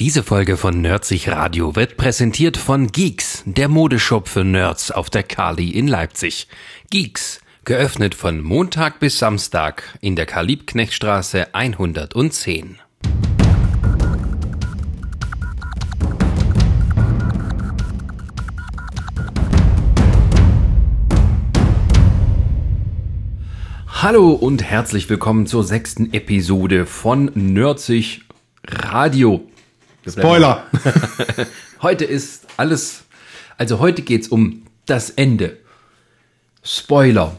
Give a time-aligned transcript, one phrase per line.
[0.00, 5.22] Diese Folge von Nerdsich Radio wird präsentiert von Geeks, der Modeshop für Nerds auf der
[5.22, 6.48] Kali in Leipzig.
[6.90, 12.80] Geeks, geöffnet von Montag bis Samstag in der Karl-Liebknecht-Straße 110.
[23.86, 28.22] Hallo und herzlich willkommen zur sechsten Episode von Nerdsich
[28.66, 29.46] Radio.
[30.08, 30.64] Spoiler.
[31.82, 33.04] heute ist alles,
[33.56, 35.56] also heute geht's um das Ende.
[36.62, 37.36] Spoiler.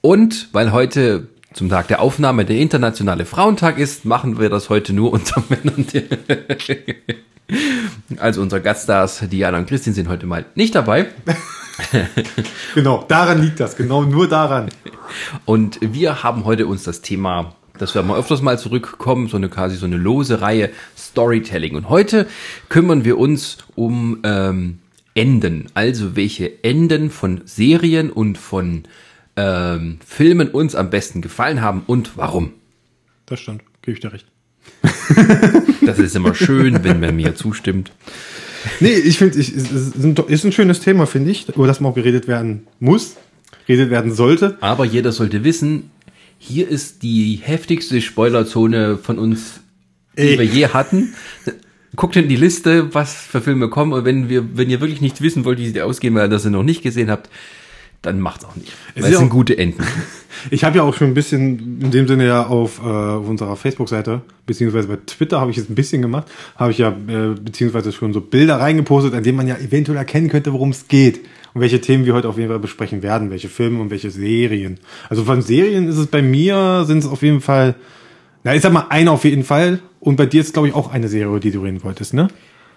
[0.00, 4.92] Und weil heute zum Tag der Aufnahme der internationale Frauentag ist, machen wir das heute
[4.92, 5.86] nur unter Männern.
[8.18, 11.06] Also unser Gaststars Diana und Christine sind heute mal nicht dabei.
[12.74, 14.68] genau, daran liegt das, genau nur daran.
[15.44, 19.48] Und wir haben heute uns das Thema dass wir mal öfters mal zurückkommen, so eine
[19.48, 21.74] quasi so eine lose Reihe Storytelling.
[21.74, 22.26] Und heute
[22.68, 24.78] kümmern wir uns um ähm,
[25.14, 28.84] Enden, also welche Enden von Serien und von
[29.36, 32.52] ähm, Filmen uns am besten gefallen haben und warum.
[33.26, 34.26] Das stimmt, gebe ich dir recht.
[35.86, 37.92] das ist immer schön, wenn man mir zustimmt.
[38.80, 42.26] Nee, ich finde, es ist ein schönes Thema, finde ich, über das man auch geredet
[42.26, 43.16] werden muss,
[43.66, 44.58] geredet werden sollte.
[44.60, 45.90] Aber jeder sollte wissen,
[46.38, 49.60] hier ist die heftigste Spoilerzone von uns,
[50.16, 50.38] die Ey.
[50.38, 51.14] wir je hatten.
[51.94, 53.92] Guckt in die Liste, was für Filme kommen.
[53.92, 56.44] Und wenn wir, wenn ihr wirklich nicht wissen wollt, wie sie ausgehen, weil ihr das
[56.44, 57.30] noch nicht gesehen habt,
[58.02, 58.72] dann macht's auch nicht.
[58.94, 59.82] Es weil es sind gute Enden.
[60.50, 63.56] Ich habe ja auch schon ein bisschen, in dem Sinne ja auf, äh, auf unserer
[63.56, 67.90] Facebook-Seite, beziehungsweise bei Twitter habe ich es ein bisschen gemacht, habe ich ja äh, beziehungsweise
[67.90, 71.20] schon so Bilder reingepostet, an denen man ja eventuell erkennen könnte, worum es geht
[71.56, 74.78] und welche Themen wir heute auf jeden Fall besprechen werden, welche Filme und welche Serien.
[75.08, 77.76] Also von Serien ist es bei mir, sind es auf jeden Fall,
[78.44, 79.80] na, ich sag mal, eine auf jeden Fall.
[79.98, 82.28] Und bei dir ist, glaube ich, auch eine Serie, über die du reden wolltest, ne?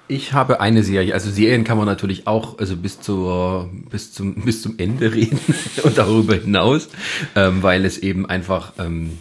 [0.08, 4.36] Ich habe eine Serie, also Serien kann man natürlich auch, also bis zur, bis zum,
[4.46, 5.42] bis zum Ende reden
[5.84, 6.88] und darüber hinaus,
[7.36, 9.18] ähm, weil es eben einfach, ähm,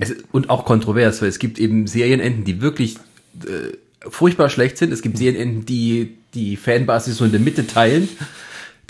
[0.00, 2.96] es, und auch kontrovers, weil es gibt eben Serienenden, die wirklich
[3.44, 3.76] äh,
[4.08, 4.90] furchtbar schlecht sind.
[4.90, 8.08] Es gibt Serienenden, die die Fanbasis so in der Mitte teilen.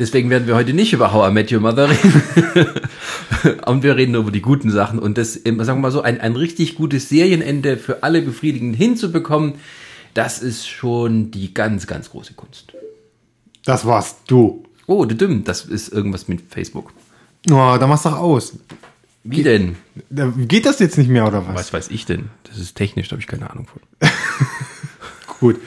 [0.03, 2.67] Deswegen werden wir heute nicht über How I Met Your Mother reden.
[3.67, 4.99] und wir reden über die guten Sachen.
[4.99, 9.55] Und das, sagen wir mal so, ein, ein richtig gutes Serienende für alle befriedigend hinzubekommen,
[10.13, 12.73] das ist schon die ganz, ganz große Kunst.
[13.65, 14.65] Das warst du.
[14.89, 16.93] Oh, du dumm, das ist irgendwas mit Facebook.
[17.49, 18.59] Oh, da machst du doch aus.
[19.23, 19.77] Wie Ge denn?
[20.49, 21.55] Geht das jetzt nicht mehr oder was?
[21.55, 22.31] Was weiß ich denn?
[22.43, 23.81] Das ist technisch, da habe ich keine Ahnung von.
[25.39, 25.61] Gut.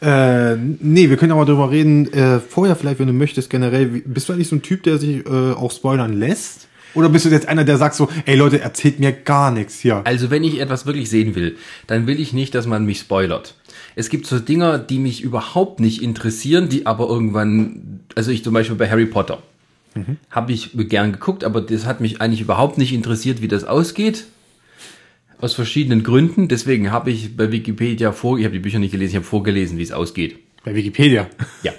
[0.00, 2.12] Äh, nee, wir können aber darüber reden.
[2.12, 5.26] Äh, vorher vielleicht, wenn du möchtest, generell, bist du eigentlich so ein Typ, der sich
[5.26, 6.68] äh, auch spoilern lässt?
[6.96, 10.00] Oder bist du jetzt einer, der sagt so, ey Leute, erzählt mir gar nichts hier?
[10.04, 11.56] Also wenn ich etwas wirklich sehen will,
[11.86, 13.54] dann will ich nicht, dass man mich spoilert.
[13.94, 18.54] Es gibt so Dinger, die mich überhaupt nicht interessieren, die aber irgendwann, also ich zum
[18.54, 19.42] Beispiel bei Harry Potter,
[19.94, 20.16] mhm.
[20.30, 24.24] habe ich gern geguckt, aber das hat mich eigentlich überhaupt nicht interessiert, wie das ausgeht.
[25.40, 26.48] Aus verschiedenen Gründen.
[26.48, 29.78] Deswegen habe ich bei Wikipedia vor, ich habe die Bücher nicht gelesen, ich habe vorgelesen,
[29.78, 30.38] wie es ausgeht.
[30.64, 31.28] Bei Wikipedia?
[31.62, 31.72] Ja.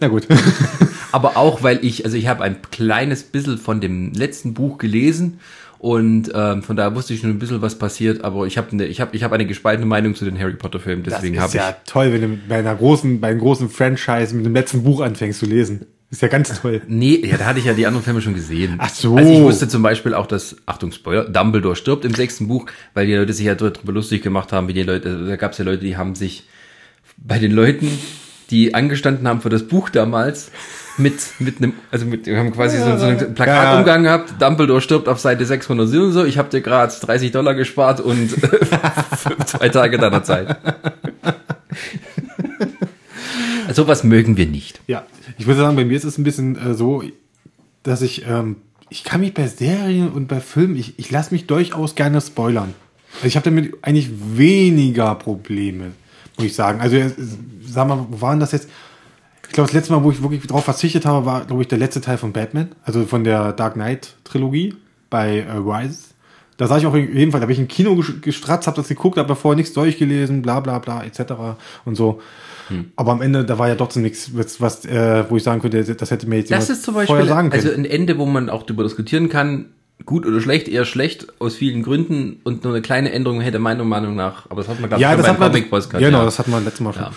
[0.00, 0.26] Na gut.
[1.12, 5.40] Aber auch, weil ich, also ich habe ein kleines bisschen von dem letzten Buch gelesen
[5.84, 8.86] und ähm, von daher wusste ich schon ein bisschen, was passiert, aber ich habe eine,
[8.86, 11.02] ich habe, ich habe eine gespaltene Meinung zu den Harry Potter Filmen.
[11.02, 11.60] Deswegen habe ich.
[11.60, 14.54] Das ist ja toll, wenn du bei einer großen, bei einem großen Franchise mit dem
[14.54, 15.84] letzten Buch anfängst zu lesen.
[16.14, 16.80] Ist ja ganz toll.
[16.86, 18.76] Nee, ja, da hatte ich ja die anderen Filme schon gesehen.
[18.78, 19.16] Ach so.
[19.16, 23.08] Also ich wusste zum Beispiel auch, dass, Achtung, Spoiler, Dumbledore stirbt im sechsten Buch, weil
[23.08, 25.64] die Leute sich ja darüber lustig gemacht haben, wie die Leute, da gab es ja
[25.64, 26.44] Leute, die haben sich
[27.16, 27.90] bei den Leuten,
[28.50, 30.52] die angestanden haben für das Buch damals,
[30.98, 34.18] mit, mit einem, also mit, wir haben quasi ja, so, so einen Plakatumgang ja.
[34.18, 37.98] gehabt, Dumbledore stirbt auf Seite 600 und so, ich habe dir gerade 30 Dollar gespart
[37.98, 38.30] und
[39.46, 40.58] zwei Tage deiner Zeit.
[43.72, 44.80] Sowas mögen wir nicht.
[44.86, 45.04] Ja,
[45.38, 47.02] ich würde sagen, bei mir ist es ein bisschen äh, so,
[47.82, 48.56] dass ich, ähm,
[48.90, 52.74] ich kann mich bei Serien und bei Filmen, ich, ich lasse mich durchaus gerne spoilern.
[53.16, 55.92] Also ich habe damit eigentlich weniger Probleme,
[56.36, 56.80] muss ich sagen.
[56.80, 57.10] Also, äh,
[57.64, 58.68] sag mal, wo waren das jetzt?
[59.46, 61.78] Ich glaube, das letzte Mal, wo ich wirklich darauf verzichtet habe, war, glaube ich, der
[61.78, 64.74] letzte Teil von Batman, also von der Dark Knight Trilogie
[65.10, 65.98] bei äh, Rise.
[66.56, 68.88] Da sah ich auch in jedem Fall, da habe ich im Kino gestratzt, habe das
[68.88, 71.32] geguckt, habe vorher nichts durchgelesen, bla bla bla, etc.
[71.84, 72.20] und so.
[72.68, 72.92] Hm.
[72.96, 76.10] Aber am Ende, da war ja trotzdem nichts, was, äh, wo ich sagen könnte, das
[76.10, 77.64] hätte mir jetzt das ist zum Beispiel, vorher sagen können.
[77.64, 79.66] Also ein Ende, wo man auch darüber diskutieren kann,
[80.06, 83.84] gut oder schlecht, eher schlecht aus vielen Gründen und nur eine kleine Änderung hätte meiner
[83.84, 85.90] Meinung nach, aber das hat man glaube ich ja, das hat man, Podcast.
[85.90, 86.24] Genau, ja.
[86.24, 87.02] das hat man letztes Mal schon.
[87.02, 87.12] Ja.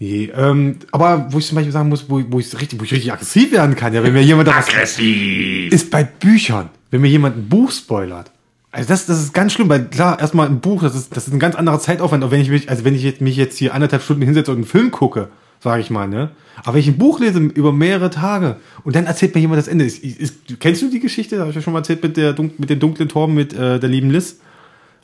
[0.00, 2.92] Nee, ähm, aber wo ich zum Beispiel sagen muss, wo, wo, ich richtig, wo ich
[2.92, 7.36] richtig aggressiv werden kann, ja, wenn mir jemand aggressiv ist bei Büchern, wenn mir jemand
[7.36, 8.30] ein Buch spoilert
[8.70, 11.32] Also das, das ist ganz schlimm, weil klar, erstmal ein Buch, das ist, das ist
[11.32, 13.72] ein ganz anderer Zeitaufwand, auch wenn ich mich, also wenn ich jetzt, mich jetzt hier
[13.74, 15.28] anderthalb Stunden hinsetze und einen Film gucke,
[15.60, 16.30] sage ich mal, ne?
[16.64, 19.68] Aber wenn ich ein Buch lese über mehrere Tage und dann erzählt mir jemand das
[19.68, 19.84] Ende.
[19.84, 21.38] Ist, ist, kennst du die Geschichte?
[21.38, 23.88] Habe ich ja schon mal erzählt mit der mit dem dunklen Turm mit äh, der
[23.88, 24.38] lieben Liz.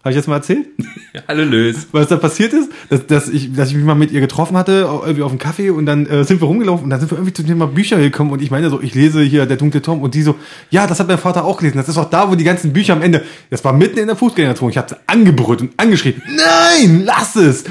[0.04, 0.66] Habe ich das mal erzählt?
[1.28, 1.86] Hallo Lös.
[1.92, 4.86] Was da passiert ist, dass, dass, ich, dass ich mich mal mit ihr getroffen hatte,
[5.02, 7.32] irgendwie auf dem Kaffee und dann äh, sind wir rumgelaufen und dann sind wir irgendwie
[7.32, 10.14] zum Thema Bücher gekommen und ich meine so, ich lese hier Der dunkle Turm und
[10.14, 10.34] die so,
[10.68, 11.78] ja, das hat mein Vater auch gelesen.
[11.78, 14.16] Das ist auch da, wo die ganzen Bücher am Ende, das war mitten in der
[14.16, 14.72] Fußgängerzone.
[14.72, 16.20] Ich habe sie angebrüllt und angeschrien.
[16.26, 17.64] Nein, lass es!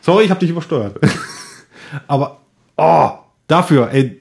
[0.00, 0.98] Sorry, ich habe dich übersteuert.
[2.06, 2.40] Aber,
[2.78, 3.10] oh,
[3.46, 4.19] dafür, ey,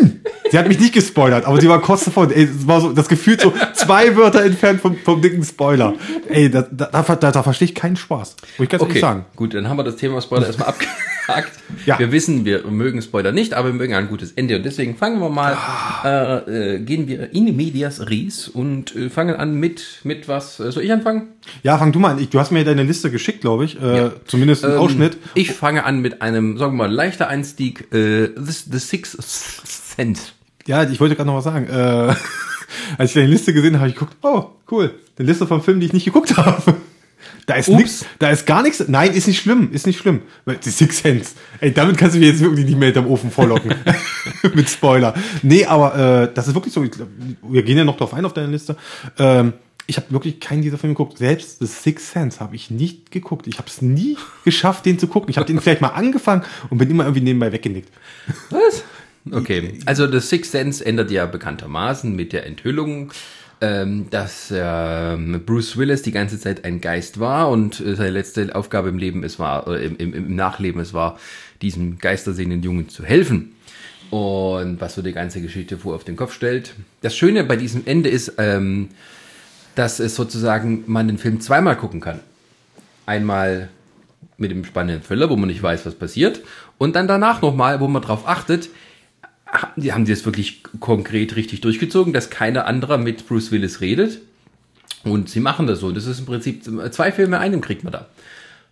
[0.50, 2.30] Sie hat mich nicht gespoilert, aber sie war kurz davon.
[2.30, 5.94] Ey, es war so das Gefühl so zwei Wörter entfernt vom, vom dicken Spoiler.
[6.28, 8.36] Ey, da, da, da, da verstehe ich keinen Spaß.
[8.58, 9.24] Muss ich ganz Okay, ehrlich sagen.
[9.34, 10.68] gut, dann haben wir das Thema Spoiler erstmal
[11.26, 11.52] abgehakt.
[11.84, 11.98] Ja.
[11.98, 14.54] Wir wissen, wir mögen Spoiler nicht, aber wir mögen ein gutes Ende.
[14.56, 15.56] Und deswegen fangen wir mal,
[16.04, 20.60] äh, äh, gehen wir in medias res und äh, fangen an mit, mit was?
[20.60, 21.26] Äh, soll ich anfangen?
[21.64, 22.20] Ja, fang du mal an.
[22.20, 23.80] Ich, du hast mir deine Liste geschickt, glaube ich.
[23.82, 24.12] Äh, Ja.
[24.26, 25.16] Zumindest einen Ähm, Ausschnitt.
[25.34, 29.16] Ich fange an mit einem, sagen wir mal, leichter Einstieg, äh, The, The Sixth
[29.96, 30.32] Sense.
[30.66, 31.66] Ja, ich wollte gerade noch was sagen.
[31.66, 32.14] Äh,
[32.98, 34.94] als ich deine Liste gesehen habe, habe ich geguckt, oh, cool.
[35.18, 36.76] Eine Liste von Filmen, die ich nicht geguckt habe.
[37.46, 37.78] Da ist Ups.
[37.78, 38.84] nix, da ist gar nichts.
[38.88, 40.22] Nein, ist nicht schlimm, ist nicht schlimm.
[40.44, 41.32] Weil die Six Sense.
[41.60, 43.72] Ey, damit kannst du mich jetzt wirklich nicht mehr hinterm Ofen vorlocken.
[44.54, 45.14] Mit Spoiler.
[45.42, 46.82] Nee, aber äh, das ist wirklich so.
[46.82, 47.08] Glaub,
[47.48, 48.76] wir gehen ja noch drauf ein auf deine Liste.
[49.18, 49.52] Ähm,
[49.86, 51.18] ich habe wirklich keinen dieser Filme geguckt.
[51.18, 53.46] Selbst The Six Sense habe ich nicht geguckt.
[53.46, 55.30] Ich habe es nie geschafft, den zu gucken.
[55.30, 57.90] Ich habe den vielleicht mal angefangen und bin immer irgendwie nebenbei weggenickt.
[58.50, 58.82] Was?
[59.32, 63.12] Okay, also The Sixth Sense ändert ja bekanntermaßen mit der Enthüllung,
[63.60, 68.54] ähm, dass ähm, Bruce Willis die ganze Zeit ein Geist war und äh, seine letzte
[68.54, 71.18] Aufgabe im Leben es war, oder im, im, im Nachleben es war,
[71.62, 73.52] diesem geistersehenden Jungen zu helfen.
[74.10, 76.74] Und was so die ganze Geschichte vor auf den Kopf stellt.
[77.00, 78.90] Das Schöne bei diesem Ende ist, ähm,
[79.74, 82.20] dass es sozusagen man den Film zweimal gucken kann.
[83.04, 83.68] Einmal
[84.38, 86.40] mit dem spannenden Thriller, wo man nicht weiß, was passiert.
[86.78, 88.68] Und dann danach nochmal, wo man drauf achtet,
[89.46, 93.80] ha- die haben die das wirklich konkret richtig durchgezogen, dass keiner anderer mit Bruce Willis
[93.80, 94.20] redet.
[95.04, 95.92] Und sie machen das so.
[95.92, 98.06] Das ist im Prinzip zwei Filme in einem kriegt man da.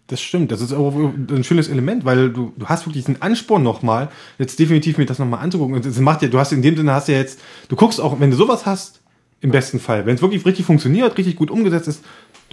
[0.09, 3.63] Das stimmt, das ist auch ein schönes Element, weil du, du hast wirklich diesen Ansporn
[3.63, 5.77] nochmal, jetzt definitiv mir das nochmal anzugucken.
[5.77, 8.21] Und das macht ja, du hast in dem Sinne hast ja jetzt, du guckst auch,
[8.21, 9.01] wenn du sowas hast,
[9.41, 12.05] im besten Fall, wenn es wirklich richtig funktioniert, richtig gut umgesetzt ist,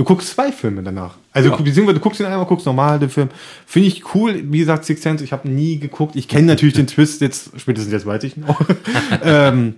[0.01, 1.15] du guckst zwei Filme danach.
[1.31, 1.56] Also Ja.
[1.57, 3.30] beziehungsweise du guckst ihn einmal, guckst normal den Film.
[3.68, 6.15] Finde ich cool, wie gesagt, Six Sense, ich habe nie geguckt.
[6.15, 8.59] Ich kenne natürlich den Twist jetzt, spätestens jetzt weiß ich auch.
[9.24, 9.75] ähm,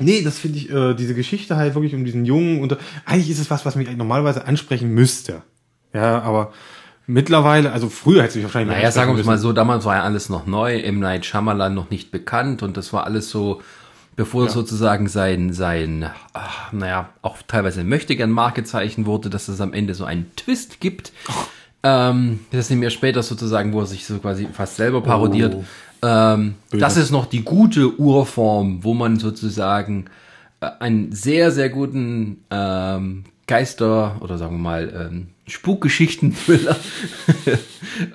[0.00, 3.40] Nee, das finde ich, äh, diese Geschichte halt wirklich um diesen Jungen und eigentlich ist
[3.40, 5.42] es was, was mich eigentlich normalerweise ansprechen müsste.
[5.92, 6.52] Ja, aber
[7.08, 10.02] mittlerweile, also früher hätte es mich wahrscheinlich Naja, sagen wir mal so, damals war ja
[10.04, 11.00] alles noch neu, M.
[11.00, 13.60] Night Shyamalan noch nicht bekannt und das war alles so,
[14.18, 19.72] bevor sozusagen sein, sein, ach, naja, auch teilweise möchte gern Markezeichen wurde, dass es am
[19.72, 21.12] Ende so einen Twist gibt.
[21.80, 25.54] Ähm, das nehmen wir später sozusagen, wo er sich so quasi fast selber parodiert.
[25.54, 25.64] Oh.
[26.02, 30.06] Ähm, das ist noch die gute Urform, wo man sozusagen
[30.60, 36.76] äh, einen sehr, sehr guten ähm, Geister oder sagen wir mal ähm, Spukgeschichten-Thriller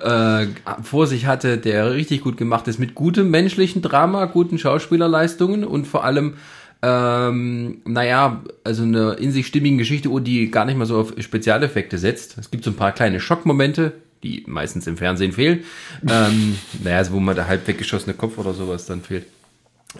[0.00, 0.46] äh,
[0.82, 5.86] vor sich hatte, der richtig gut gemacht ist mit gutem menschlichen Drama, guten Schauspielerleistungen und
[5.86, 6.34] vor allem
[6.82, 11.14] ähm, naja, also eine in sich stimmigen Geschichte, wo die gar nicht mal so auf
[11.18, 12.36] Spezialeffekte setzt.
[12.36, 15.64] Es gibt so ein paar kleine Schockmomente, die meistens im Fernsehen fehlen.
[16.06, 19.26] ähm, naja, also wo man der halb weggeschossene Kopf oder sowas dann fehlt.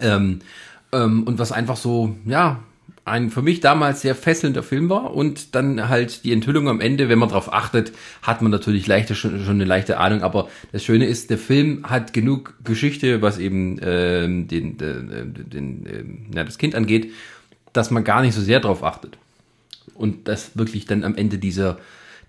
[0.00, 0.40] Ähm,
[0.92, 2.61] ähm, und was einfach so, ja,
[3.04, 7.08] ein für mich damals sehr fesselnder Film war und dann halt die Enthüllung am Ende,
[7.08, 7.92] wenn man darauf achtet,
[8.23, 11.84] hat man natürlich leichte, schon, schon eine leichte Ahnung, aber das Schöne ist, der Film
[11.84, 17.12] hat genug Geschichte, was eben ähm, den, den, den, ähm, ja, das Kind angeht,
[17.75, 19.18] dass man gar nicht so sehr darauf achtet.
[19.94, 21.78] Und dass wirklich dann am Ende dieser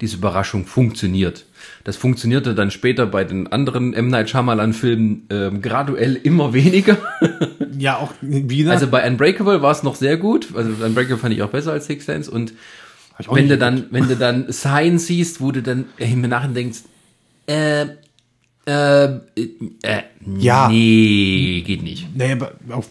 [0.01, 1.45] diese Überraschung funktioniert.
[1.83, 4.07] Das funktionierte dann später bei den anderen M.
[4.09, 6.97] Night Shyamalan-Filmen ähm, graduell immer weniger.
[7.77, 10.47] Ja, auch, wie gesagt, Also bei Unbreakable war es noch sehr gut.
[10.55, 12.31] Also Unbreakable fand ich auch besser als Six Sense.
[12.31, 12.53] Und
[13.29, 16.79] wenn du dann, wenn du dann Sign siehst, wo du dann im Nachhinein denkst,
[17.47, 17.81] äh,
[18.65, 19.05] äh,
[19.83, 20.03] äh,
[20.37, 20.69] Ja.
[20.69, 22.07] nee, geht nicht.
[22.15, 22.87] nee, aber auf,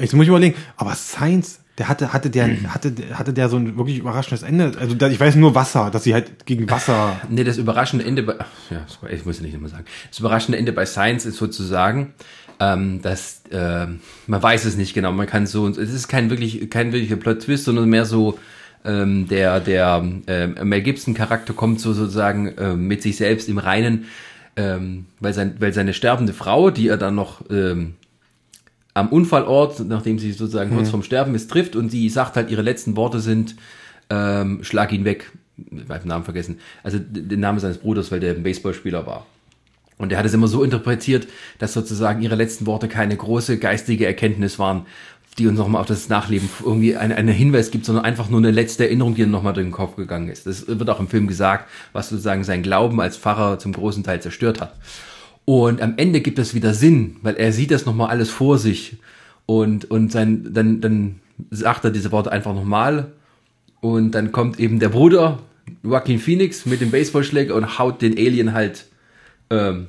[0.00, 3.76] jetzt muss ich überlegen, aber Science, der hatte, hatte der, hatte, hatte der so ein
[3.76, 4.72] wirklich überraschendes Ende.
[4.78, 7.20] Also ich weiß nur Wasser, dass sie halt gegen Wasser.
[7.30, 8.34] Nee, das überraschende Ende bei,
[8.70, 9.84] ja, ich muss ja nicht immer sagen.
[10.08, 12.14] Das überraschende Ende bei Science ist sozusagen,
[12.58, 15.12] ähm, dass ähm, man weiß es nicht genau.
[15.12, 18.38] Man kann so, es ist kein wirklich, kein wirklicher Plot-Twist, sondern mehr so
[18.84, 23.58] ähm, der der ähm, Mel Gibson Charakter kommt so sozusagen ähm, mit sich selbst im
[23.58, 24.06] Reinen,
[24.56, 27.94] ähm, weil sein, weil seine sterbende Frau, die er dann noch ähm,
[28.98, 32.62] am Unfallort, nachdem sie sozusagen kurz vorm Sterben ist, trifft und sie sagt halt, ihre
[32.62, 33.56] letzten Worte sind,
[34.10, 35.32] ähm, schlag ihn weg.
[35.56, 36.58] Ich habe den Namen vergessen.
[36.82, 39.26] Also den Namen seines Bruders, weil der ein Baseballspieler war.
[39.98, 41.26] Und er hat es immer so interpretiert,
[41.58, 44.86] dass sozusagen ihre letzten Worte keine große geistige Erkenntnis waren,
[45.38, 48.50] die uns nochmal auf das Nachleben irgendwie einen, einen Hinweis gibt, sondern einfach nur eine
[48.50, 50.46] letzte Erinnerung, die ihm nochmal durch den Kopf gegangen ist.
[50.46, 54.20] Das wird auch im Film gesagt, was sozusagen sein Glauben als Pfarrer zum großen Teil
[54.20, 54.74] zerstört hat.
[55.48, 58.98] Und am Ende gibt es wieder Sinn, weil er sieht das nochmal alles vor sich.
[59.46, 63.12] Und, und sein, dann, dann sagt er diese Worte einfach nochmal.
[63.80, 65.38] Und dann kommt eben der Bruder,
[65.82, 68.88] Joaquin Phoenix, mit dem Baseballschläger und haut den Alien halt
[69.48, 69.86] ähm,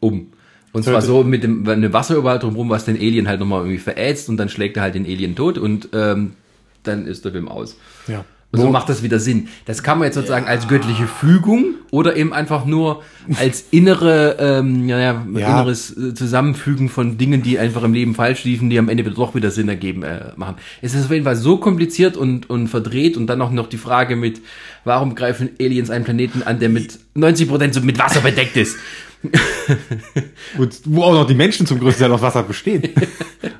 [0.00, 0.26] um.
[0.72, 3.78] Und zwar so mit dem eine Wasser überall drumherum, was den Alien halt nochmal irgendwie
[3.78, 6.34] verätzt und dann schlägt er halt den Alien tot und ähm,
[6.82, 7.78] dann ist der Film aus.
[8.08, 8.26] Ja.
[8.52, 9.48] Und so macht das wieder Sinn.
[9.64, 13.02] Das kann man jetzt sozusagen als göttliche Fügung oder eben einfach nur
[13.40, 15.60] als innere, ähm, ja, ja, Ja.
[15.60, 19.34] inneres äh, Zusammenfügen von Dingen, die einfach im Leben falsch liefen, die am Ende doch
[19.34, 20.56] wieder Sinn ergeben äh, machen.
[20.82, 23.78] Es ist auf jeden Fall so kompliziert und, und verdreht und dann auch noch die
[23.78, 24.42] Frage mit,
[24.84, 28.76] warum greifen Aliens einen Planeten an, der mit 90% so mit Wasser bedeckt ist?
[30.58, 32.82] Und wo auch noch die Menschen zum größten Teil aus Wasser bestehen.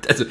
[0.09, 0.25] Also,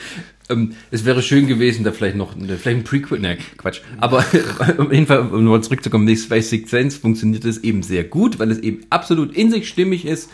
[0.51, 3.81] ähm, es wäre schön gewesen, da vielleicht noch, vielleicht ein Prequel, ne, Quatsch.
[3.99, 4.19] Aber
[4.79, 8.39] auf jeden Fall, um mal zurückzukommen, die Space Sixth Sense funktioniert es eben sehr gut,
[8.39, 10.31] weil es eben absolut in sich stimmig ist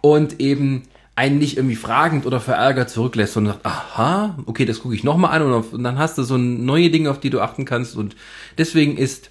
[0.00, 0.84] und eben
[1.16, 5.32] einen nicht irgendwie fragend oder verärgert zurücklässt, sondern sagt, aha, okay, das gucke ich nochmal
[5.32, 7.96] an und, auf, und dann hast du so neue Dinge, auf die du achten kannst
[7.96, 8.16] und
[8.56, 9.30] deswegen ist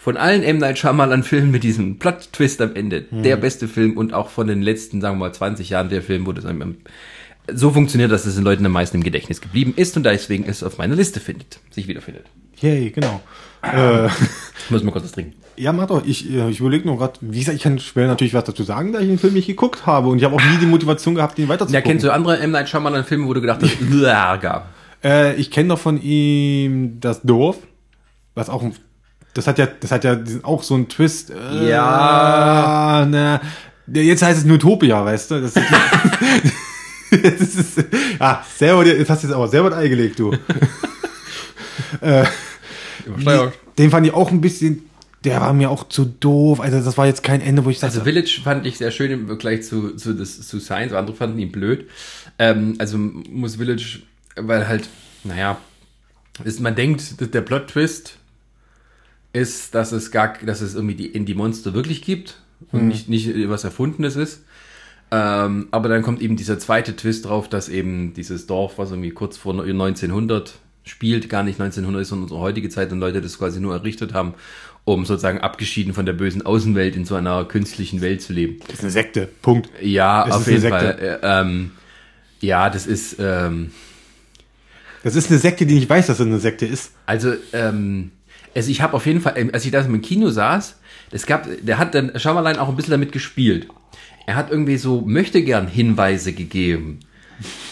[0.00, 0.56] von allen M.
[0.56, 4.62] Night Shyamalan Filmen mit diesem Plot-Twist am Ende der beste Film und auch von den
[4.62, 6.46] letzten, sagen wir mal, 20 Jahren der Film, wo das
[7.52, 10.62] so funktioniert, dass es den Leuten am meisten im Gedächtnis geblieben ist und deswegen es
[10.62, 12.24] auf meiner Liste findet, sich wiederfindet.
[12.62, 13.20] Yay, genau.
[13.62, 14.06] Äh,
[14.64, 15.34] Ich muss mal kurz was trinken.
[15.56, 16.02] ja, mach doch.
[16.06, 18.92] Ich, äh, ich überlege nur gerade, wie gesagt, ich kann schwer natürlich was dazu sagen,
[18.92, 21.38] da ich den Film nicht geguckt habe und ich habe auch nie die Motivation gehabt,
[21.38, 22.52] ihn weiter zu Ja, kennst du andere M.
[22.52, 24.66] Night Shyamalan Filme, wo du gedacht hast, Ärger.
[25.04, 27.58] Äh, ich kenne doch von ihm das Dorf,
[28.34, 28.74] was auch ein,
[29.34, 31.30] das hat ja, das hat ja auch so einen Twist.
[31.30, 33.06] Äh, Ja.
[33.08, 33.40] Na,
[33.92, 35.40] jetzt heißt es nur Utopia, weißt du?
[35.40, 35.66] Das ist,
[37.22, 37.84] das ist,
[38.20, 40.32] ja, selber, dir- jetzt hast du jetzt aber selber das Ei gelegt, du.
[43.06, 43.54] Übersteuert.
[43.78, 44.82] Den fand ich auch ein bisschen,
[45.24, 46.60] der war mir auch zu doof.
[46.60, 49.10] Also das war jetzt kein Ende, wo ich dachte, Also Village fand ich sehr schön
[49.10, 51.88] im Vergleich zu, zu, das, zu Science, andere fanden ihn blöd.
[52.38, 54.00] Ähm, also muss Village,
[54.36, 54.88] weil halt,
[55.24, 55.58] naja,
[56.44, 58.16] ist, man denkt, dass der Plot-Twist
[59.32, 62.40] ist, dass es gar, dass es irgendwie die Indie-Monster wirklich gibt
[62.72, 64.44] und nicht, nicht was Erfundenes ist.
[65.12, 69.10] Ähm, aber dann kommt eben dieser zweite Twist drauf, dass eben dieses Dorf, was irgendwie
[69.10, 73.38] kurz vor 1900 spielt, gar nicht 1900 ist, sondern unsere heutige Zeit und Leute das
[73.38, 74.34] quasi nur errichtet haben,
[74.84, 78.58] um sozusagen abgeschieden von der bösen Außenwelt in so einer künstlichen Welt zu leben.
[78.66, 79.28] das ist eine Sekte.
[79.42, 79.68] Punkt.
[79.80, 80.78] Ja, Es auf jeden Sekte.
[80.78, 81.20] Fall.
[81.22, 81.70] Äh, ähm,
[82.40, 83.72] ja, das ist, ähm,
[85.02, 86.92] Das ist eine Sekte, die nicht weiß, dass es eine Sekte ist.
[87.06, 88.12] also, ähm,
[88.54, 90.76] also ich habe auf jeden Fall, ähm, als ich da im Kino saß,
[91.12, 93.68] es gab, der hat dann Shyamalan auch ein bisschen damit gespielt.
[94.26, 97.00] Er hat irgendwie so möchte gern Hinweise gegeben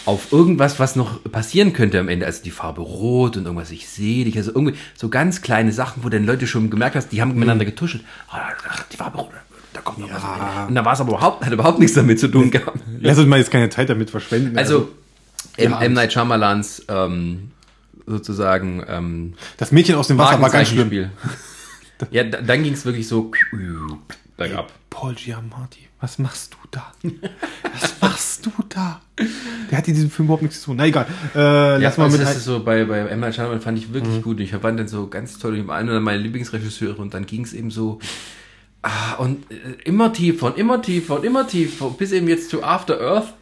[0.05, 2.25] auf irgendwas, was noch passieren könnte am Ende.
[2.25, 4.35] Also die Farbe rot und irgendwas, ich sehe dich.
[4.37, 7.65] Also irgendwie so ganz kleine Sachen, wo dann Leute schon gemerkt hast, die haben miteinander
[7.65, 8.03] getuschelt.
[8.29, 8.49] Ah,
[8.91, 9.31] die Farbe rot,
[9.73, 10.23] da kommt noch was.
[10.23, 10.67] am Ende.
[10.69, 12.79] Und da war es aber überhaupt, hat überhaupt nichts damit zu tun gehabt.
[12.99, 14.57] Lass uns mal jetzt keine Zeit damit verschwenden.
[14.57, 14.89] Also,
[15.57, 15.71] M.
[15.71, 15.81] ja.
[15.81, 15.93] M.
[15.93, 17.51] Night Shyamalans ähm,
[18.09, 21.09] sozusagen ähm, das Mädchen aus dem Wasser war ganz schlimm.
[22.11, 23.29] Ja, da, dann ging es wirklich so
[24.37, 24.71] bergab.
[24.89, 26.93] Paul Giamatti, was machst du da?
[27.73, 29.01] Was machst du da?
[29.69, 30.77] Der hat in diesem Film überhaupt nichts zu tun.
[30.77, 31.05] Na egal.
[31.35, 32.21] Äh, lass mal mit.
[32.21, 34.39] das ist so bei, bei Shyamalan fand ich wirklich gut.
[34.39, 37.69] Ich fand dann so ganz toll, war einer meiner Lieblingsregisseure und dann ging es eben
[37.69, 37.99] so
[38.81, 42.63] ah, und äh, immer tiefer und immer tiefer und immer tiefer bis eben jetzt zu
[42.63, 43.33] After Earth.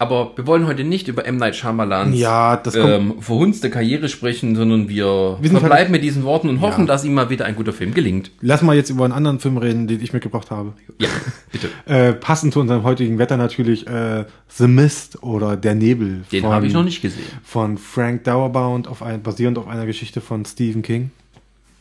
[0.00, 1.36] Aber wir wollen heute nicht über M.
[1.36, 6.02] Night Shyamalans Ja, das ähm, verhunzte Karriere sprechen, sondern wir, Wir sind verbleiben halt- mit
[6.02, 6.86] diesen Worten und hoffen, Ja.
[6.86, 8.30] dass ihm mal wieder ein guter Film gelingt.
[8.40, 10.72] Lass mal jetzt über einen anderen Film reden, den ich mitgebracht habe.
[10.98, 11.08] Ja,
[11.52, 11.68] bitte.
[11.86, 16.22] Äh, passend zu unserem heutigen Wetter natürlich äh, The Mist oder Der Nebel.
[16.32, 17.24] Den habe ich noch nicht gesehen.
[17.44, 21.10] Von Frank Dauerbound, auf ein, basierend auf einer Geschichte von Stephen King.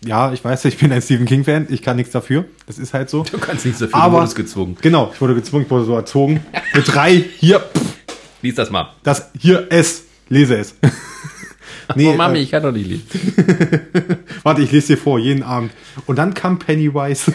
[0.04, 1.68] Ja, ich weiß, ich bin ein Stephen King-Fan.
[1.70, 2.46] Ich kann nichts dafür.
[2.68, 3.24] Das ist halt so.
[3.24, 4.78] Du kannst nicht so viel, Aber- du wurdest gezwungen.
[4.82, 6.40] Genau, ich wurde gezwungen, ich wurde so erzogen.
[6.74, 7.99] Mit drei, hier, pff,
[8.42, 8.94] Lies das mal.
[9.04, 10.06] das, hier, es.
[10.30, 10.76] Lese es.
[11.96, 13.06] nee, oh Mami, äh, ich kann doch nicht lesen.
[14.44, 15.72] warte, ich lese dir vor, jeden Abend.
[16.06, 17.34] Und dann kam Pennywise.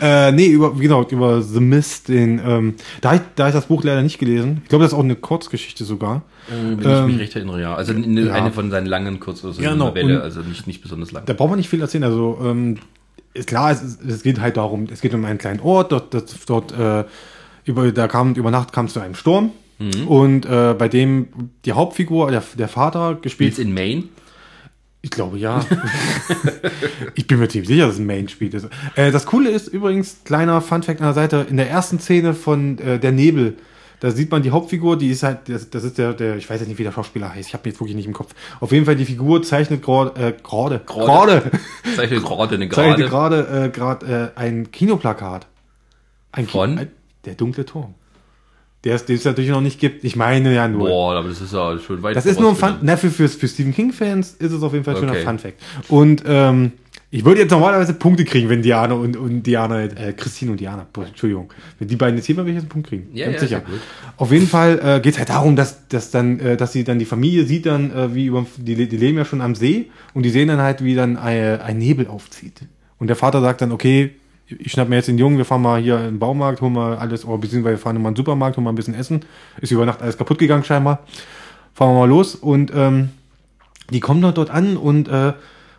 [0.00, 3.82] äh, nee, über, genau, über The Mist, den, ähm, da, ich, da ich das Buch
[3.84, 4.60] leider nicht gelesen.
[4.62, 6.22] Ich glaube, das ist auch eine Kurzgeschichte sogar.
[6.48, 7.74] Wenn ich Ähm, mich recht erinnere, ja.
[7.74, 8.32] Also eine, ja.
[8.34, 9.86] eine von seinen langen Kurz- oder so Ja, genau.
[9.86, 11.24] Novelle, also nicht, nicht besonders lang.
[11.26, 12.04] Da braucht man nicht viel erzählen.
[12.04, 12.78] Also, ähm,
[13.32, 16.34] ist klar, es, es geht halt darum, es geht um einen kleinen Ort, dort, dort,
[16.46, 17.04] dort äh,
[17.66, 19.50] über, da kam, über Nacht kam es zu einem Sturm.
[20.08, 21.28] Und äh, bei dem
[21.66, 24.04] die Hauptfigur, der, der Vater, gespielt Spielt's in Maine?
[25.02, 25.64] Ich glaube ja.
[27.14, 28.68] ich bin mir ziemlich sicher, dass es ein Main-Spiel ist.
[28.94, 32.78] Äh, das Coole ist übrigens, kleiner Fun-Fact an der Seite, in der ersten Szene von
[32.78, 33.54] äh, Der Nebel,
[34.00, 36.60] da sieht man die Hauptfigur, die ist halt, das, das ist der, der, ich weiß
[36.60, 38.34] jetzt nicht, wie der Schauspieler heißt, ich habe jetzt wirklich nicht im Kopf.
[38.60, 41.50] Auf jeden Fall, die Figur zeichnet gerade, äh, gerade, Gerade.
[41.94, 43.44] Zeichnet gerade zeichnet Gerade.
[43.44, 45.46] gerade äh, gerade äh, ein Kinoplakat.
[46.32, 46.78] Ein Ki- Von?
[46.78, 46.88] ein,
[47.26, 47.94] Der dunkle Turm.
[48.84, 50.04] Der es, den es natürlich noch nicht gibt.
[50.04, 50.88] Ich meine ja nur.
[50.88, 53.28] Boah, aber das ist ja schon weit Das ist nur ein Fun, na, für, für,
[53.28, 55.24] für Stephen King-Fans ist es auf jeden Fall schon ein Okay.
[55.24, 55.62] Fun Fact.
[55.88, 56.72] Und ähm,
[57.10, 60.86] ich würde jetzt normalerweise Punkte kriegen, wenn Diana und, und Diana, äh, Christine und Diana,
[60.96, 63.08] Entschuldigung, wenn die beiden jetzt hier mal, würde ich jetzt einen Punkt kriegen.
[63.12, 63.58] Ja, Ganz ja, sicher.
[63.58, 63.80] ist.
[64.16, 66.98] Auf jeden Fall äh, geht es halt darum, dass, dass dann, äh, dass sie dann
[66.98, 70.24] die Familie sieht dann, äh, wie über, die, die leben ja schon am See und
[70.24, 72.60] die sehen dann halt, wie dann ein, ein Nebel aufzieht.
[72.98, 74.12] Und der Vater sagt dann, okay,
[74.46, 76.96] ich schnapp mir jetzt den Jungen, wir fahren mal hier in den Baumarkt, holen mal
[76.96, 79.24] alles, oder beziehungsweise wir fahren mal in den Supermarkt, holen mal ein bisschen Essen.
[79.60, 81.00] Ist über Nacht alles kaputt gegangen scheinbar.
[81.74, 83.10] Fahren wir mal los und ähm,
[83.90, 85.32] die kommen dann dort an und äh,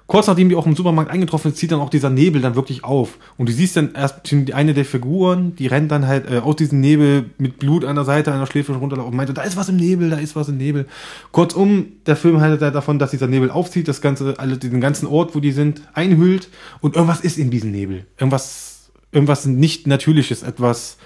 [0.07, 2.83] kurz nachdem die auch im Supermarkt eingetroffen sind, zieht dann auch dieser Nebel dann wirklich
[2.83, 3.17] auf.
[3.37, 6.55] Und du siehst dann erst die eine der Figuren, die rennt dann halt äh, aus
[6.55, 9.57] diesem Nebel mit Blut an der Seite, an der Schläfe runter und meinte, da ist
[9.57, 10.87] was im Nebel, da ist was im Nebel.
[11.31, 15.07] Kurzum, der Film handelt halt davon, dass dieser Nebel aufzieht, das ganze, alle, den ganzen
[15.07, 16.49] Ort, wo die sind, einhüllt
[16.79, 18.05] und irgendwas ist in diesem Nebel.
[18.17, 20.97] Irgendwas, irgendwas nicht Natürliches, etwas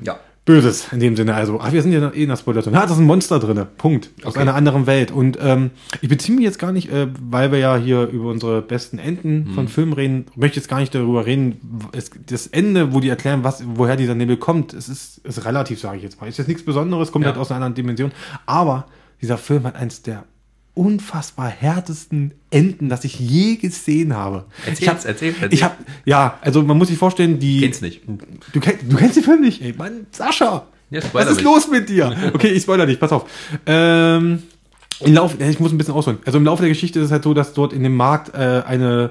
[0.00, 0.20] Ja.
[0.48, 1.34] Böses in dem Sinne.
[1.34, 2.74] Also, ach, wir sind ja eh in der Spoilerzone.
[2.74, 3.66] Ja, da ist ein Monster drinne.
[3.76, 4.10] Punkt.
[4.24, 4.40] Aus Okay.
[4.40, 5.10] einer anderen Welt.
[5.10, 8.62] Und ähm, ich beziehe mich jetzt gar nicht, äh, weil wir ja hier über unsere
[8.62, 11.60] besten Enden von Filmen reden, möchte jetzt gar nicht darüber reden.
[11.92, 15.78] Es, das Ende, wo die erklären, was, woher dieser Nebel kommt, es ist, ist relativ,
[15.80, 16.26] sage ich jetzt mal.
[16.28, 17.32] Ist jetzt nichts Besonderes, kommt Ja.
[17.32, 18.10] halt aus einer anderen Dimension.
[18.46, 18.86] Aber
[19.20, 20.24] dieser Film hat eins der
[20.78, 24.44] unfassbar härtesten Enden, das ich je gesehen habe.
[24.64, 25.52] Erzähl's, ich hab, erzähl, erzähl.
[25.52, 27.60] Ich habe, ja, also man muss sich vorstellen, die.
[27.60, 28.02] Kenn's nicht.
[28.06, 30.66] Du, du kennst den Film nicht, ey, Mann, Sascha.
[30.90, 31.44] Ja, Was ist mich.
[31.44, 32.14] los mit dir?
[32.34, 33.28] Okay, ich spoiler dich, pass auf.
[33.66, 34.42] Ähm,
[35.00, 36.18] im Lauf, ich muss ein bisschen ausholen.
[36.24, 38.62] Also im Laufe der Geschichte ist es halt so, dass dort in dem Markt äh,
[38.66, 39.10] eine,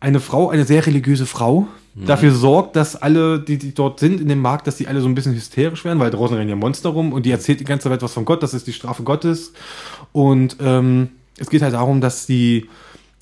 [0.00, 2.04] eine Frau, eine sehr religiöse Frau, Mhm.
[2.04, 5.08] dafür sorgt, dass alle, die, die dort sind in dem Markt, dass die alle so
[5.08, 7.88] ein bisschen hysterisch werden, weil draußen rennen ja Monster rum und die erzählt die ganze
[7.88, 9.54] Zeit was von Gott, das ist die Strafe Gottes.
[10.12, 12.68] Und ähm, es geht halt darum, dass die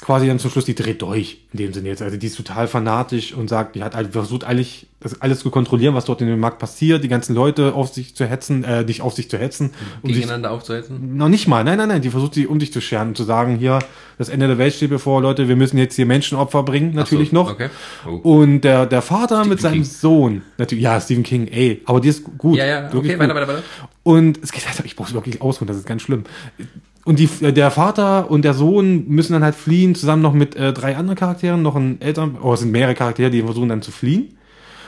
[0.05, 2.03] quasi dann zum Schluss, die dreht durch, in dem Sinne jetzt.
[2.03, 5.51] Also die ist total fanatisch und sagt, die hat halt versucht eigentlich, das alles zu
[5.51, 8.85] kontrollieren, was dort in dem Markt passiert, die ganzen Leute auf sich zu hetzen, äh,
[8.85, 9.71] nicht auf sich zu hetzen.
[10.03, 11.17] Um sich, Gegeneinander aufzuhetzen?
[11.17, 13.25] noch nicht mal, nein, nein, nein, die versucht sie um sich zu scheren und zu
[13.25, 13.79] sagen, hier,
[14.19, 17.37] das Ende der Welt steht bevor, Leute, wir müssen jetzt hier Menschenopfer bringen, natürlich so,
[17.37, 17.53] noch.
[17.53, 17.71] okay.
[18.07, 18.43] Oh.
[18.43, 19.85] Und der, der Vater mit seinem King.
[19.85, 22.59] Sohn, natürlich, ja, Stephen King, ey, aber die ist gut.
[22.59, 23.63] Ja, ja, okay, weiter, weiter, weiter.
[24.03, 26.25] Und es geht halt, ich brauche wirklich ausholen, das ist ganz schlimm.
[27.05, 30.73] Und die, der Vater und der Sohn müssen dann halt fliehen, zusammen noch mit äh,
[30.73, 33.91] drei anderen Charakteren, noch ein Eltern, oh, es sind mehrere Charaktere, die versuchen dann zu
[33.91, 34.39] fliehen.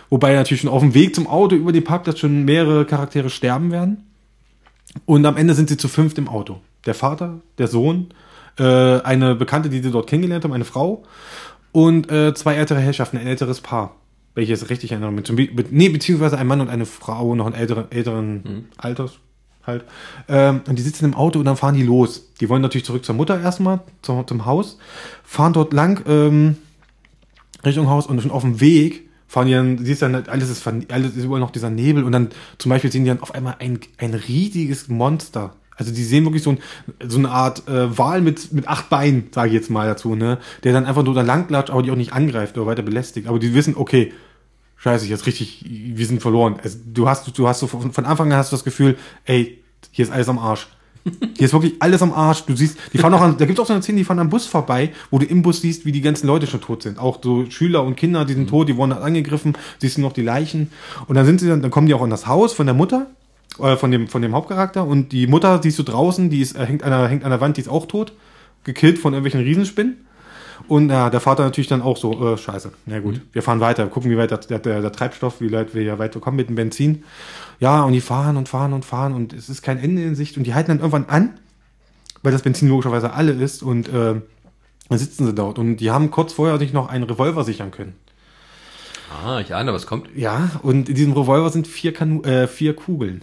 [0.09, 3.70] Wobei natürlich schon auf dem Weg zum Auto über den Parkplatz schon mehrere Charaktere sterben
[3.70, 4.05] werden.
[5.05, 6.61] Und am Ende sind sie zu fünft im Auto.
[6.87, 8.09] Der Vater, der Sohn,
[8.59, 8.64] äh,
[9.00, 11.02] eine Bekannte, die sie dort kennengelernt haben, eine Frau
[11.72, 13.96] und äh, zwei ältere Herrschaften, ein älteres Paar.
[14.35, 17.90] Welches richtig erinnere mit, mit, nee, beziehungsweise ein Mann und eine Frau, noch ein älteren,
[17.90, 19.18] älteren Alters
[19.66, 19.85] halt.
[20.29, 22.33] Ähm, und die sitzen im Auto und dann fahren die los.
[22.40, 24.79] Die wollen natürlich zurück zur Mutter erstmal, zum, zum Haus,
[25.24, 26.57] fahren dort lang ähm,
[27.64, 31.16] Richtung Haus und schon auf dem Weg fahren die dann, siehst dann, alles ist, alles
[31.16, 33.81] ist überall noch dieser Nebel und dann zum Beispiel sehen die dann auf einmal ein,
[33.98, 35.55] ein riesiges Monster.
[35.76, 36.59] Also die sehen wirklich so, ein,
[37.07, 40.38] so eine Art äh, Wal mit, mit acht Beinen, sage ich jetzt mal dazu, ne?
[40.64, 43.26] Der dann einfach nur da langlatscht, aber die auch nicht angreift oder weiter belästigt.
[43.26, 44.12] Aber die wissen, okay,
[44.87, 46.61] scheiße, jetzt richtig, wir sind verloren.
[46.62, 49.59] Also, du hast, du hast so von, von Anfang an hast du das Gefühl, ey,
[49.90, 50.68] hier ist alles am Arsch.
[51.37, 52.42] Hier ist wirklich alles am Arsch.
[52.46, 54.18] Du siehst, die fahren auch an, da gibt es auch so eine Szene, die fahren
[54.18, 56.99] am Bus vorbei, wo du im Bus siehst, wie die ganzen Leute schon tot sind.
[56.99, 60.22] Auch so Schüler und Kinder, die sind tot, die wurden angegriffen, siehst du noch die
[60.22, 60.72] Leichen.
[61.07, 63.07] Und dann sind sie dann, dann kommen die auch in das Haus von der Mutter,
[63.61, 64.85] äh, von dem, von dem Hauptcharakter.
[64.85, 67.40] Und die Mutter siehst du draußen, die ist, äh, hängt, an der, hängt an der
[67.40, 68.12] Wand, die ist auch tot.
[68.64, 70.07] Gekillt von irgendwelchen Riesenspinnen.
[70.69, 73.87] Und ja, der Vater natürlich dann auch so, äh, scheiße, na gut, wir fahren weiter,
[73.87, 76.57] gucken, wie weit der, der, der, der Treibstoff, wie weit wir ja weiterkommen mit dem
[76.57, 77.05] Benzin.
[77.61, 80.37] Ja, und die fahren und fahren und fahren und es ist kein Ende in Sicht
[80.37, 81.38] und die halten dann irgendwann an,
[82.23, 84.21] weil das Benzin logischerweise alle ist und äh,
[84.88, 87.95] dann sitzen sie dort und die haben kurz vorher sich noch einen Revolver sichern können.
[89.25, 90.09] Ah, ich ahne, was kommt.
[90.16, 93.23] Ja, und in diesem Revolver sind vier, Kanu äh, vier Kugeln.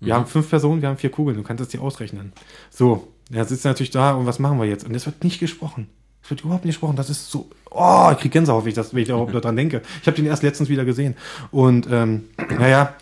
[0.00, 2.32] Wir haben fünf Personen, wir haben vier Kugeln, du kannst das dir ausrechnen.
[2.70, 4.86] So, er sitzt natürlich da und was machen wir jetzt?
[4.86, 5.88] Und es wird nicht gesprochen.
[6.28, 6.94] Es wird überhaupt nicht gesprochen.
[6.94, 9.80] Das ist so, oh, ich krieg Gänsehaut, wenn ich, das, wenn ich daran denke.
[10.02, 11.14] Ich habe den erst letztens wieder gesehen.
[11.50, 12.24] Und ähm,
[12.58, 12.92] naja,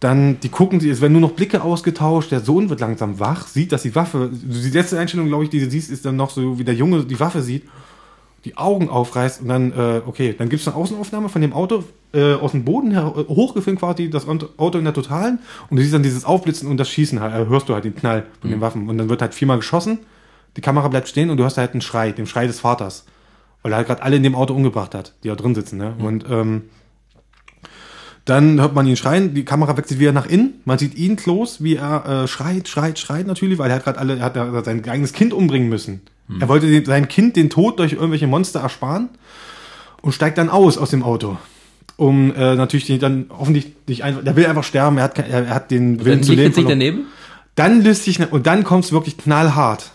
[0.00, 3.70] dann, die gucken, es werden nur noch Blicke ausgetauscht, der Sohn wird langsam wach, sieht,
[3.70, 6.58] dass die Waffe, die letzte Einstellung, glaube ich, die du siehst, ist dann noch so,
[6.58, 7.62] wie der Junge die Waffe sieht,
[8.44, 12.34] die Augen aufreißt und dann, äh, okay, dann gibt's eine Außenaufnahme von dem Auto, äh,
[12.34, 15.38] aus dem Boden her, äh, hochgefilmt quasi, das Auto in der Totalen
[15.70, 17.94] und du siehst dann dieses Aufblitzen und das Schießen halt, äh, hörst du halt den
[17.94, 20.00] Knall von den Waffen und dann wird halt viermal geschossen,
[20.56, 23.04] die Kamera bleibt stehen und du hörst halt einen Schrei, den Schrei des Vaters.
[23.62, 25.78] Weil er halt gerade alle in dem Auto umgebracht hat, die da drin sitzen.
[25.78, 25.94] Ne?
[25.98, 26.62] Und ähm,
[28.24, 30.54] dann hört man ihn schreien, die Kamera wechselt wieder nach innen.
[30.64, 33.98] Man sieht ihn Klos, wie er äh, schreit, schreit, schreit natürlich, weil er hat gerade
[33.98, 36.02] alle, er hat sein eigenes Kind umbringen müssen.
[36.40, 39.10] Er wollte den, sein Kind den Tod durch irgendwelche Monster ersparen
[40.00, 41.36] und steigt dann aus aus dem Auto.
[41.96, 45.46] Um äh, natürlich den, dann hoffentlich nicht einfach, der will einfach sterben, er hat, er,
[45.46, 46.54] er hat den Willen zu leben.
[46.54, 47.06] sich daneben.
[47.54, 49.92] Dann löst sich, und dann kommt's wirklich knallhart.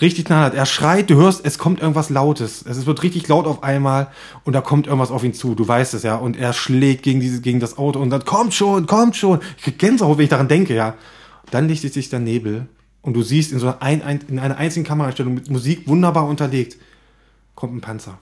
[0.00, 0.54] Richtig knallhart.
[0.54, 2.64] Er schreit, du hörst, es kommt irgendwas Lautes.
[2.66, 4.08] Es wird richtig laut auf einmal
[4.44, 5.54] und da kommt irgendwas auf ihn zu.
[5.54, 6.16] Du weißt es ja.
[6.16, 9.40] Und er schlägt gegen diese, gegen das Auto und dann kommt schon, kommt schon.
[9.58, 10.94] Ich krieg Gänsehaut, wenn ich daran denke, ja.
[11.50, 12.66] Dann lichtet sich der Nebel
[13.02, 16.76] und du siehst in so ein, ein, in einer einzigen Kamerastellung mit Musik wunderbar unterlegt,
[17.54, 18.18] kommt ein Panzer.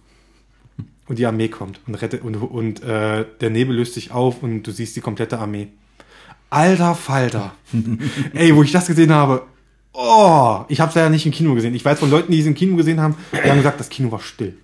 [1.06, 4.64] Und die Armee kommt und rettet und, und äh, der Nebel löst sich auf und
[4.64, 5.68] du siehst die komplette Armee.
[6.50, 7.54] Alter Falter.
[8.34, 9.46] Ey, wo ich das gesehen habe,
[9.98, 11.74] oh, ich habe es ja nicht im Kino gesehen.
[11.74, 14.10] Ich weiß von Leuten, die es im Kino gesehen haben, die haben gesagt, das Kino
[14.10, 14.54] war still.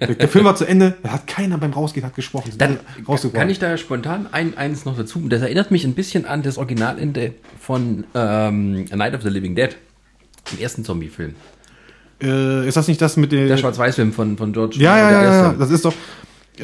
[0.00, 2.52] Der, Film war zu Ende, da hat keiner beim Rausgehen hat gesprochen.
[2.56, 2.78] Dann
[3.34, 5.28] kann ich da spontan ein, eins noch dazu.
[5.28, 9.54] Das erinnert mich ein bisschen an das Originalende von ähm, A Night of the Living
[9.54, 9.76] Dead,
[10.50, 11.34] dem ersten Zombie-Film.
[12.22, 14.76] äh, ist das nicht das mit den Der Schwarz-Weiß-Film von, von George.
[14.78, 15.94] Ja, ja, ja, ja, das ist doch.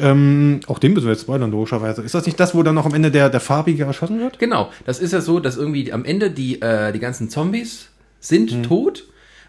[0.01, 2.01] Ähm, auch den müssen wir jetzt spoilern, logischerweise.
[2.01, 4.39] Ist das nicht das, wo dann noch am Ende der, der Farbige erschossen wird?
[4.39, 8.51] Genau, das ist ja so, dass irgendwie am Ende die, äh, die ganzen Zombies sind
[8.51, 8.63] Mhm.
[8.63, 9.03] tot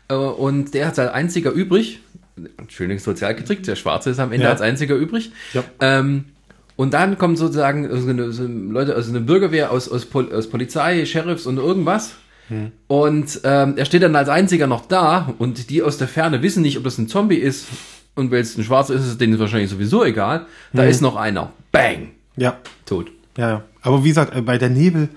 [0.09, 2.00] äh, und der hat als einziger übrig.
[2.68, 4.50] Schön Sozialkritik, der Schwarze ist am Ende Ja.
[4.52, 5.32] als einziger übrig.
[5.54, 5.64] Ja.
[5.80, 6.26] Ähm,
[6.76, 10.48] und dann kommen sozusagen so eine, so Leute, also eine Bürgerwehr aus, aus, Pol aus
[10.50, 12.12] Polizei, Sheriffs und irgendwas.
[12.48, 12.70] Hm.
[12.87, 16.62] Und ähm, er steht dann als einziger noch da und die aus der Ferne wissen
[16.62, 17.66] nicht, ob das ein Zombie ist.
[18.16, 20.46] Und weil es ein Schwarzer ist, ist es denen wahrscheinlich sowieso egal.
[20.72, 20.88] Da Hm.
[20.88, 21.52] ist noch einer.
[21.70, 22.09] Bang!
[22.37, 23.11] Ja, Tot.
[23.38, 23.62] ja, ja.
[23.83, 25.09] Aber wie gesagt, äh, bei der Nebel,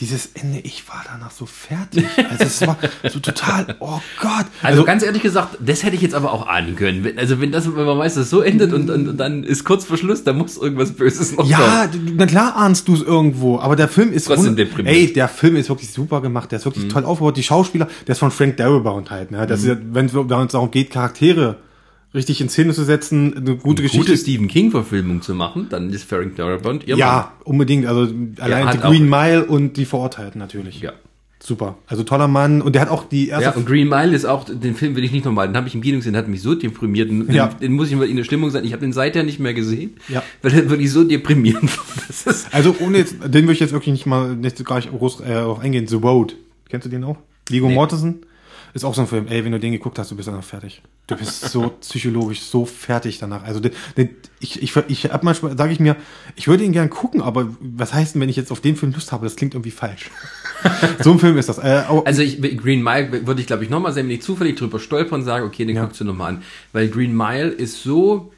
[0.00, 2.04] dieses Ende, ich war danach so fertig.
[2.30, 2.76] Also es war
[3.08, 4.46] so total, oh Gott.
[4.62, 7.04] Also, ganz ehrlich gesagt, das hätte ich jetzt aber auch ahnen können.
[7.04, 9.44] Wenn- Also wenn das, wenn man weiß, dass es so endet und, und, und dann
[9.44, 12.94] ist kurz vor Schluss, da muss irgendwas Böses noch Ja, du- na klar ahnst du
[12.94, 14.94] es irgendwo, aber der Film ist Trotzdem deprimiert.
[14.96, 17.36] Ey, der Film ist wirklich super gemacht, der ist wirklich toll aufgebaut.
[17.36, 19.46] Die Schauspieler, der ist von Frank Darabont halt, ne?
[19.46, 20.12] Das ist, ja, wenn es
[20.50, 21.56] darum geht, Charaktere
[22.14, 24.06] richtig in Szene zu setzen, eine gute Geschichte.
[24.06, 27.86] Gute Stephen King-Verfilmung zu machen, dann ist Frank Darabont ihr ja, unbedingt.
[27.86, 30.76] Also allein die Green Mile und die Verurteilten natürlich.
[30.82, 30.92] Mann.
[30.92, 30.92] Ja.
[31.46, 31.76] Super.
[31.86, 34.44] Also toller Mann und der hat auch die erste Ja, und Green Mile ist auch,
[34.44, 36.54] den Film will ich nicht nochmal, den habe ich im Kino gesehen, hat mich so
[36.54, 37.10] deprimiert.
[37.10, 37.48] Den, Ja.
[37.48, 38.64] den muss ich mal in der Stimmung sein.
[38.64, 40.22] Ich habe den seither nicht mehr gesehen, Ja.
[40.40, 42.34] weil der wirklich so deprimierend war.
[42.52, 45.34] Also ohne jetzt, den würde ich jetzt wirklich nicht mal nicht gar nicht groß äh,
[45.36, 45.86] auf eingehen.
[45.86, 46.34] The Road.
[46.70, 47.16] Kennst du den auch?
[47.50, 47.74] Vigo Nee.
[47.74, 48.20] Mortensen?
[48.74, 49.28] Ist auch so ein Film.
[49.28, 50.82] Ey, wenn du den geguckt hast, du bist danach fertig.
[51.06, 53.44] Du bist so psychologisch so fertig danach.
[53.44, 54.10] Also den, den,
[54.40, 55.94] ich, ich, ich hab manchmal, sage ich mir,
[56.34, 58.92] ich würde ihn gern gucken, aber was heißt denn, wenn ich jetzt auf den Film
[58.92, 59.24] Lust habe?
[59.26, 60.10] Das klingt irgendwie falsch.
[61.04, 61.58] so ein Film ist das.
[61.58, 64.56] Äh, aber- also ich, Green Mile würde ich glaube ich nochmal sehen, wenn ich zufällig
[64.58, 65.84] drüber stolper und sage, okay, den Ja.
[65.84, 66.42] guckst du nochmal an.
[66.72, 68.32] Weil Green Mile ist so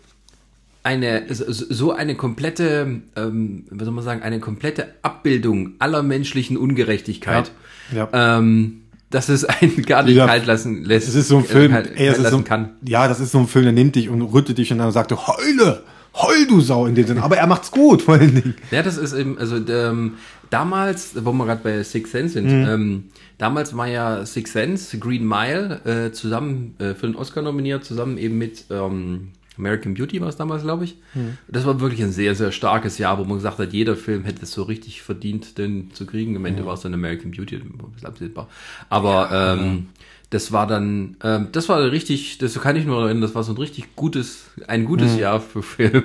[0.83, 6.57] eine, so- so eine komplette, ähm, was soll man sagen, eine komplette Abbildung aller menschlichen
[6.59, 7.51] Ungerechtigkeit.
[7.91, 8.39] Ja, ja.
[8.39, 8.83] Ähm,
[9.17, 10.27] dass es einen gar nicht Ja.
[10.27, 11.09] kalt lassen lässt.
[11.09, 12.71] Es ist so ein äh, Film, kalt, ey, es ist so, lassen kann.
[12.87, 15.11] ja, das ist so ein Film, der nimmt dich und rüttet dich und dann sagt
[15.11, 15.83] er, heule,
[16.15, 17.23] heul du Sau in dem Sinne.
[17.23, 18.55] Aber er macht's gut, vor allen Dingen.
[18.71, 20.15] Ja, das ist eben, also ähm,
[20.51, 22.69] damals, wo wir gerade bei Six Sense sind, Mhm.
[22.69, 23.05] ähm,
[23.39, 28.19] damals war ja Six Sense, Green Mile, äh, zusammen äh, für den Oscar nominiert, zusammen
[28.19, 30.97] eben mit ähm, American Beauty war es damals, glaube ich.
[31.15, 31.39] Mhm.
[31.49, 34.43] Das war wirklich ein sehr, sehr starkes Jahr, wo man gesagt hat, jeder Film hätte
[34.43, 36.37] es so richtig verdient, den zu kriegen.
[36.37, 36.67] Am Ende Mhm.
[36.67, 38.49] war es dann American Beauty, ein bisschen absehbar.
[38.89, 39.87] Aber ähm,
[40.31, 43.53] das war dann, ähm, das war richtig, das kann ich nur erinnern, das war so
[43.53, 45.19] ein richtig gutes, ein gutes Mhm.
[45.21, 46.05] Jahr für Film.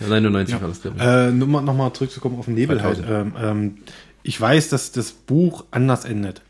[0.00, 1.02] 99 war das, glaube ich.
[1.02, 2.98] Äh, nur mal, noch zurückzukommen auf den Nebel halt.
[2.98, 3.34] 2000.
[3.36, 3.74] Ähm, ähm,
[4.22, 6.42] ich weiß, dass das Buch anders endet.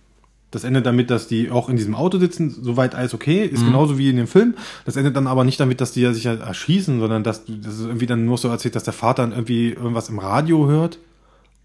[0.57, 3.67] Das endet damit, dass die auch in diesem Auto sitzen, soweit alles okay, ist Mhm.
[3.67, 4.55] genauso wie in dem Film.
[4.85, 8.07] Das endet dann aber nicht damit, dass die ja sich erschießen, sondern dass das irgendwie
[8.07, 10.99] dann nur so erzählt, dass der Vater dann irgendwie irgendwas im Radio hört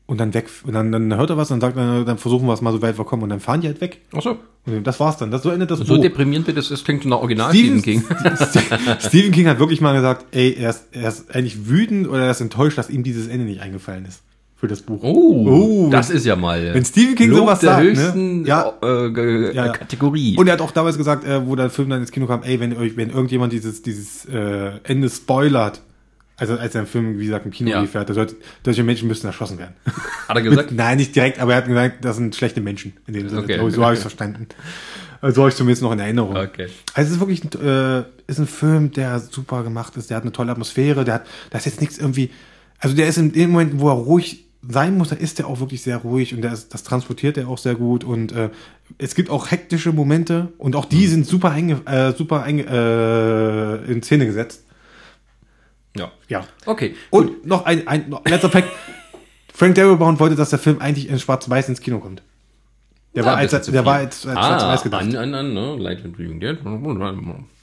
[0.08, 2.54] und dann weg und dann, dann hört er was und sagt, dann, dann versuchen wir
[2.54, 4.02] es mal so weit wir kommen und dann fahren die halt weg.
[4.14, 4.38] Ach so.
[4.66, 5.32] Und das war's dann.
[5.32, 6.02] Das, so endet das So Buch.
[6.02, 8.18] deprimierend wird es, das klingt nach Original Stephen Stephen King.
[9.00, 12.32] Stephen King hat wirklich mal gesagt, ey, er ist, er ist eigentlich wütend oder er
[12.32, 14.22] ist enttäuscht, dass ihm dieses Ende nicht eingefallen ist
[14.62, 15.02] für das Buch.
[15.04, 16.74] Oh, das wenn- ist ja mal.
[16.74, 17.89] wenn Stephen King Lob sowas der sagt, ne?
[17.89, 18.74] höchsten Ja.
[18.84, 19.69] äh, Ja.
[19.69, 20.38] Kategorie.
[20.38, 22.60] Und er hat auch damals gesagt, äh, wo der Film dann ins Kino kam, ey,
[22.60, 25.82] wenn euch, wenn irgendjemand dieses, dieses äh, Ende spoilert,
[26.38, 27.82] also als der Film, wie gesagt, im Kino Ja.
[27.82, 29.74] lief, da sollte, solche Menschen müssten erschossen werden.
[30.28, 30.71] Hat er gesagt?
[30.71, 32.93] Nein, nicht direkt, aber er hat gesagt, das sind schlechte Menschen.
[33.08, 33.41] In dem Sinne.
[33.41, 33.58] Okay.
[33.60, 34.45] So, so habe ich es verstanden.
[35.21, 36.36] Also so habe ich zumindest noch in Erinnerung.
[36.36, 36.67] Okay.
[36.93, 40.24] Also es ist wirklich ein, äh, ist ein Film, der super gemacht ist, der hat
[40.24, 42.30] eine tolle Atmosphäre, der hat, da ist jetzt nichts irgendwie,
[42.80, 45.60] also der ist in dem Moment, wo er ruhig sein muss, dann ist der auch
[45.60, 48.50] wirklich sehr ruhig und der ist, das transportiert er auch sehr gut und äh,
[48.97, 53.91] es gibt auch hektische Momente und auch die sind super, einge, äh, super einge, äh,
[53.91, 54.63] in Szene gesetzt.
[55.95, 56.12] Ja.
[56.28, 56.45] Ja.
[56.65, 56.95] Okay.
[57.10, 58.69] Und noch ein, ein noch, letzter Fakt.
[59.54, 62.21] Frank Darabont wollte, dass der Film eigentlich in Schwarz-Weiß ins Kino kommt.
[63.13, 63.86] Der war als, der viel.
[63.86, 65.02] war als, als ah, Schwarz-Weiß gedacht.
[65.04, 65.76] An, an, an, ne?
[65.78, 66.58] Light Dead.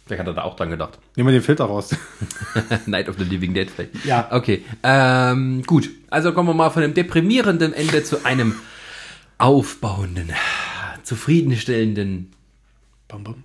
[0.09, 0.99] Vielleicht hat er da auch dran gedacht.
[1.17, 1.95] Nehmen wir den Filter raus.
[2.87, 4.07] Night of the Living Dead vielleicht.
[4.07, 4.29] Ja.
[4.31, 4.65] Okay.
[4.83, 5.91] Ähm, gut.
[6.09, 8.55] Also kommen wir mal von einem deprimierenden Ende zu einem
[9.37, 10.33] aufbauenden,
[11.03, 12.33] zufriedenstellenden.
[13.07, 13.45] Bam, bam.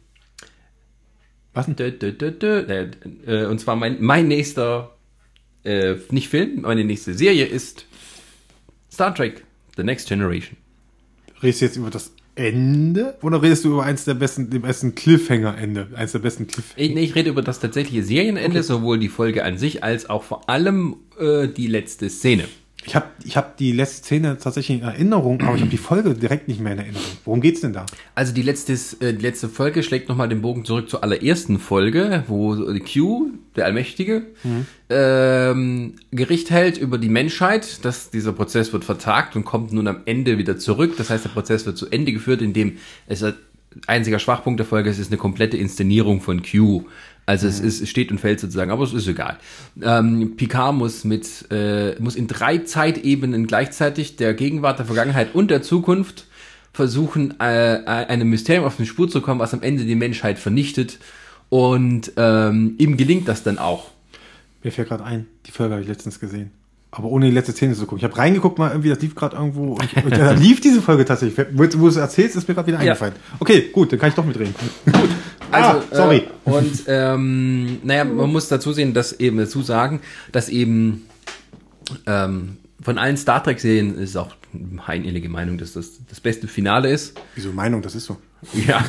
[1.54, 1.76] Was denn?
[1.76, 2.60] Dö, dö, dö, dö.
[2.62, 2.92] Äh,
[3.28, 4.96] äh, Und zwar mein, mein nächster,
[5.66, 7.86] äh, nicht Film, meine nächste Serie ist
[8.90, 9.44] Star Trek
[9.76, 10.56] The Next Generation.
[11.42, 14.96] Redest du jetzt über das Ende oder redest du über eins der besten, dem besten
[14.96, 15.90] Cliffhanger-Ende?
[15.96, 16.74] Eins der besten Cliff.
[16.76, 20.24] Ich, nee, ich rede über das tatsächliche Serienende, sowohl die Folge an sich als auch
[20.24, 22.46] vor allem äh, die letzte Szene.
[22.86, 26.14] Ich habe ich hab die letzte Szene tatsächlich in Erinnerung, aber ich habe die Folge
[26.14, 27.06] direkt nicht mehr in Erinnerung.
[27.26, 27.86] Worum geht's denn da?
[28.16, 32.24] Also die letzte, äh, die letzte Folge schlägt nochmal den Bogen zurück zur allerersten Folge,
[32.28, 34.24] wo Q, der Allmächtige,
[34.90, 37.84] ähm, Gericht hält über die Menschheit.
[37.86, 40.96] dass dieser Prozess wird vertagt und kommt nun am Ende wieder zurück.
[40.98, 43.34] Das heißt, der Prozess wird zu Ende geführt, indem es ein
[43.88, 46.84] einziger Schwachpunkt der Folge ist, ist eine komplette Inszenierung von Q.
[47.26, 49.38] Also es ist, es steht und fällt sozusagen, aber es ist egal.
[49.82, 55.50] Ähm, Picard muss mit, äh, muss in drei Zeitebenen gleichzeitig der Gegenwart, der Vergangenheit und
[55.50, 56.26] der Zukunft
[56.74, 61.00] versuchen, äh, einem Mysterium auf den Spur zu kommen, was am Ende die Menschheit vernichtet.
[61.50, 63.92] Und ähm, ihm gelingt das dann auch.
[64.64, 66.52] Mir fällt gerade ein, die Folge habe ich letztens gesehen.
[66.96, 67.98] Aber ohne die letzte Szene zu gucken.
[67.98, 69.74] Ich habe reingeguckt mal irgendwie, das lief gerade irgendwo.
[69.74, 71.48] Und, und da lief diese Folge tatsächlich.
[71.54, 73.16] Wo, wo du es erzählst, ist mir gerade wieder eingefallen.
[73.40, 74.54] Okay, gut, dann kann ich doch mitreden.
[74.86, 75.10] Gut.
[75.54, 76.18] Also, ah, sorry.
[76.18, 81.08] Äh, und ähm, naja, man muss dazu sehen, dass eben dazu sagen, dass eben
[82.08, 86.90] ähm, von allen Star Trek-Serien ist auch meine ehrliche Meinung, dass das das beste Finale
[86.90, 87.20] ist.
[87.36, 88.18] Wieso Meinung, das ist so.
[88.54, 88.86] Ja.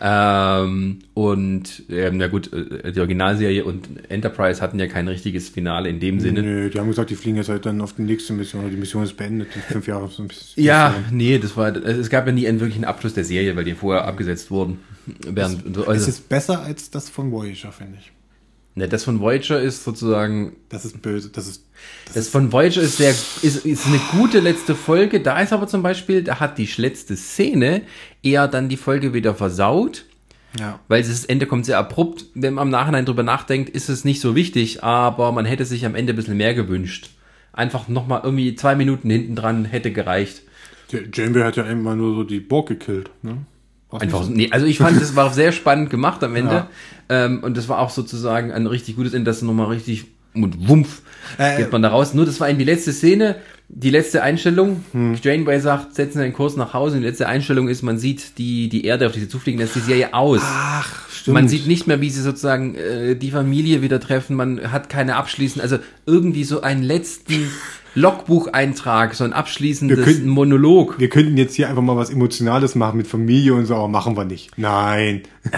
[0.64, 5.88] ähm, und ähm, na gut, äh, die Originalserie und Enterprise hatten ja kein richtiges Finale
[5.88, 6.42] in dem Sinne.
[6.42, 8.62] Nö, die haben gesagt, die fliegen jetzt halt dann auf die nächste Mission.
[8.62, 9.48] Oder die Mission ist beendet.
[9.54, 10.08] Die fünf Jahre.
[10.08, 13.24] So ein bisschen- Ja, nee, das war, es gab ja nie einen wirklichen Abschluss der
[13.24, 14.78] Serie, weil die vorher abgesetzt wurden.
[15.06, 18.12] Während, Es also, ist besser als das von Voyager, finde ich.
[18.74, 21.30] Ne, das von Voyager ist sozusagen Das ist böse.
[21.30, 21.64] Das ist.
[22.06, 25.20] Das, Das von Voyager ist sehr, ist, ist eine gute letzte Folge.
[25.20, 27.82] Da ist aber zum Beispiel, da hat die letzte Szene
[28.22, 30.04] eher dann die Folge wieder versaut,
[30.58, 30.80] ja.
[30.88, 32.26] weil das Ende kommt sehr abrupt.
[32.34, 35.84] Wenn man im Nachhinein drüber nachdenkt, ist es nicht so wichtig, aber man hätte sich
[35.84, 37.10] am Ende ein bisschen mehr gewünscht.
[37.52, 40.42] Einfach nochmal irgendwie zwei Minuten hinten dran hätte gereicht.
[41.12, 43.10] Janeway hat ja einmal nur so die Borg gekillt.
[43.22, 43.38] Ne?
[44.00, 46.54] Einfach, nee, also ich fand, das war sehr spannend gemacht am Ende.
[46.54, 46.70] Ja.
[47.08, 51.02] Ähm, und das war auch sozusagen ein richtig gutes Ende, das nochmal richtig und wumpf
[51.38, 52.12] Äh, geht man da raus.
[52.14, 53.36] Nur das war eben die letzte Szene,
[53.68, 54.84] die letzte Einstellung.
[54.92, 55.14] Hm.
[55.22, 56.96] Janeway sagt, setzen Sie den Kurs nach Hause.
[56.96, 59.74] Und die letzte Einstellung ist, man sieht die, die Erde, auf die sie zufliegen, lässt
[59.76, 60.40] die Serie aus.
[60.42, 61.34] Ach, stimmt.
[61.34, 64.34] Man sieht nicht mehr, wie sie sozusagen äh, die Familie wieder treffen.
[64.36, 67.48] Man hat keine abschließend, also irgendwie so einen letzten
[67.94, 70.98] Logbucheintrag, so ein abschließendes Wir könnten- Monolog.
[70.98, 74.16] Wir könnten jetzt hier einfach mal was Emotionales machen mit Familie und so, aber machen
[74.16, 74.50] wir nicht.
[74.58, 75.22] Nein.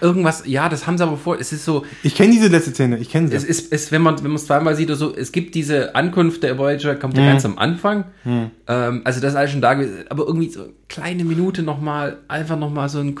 [0.00, 1.38] Irgendwas, ja, das haben sie aber vor.
[1.38, 3.34] Es ist so, Ich kenne diese letzte Szene, ich kenne sie.
[3.36, 5.94] es ist, es, wenn man wenn man es zweimal sieht oder so, es gibt diese
[5.94, 7.20] Ankunft der Voyager, kommt Mhm.
[7.22, 8.04] ja ganz am Anfang.
[8.24, 12.18] Ähm, also das ist alles schon da gewesen, aber irgendwie so eine kleine Minute nochmal,
[12.28, 13.14] einfach nochmal so ein,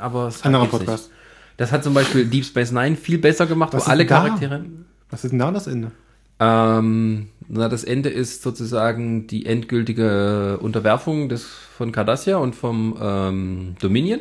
[0.00, 0.80] aber es Anderer jetzt nicht.
[0.86, 1.10] Podcast.
[1.56, 4.22] Das hat zum Beispiel Deep Space Nine viel besser gemacht, Was wo alle denn da?
[4.24, 4.64] Charaktere.
[5.10, 5.92] Was ist denn da das Ende?
[6.40, 13.76] Ähm, na, das Ende ist sozusagen die endgültige Unterwerfung des von Cardassia und vom ähm,
[13.80, 14.20] Dominion.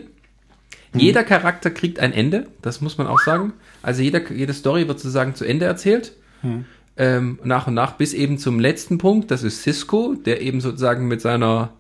[0.94, 3.54] Jeder Charakter kriegt ein Ende, das muss man auch sagen.
[3.82, 6.14] Also jeder, jede Story wird sozusagen zu Ende erzählt.
[6.96, 11.08] Ähm, nach und nach bis eben zum letzten Punkt, das ist Cisco, der eben sozusagen
[11.08, 11.74] mit seiner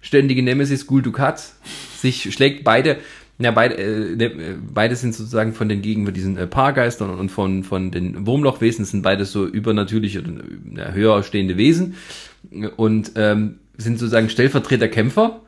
[0.00, 1.52] ständigen Nemesis Gul Dukat
[1.96, 2.64] sich schlägt.
[2.64, 2.96] Beide,
[3.38, 7.62] ja, beide, äh, ne, beide sind sozusagen von den Gegen diesen äh, Paargeistern und von,
[7.62, 10.32] von den Wurmlochwesen sind beides so übernatürliche, oder,
[10.74, 11.94] ja, höher stehende Wesen
[12.76, 15.42] und ähm, sind sozusagen Stellvertreter-Kämpfer.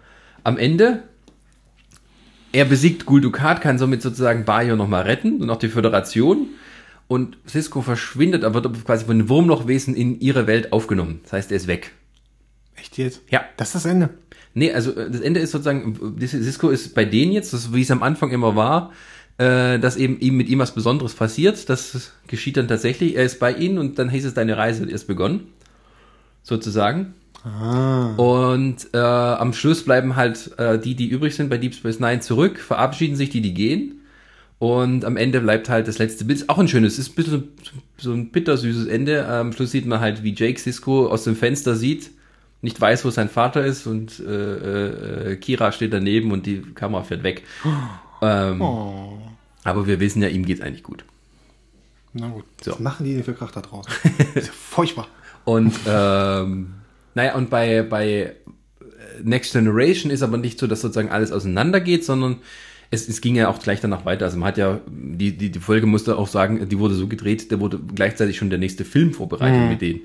[0.45, 1.03] Am Ende
[2.53, 6.49] er besiegt Gul Dukat, kann somit sozusagen Bayo nochmal retten und auch die Föderation.
[7.07, 11.21] Und Cisco verschwindet, aber wird quasi von den Wurmlochwesen in ihre Welt aufgenommen.
[11.23, 11.93] Das heißt, er ist weg.
[12.77, 13.23] Echt jetzt?
[13.31, 13.45] Ja.
[13.57, 14.11] Das ist das Ende.
[14.55, 17.91] Nee, also äh, das Ende ist sozusagen, Cisco ist bei denen jetzt, das, wie es
[17.91, 18.93] am Anfang immer war,
[19.39, 21.69] äh, dass eben ihm mit ihm was Besonderes passiert.
[21.69, 23.17] Das geschieht dann tatsächlich.
[23.17, 25.49] Er ist bei ihnen und dann hieß es, deine Reise erst begonnen.
[26.43, 27.15] Sozusagen.
[27.45, 28.15] Ah.
[28.17, 32.21] Und äh, am Schluss bleiben halt äh, die, die übrig sind bei Deep Space Nine
[32.21, 34.01] zurück, verabschieden sich die, die gehen.
[34.59, 36.41] Und am Ende bleibt halt das letzte Bild.
[36.41, 37.49] Ist auch ein schönes, ist ein bisschen
[37.97, 39.27] so ein bittersüßes Ende.
[39.29, 42.11] Am Schluss sieht man halt, wie Jake Sisko aus dem Fenster sieht,
[42.61, 47.05] nicht weiß, wo sein Vater ist und äh, äh, Kira steht daneben und die Kamera
[47.05, 47.45] fährt weg.
[48.21, 49.19] Ähm, Oh.
[49.63, 51.05] Aber wir wissen ja, ihm geht's eigentlich gut.
[52.15, 52.45] Na gut.
[52.63, 52.73] So.
[52.73, 53.93] Was machen die denn für Krach da draußen?
[54.19, 55.07] Das ist ja furchtbar.
[55.45, 56.75] Und ähm,
[57.19, 58.37] naja, und bei, bei
[59.25, 62.37] Next Generation ist aber nicht so, dass sozusagen alles auseinandergeht, sondern
[62.93, 64.25] es, es ging ja auch gleich danach weiter.
[64.25, 67.51] Also man hat ja, die, die, die Folge musste auch sagen, die wurde so gedreht,
[67.51, 70.03] da wurde gleichzeitig schon der nächste Film vorbereitet mit denen.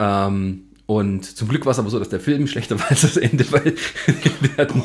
[0.00, 3.16] Ähm, und zum Glück war es aber so, dass der Film schlechter war als das
[3.16, 3.76] Ende, weil
[4.58, 4.82] hatten,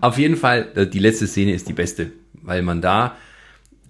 [0.00, 3.16] auf jeden Fall, äh, die letzte Szene ist die beste, weil man da,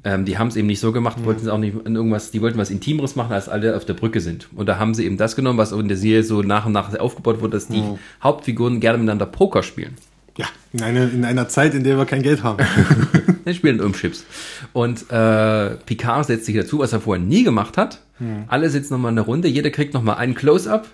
[0.04, 2.40] ähm, die haben es eben nicht so gemacht, wollten es auch nicht in irgendwas, die
[2.40, 4.48] wollten was Intimeres machen, als alle auf der Brücke sind.
[4.54, 6.98] Und da haben sie eben das genommen, was in der Serie so nach und nach
[6.98, 7.82] aufgebaut wurde, dass die
[8.22, 9.94] Hauptfiguren gerne miteinander Poker spielen.
[10.38, 12.64] Ja, in, eine, in einer Zeit, in der wir kein Geld haben.
[13.46, 14.24] Die spielen um Chips.
[14.72, 18.00] Und äh, Picard setzt sich dazu, was er vorher nie gemacht hat.
[18.48, 20.88] Alle sitzen nochmal in der Runde, jeder kriegt nochmal einen Close-Up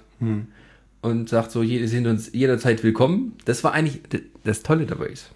[1.03, 3.35] und sagt so, wir sind uns jederzeit willkommen.
[3.45, 4.01] Das war eigentlich
[4.45, 5.31] das Tolle dabei ist.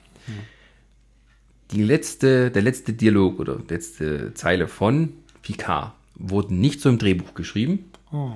[1.72, 7.34] Die letzte, der letzte Dialog oder letzte Zeile von Picard wurde nicht so im Drehbuch
[7.34, 8.32] geschrieben, Oh.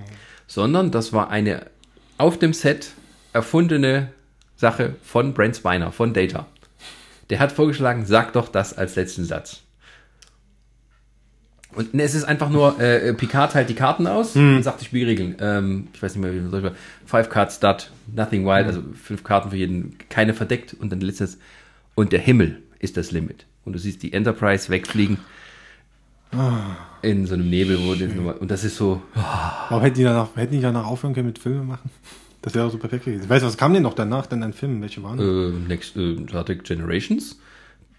[0.47, 1.67] sondern das war eine
[2.17, 2.93] auf dem Set
[3.33, 4.13] erfundene
[4.57, 6.47] Sache von Brent Spiner, von Data.
[7.29, 9.63] Der hat vorgeschlagen, sag doch das als letzten Satz.
[11.75, 14.85] Und ne, es ist einfach nur, äh, Picard teilt die Karten aus und sagt die
[14.85, 15.35] Spielregeln.
[15.41, 16.73] Ähm, ich weiß nicht mehr, wie man soll.
[17.05, 21.39] Five cards stud, nothing wild, also fünf Karten für jeden, keine verdeckt und dann letztes.
[21.97, 23.47] Und der Himmel ist das Limit.
[23.65, 25.19] Und du siehst die Enterprise wegfliegen
[27.03, 30.53] in so einem Nebel, wo die, und das ist so, Warum hätten die danach, hätten
[30.55, 31.91] die danach aufhören können mit Filmen machen?
[32.43, 33.27] Das wäre doch so perfekt gewesen.
[33.27, 34.83] Weißt du, was kam denn noch danach denn an Filmen?
[34.83, 35.17] Welche waren?
[35.17, 35.27] das?
[35.27, 37.39] äh, Next, äh, Star Trek Generations,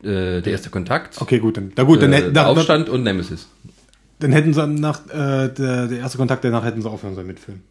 [0.04, 2.88] äh, der erste Kontakt, Okay, gut, dann, na gut, dann, äh, hätten- der dann, Aufstand
[2.88, 3.48] und Nemesis.
[4.20, 7.40] dann hätten sie nach, äh, der, der erste Kontakt danach hätten sie aufhören sollen mit
[7.40, 7.64] Filmen.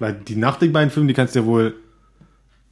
[0.00, 1.76] Weil die nach den beiden Filmen, die kannst du ja wohl.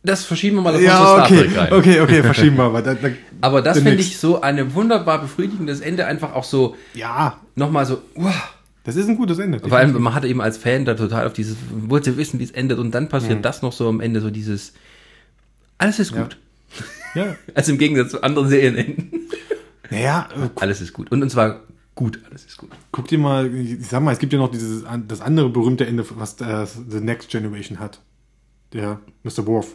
[0.02, 1.72] Das verschieben wir mal zu Ja, Star okay, Trek rein.
[1.74, 2.80] okay, okay, verschieben wir aber.
[2.82, 3.08] Da, da,
[3.42, 8.00] Aber das finde ich so eine wunderbar befriedigendes Ende, einfach auch so Ja, nochmal so,
[8.14, 8.32] uah.
[8.84, 9.58] das ist ein gutes Ende.
[9.60, 12.50] vor allem man hatte eben als Fan da total auf dieses, wollte wissen, wie es
[12.50, 13.42] endet und dann passiert Mhm.
[13.42, 14.72] das noch so am Ende, so dieses,
[15.78, 16.36] alles ist gut.
[17.14, 17.34] Ja.
[17.54, 19.10] Also im Gegensatz zu anderen Serienenden.
[19.90, 21.10] Naja, äh, Alles ist gut.
[21.10, 21.62] Und, und zwar
[21.96, 22.70] gut, alles ist gut.
[22.92, 26.06] guck dir mal, ich sag mal, es gibt ja noch dieses, das andere berühmte Ende,
[26.14, 28.00] was das The Next Generation hat.
[28.72, 29.44] Der Mr.
[29.48, 29.74] Worf.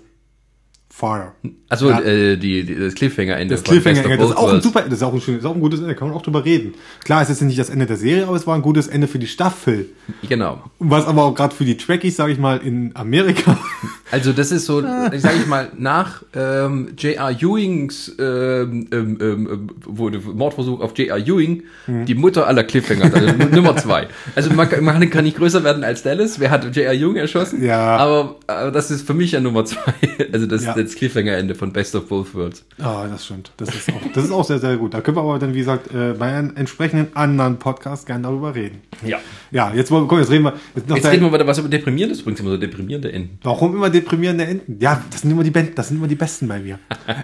[0.98, 1.34] Fire.
[1.68, 2.00] Also Ja.
[2.00, 3.56] äh, die, die, das Cliffhanger-Ende.
[3.56, 5.42] Das von Cliffhanger, Best of das ist auch ein super, das ist auch ein schönes,
[5.42, 6.74] das ist auch ein gutes Ende, kann man auch drüber reden.
[7.04, 9.08] Klar, es ist jetzt nicht das Ende der Serie, aber es war ein gutes Ende
[9.08, 9.88] für die Staffel.
[10.30, 10.64] Genau.
[10.80, 13.58] Was aber auch gerade für die Trekkies, sage ich mal, in Amerika.
[14.12, 17.32] Also das ist so, sage ich mal, nach ähm, J.R.
[17.32, 21.18] Ewings ähm, ähm, ähm, wurde Mordversuch auf J.R.
[21.18, 22.06] Ewing Mhm.
[22.06, 24.08] die Mutter aller Cliffhanger, also Nummer zwei.
[24.36, 26.40] Also man, kann- man kann nicht größer werden als Dallas.
[26.40, 26.94] Wer hat J.R.
[26.94, 27.64] Ewing erschossen?
[27.64, 27.98] Ja.
[27.98, 29.82] Aber, aber das ist für mich ja Nummer zwei.
[30.32, 30.74] Also das, Ja.
[30.86, 32.66] Das Cliffhanger-Ende von Best of Both Worlds.
[32.80, 33.52] Ah, das stimmt.
[33.58, 34.94] Das ist auch, das ist auch sehr, sehr gut.
[34.94, 38.56] Da können wir aber dann, wie gesagt, äh, bei einem entsprechenden anderen Podcast gerne darüber
[38.56, 38.80] reden.
[39.06, 39.20] Ja.
[39.52, 40.54] Ja, jetzt komm, jetzt reden wir.
[40.76, 43.40] Jetzt Jetzt reden wir wieder was über deprimierendes, übrigens immer so deprimierende Enden.
[43.44, 44.78] Warum immer deprimierende Enden?
[44.80, 46.80] Ja, das sind immer die Ben- das sind immer die besten bei mir.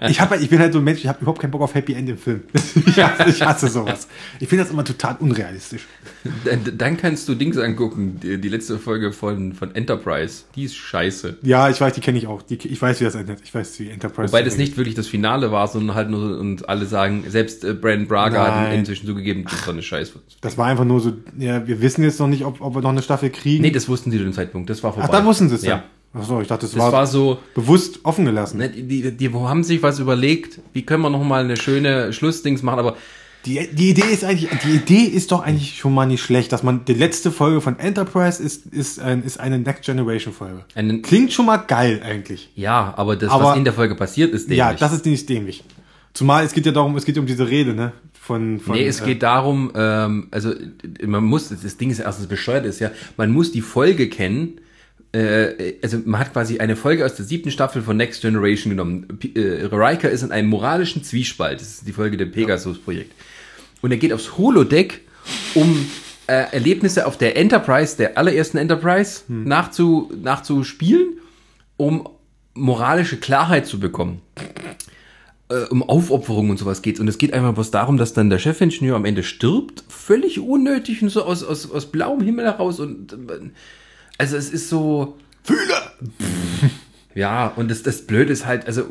[0.09, 1.93] Ich habe, ich bin halt so ein Mensch, ich habe überhaupt keinen Bock auf Happy
[1.93, 2.41] End im Film.
[2.85, 4.07] Ich hasse, ich hasse sowas.
[4.39, 5.85] Ich finde das immer total unrealistisch.
[6.45, 10.43] Dann, dann kannst du Dings angucken, die, die letzte Folge von, von Enterprise.
[10.55, 11.37] Die ist scheiße.
[11.43, 12.41] Ja, ich weiß, die kenne ich auch.
[12.41, 13.39] Die, ich weiß, wie das endet.
[13.43, 14.31] Ich weiß, wie Enterprise.
[14.31, 17.73] Wobei das nicht wirklich das Finale war, sondern halt nur, und alle sagen, selbst äh,
[17.73, 18.79] Brandon Braga hat Nein.
[18.79, 20.19] inzwischen zugegeben, das ist doch eine Scheiße.
[20.41, 21.13] Das war einfach nur so.
[21.37, 23.61] Ja, wir wissen jetzt noch nicht, ob, ob wir noch eine Staffel kriegen.
[23.61, 25.07] Nee, das wussten sie zu dem Zeitpunkt, das war vorbei.
[25.09, 25.69] Ach, da wussten sie es Ja.
[25.77, 25.83] ja.
[26.13, 28.57] Ach so, ich dachte, das, Das war, war so, bewusst offen gelassen.
[28.57, 32.11] ne, die, die, die haben sich was überlegt, wie können wir noch mal eine schöne
[32.11, 32.97] Schlussdings machen, aber
[33.45, 36.61] Die, die Idee ist eigentlich, die Idee ist doch eigentlich schon mal nicht schlecht, dass
[36.61, 40.63] man die letzte Folge von Enterprise ist, ist, ein, ist eine Next Generation Folge.
[40.75, 42.49] einen, Klingt schon mal geil eigentlich.
[42.55, 44.57] ja, aber das, Aber- was in der Folge passiert, ist dämlich.
[44.59, 45.63] Ja, das ist nicht dämlich.
[46.13, 47.93] Zumal es geht ja darum, es geht um diese Rede, ne?
[48.13, 51.99] Von, von Nee, es äh, geht darum, ähm, also äh, man muss, das Ding ist
[51.99, 54.59] erstens bescheuert ist ja, man muss die Folge kennen,
[55.13, 59.07] äh, also man hat quasi eine Folge aus der siebten Staffel von Next Generation genommen.
[59.19, 63.13] P äh, Riker ist in einem moralischen Zwiespalt, das ist die Folge dem Pegasus-Projekt.
[63.81, 65.01] Und er geht aufs Holodeck,
[65.55, 65.87] um
[66.27, 71.19] äh, Erlebnisse auf der Enterprise, der allerersten Enterprise, nachzu, nachzuspielen,
[71.77, 72.07] um
[72.53, 74.21] moralische Klarheit zu bekommen
[75.51, 76.99] äh, um Aufopferung und sowas geht.
[76.99, 81.01] Und es geht einfach bloß darum, dass dann der Chefingenieur am Ende stirbt, völlig unnötig
[81.03, 82.79] und so aus, aus, aus blauem Himmel heraus.
[82.79, 83.17] Und äh,
[84.17, 85.17] also es ist so.
[85.43, 85.93] Fühler!
[87.13, 88.85] Ja, und das, das Blöde ist halt, also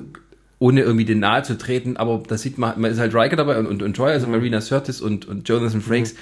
[0.61, 3.59] ohne irgendwie den nahe zu treten, aber da sieht man, man ist halt Riker dabei
[3.59, 6.15] und, und, und Troy, also Marina Sirtis und, und Jonathan Frakes.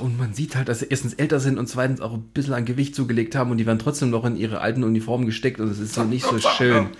[0.00, 2.64] Und man sieht halt, dass sie erstens älter sind und zweitens auch ein bisschen an
[2.64, 5.80] Gewicht zugelegt haben und die werden trotzdem noch in ihre alten Uniformen gesteckt und es
[5.80, 6.86] ist so nicht so schön.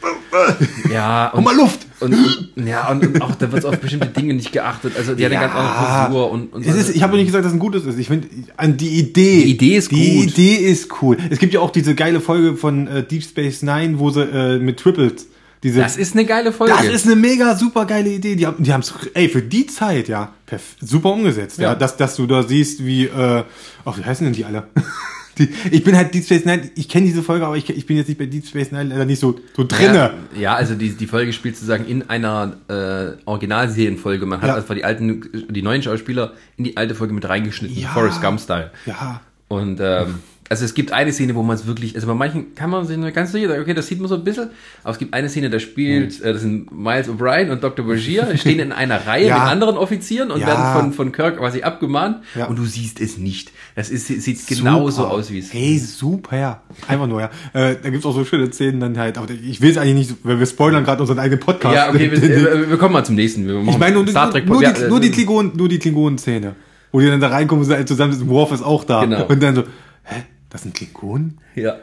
[0.93, 1.87] Ja, und, mal Luft!
[2.01, 2.13] Und,
[2.55, 4.93] und, ja, und, und auch da wird auf bestimmte Dinge nicht geachtet.
[4.97, 7.45] Also die hat eine ganz andere Frisur und, und es ist, ich habe nicht gesagt,
[7.47, 7.99] dass es ein gutes ist.
[7.99, 9.43] Ich finde, an die Idee.
[9.45, 10.27] Die Idee ist Die gut.
[10.29, 11.17] Idee ist cool.
[11.31, 14.59] Es gibt ja auch diese geile Folge von äh, Deep Space Nine, wo sie äh,
[14.59, 15.29] mit Triples
[15.63, 15.81] diese.
[15.81, 16.75] das ist eine geile Folge.
[16.77, 18.37] Das ist eine mega super geile Idee.
[18.37, 20.33] Die haben, die haben's, ey, für die Zeit, ja,
[20.81, 21.59] super umgesetzt.
[21.59, 21.75] Ja, Ja.
[21.75, 23.45] dass, dass du da siehst, wie, äh,
[23.85, 24.69] ach, wie heißen denn die alle?
[25.39, 27.97] die, ich bin halt Deep Space Nine, ich kenne diese Folge, aber ich, ich bin
[27.97, 30.13] jetzt nicht bei Deep Space Nine leider nicht so, so drinne.
[30.35, 34.27] Ja, ja, also die, die Folge spielt sozusagen in einer äh, Originalserienfolge.
[34.27, 34.55] Man hat Ja.
[34.57, 37.89] einfach die alten, die neuen Schauspieler in die alte Folge mit reingeschnitten, Ja.
[37.91, 38.71] Forrest Gump-Style.
[38.87, 39.21] Ja.
[39.49, 40.17] Und ähm,
[40.49, 42.97] also es gibt eine Szene, wo man es wirklich, also bei manchen kann man sich
[42.97, 44.49] nur ganz sicher sagen, okay, das sieht man so ein bisschen,
[44.83, 47.87] aber es gibt eine Szene, da spielt, äh, das sind Miles O'Brien und Dr.
[47.87, 49.35] Bashir, die stehen in einer Reihe Ja.
[49.41, 50.47] mit anderen Offizieren und Ja.
[50.47, 52.47] werden von, von Kirk quasi abgemahnt Ja.
[52.47, 53.53] und du siehst es nicht.
[53.75, 55.11] Das ist, sieht genauso Super.
[55.13, 56.63] aus, wie es Hey, super.
[56.87, 57.31] Einfach nur, ja.
[57.53, 60.17] Äh, da gibt's auch so schöne Szenen dann halt, aber ich will es eigentlich nicht,
[60.25, 61.75] weil wir spoilern gerade unseren eigenen Podcast.
[61.75, 62.23] Ja, okay, wir,
[62.53, 63.49] äh, wir kommen mal zum nächsten.
[63.69, 66.55] Ich meine, nur, Star Trek nur, ja, die, äh, nur die Klingonen, nur die Klingonen-Szene.
[66.91, 69.05] Wo die dann da reinkommen und zusammen sitzen, Worf ist auch da.
[69.05, 69.27] Genau.
[69.27, 69.65] Und dann so,
[70.05, 71.39] hä, das sind Klingonen?
[71.55, 71.77] Ja.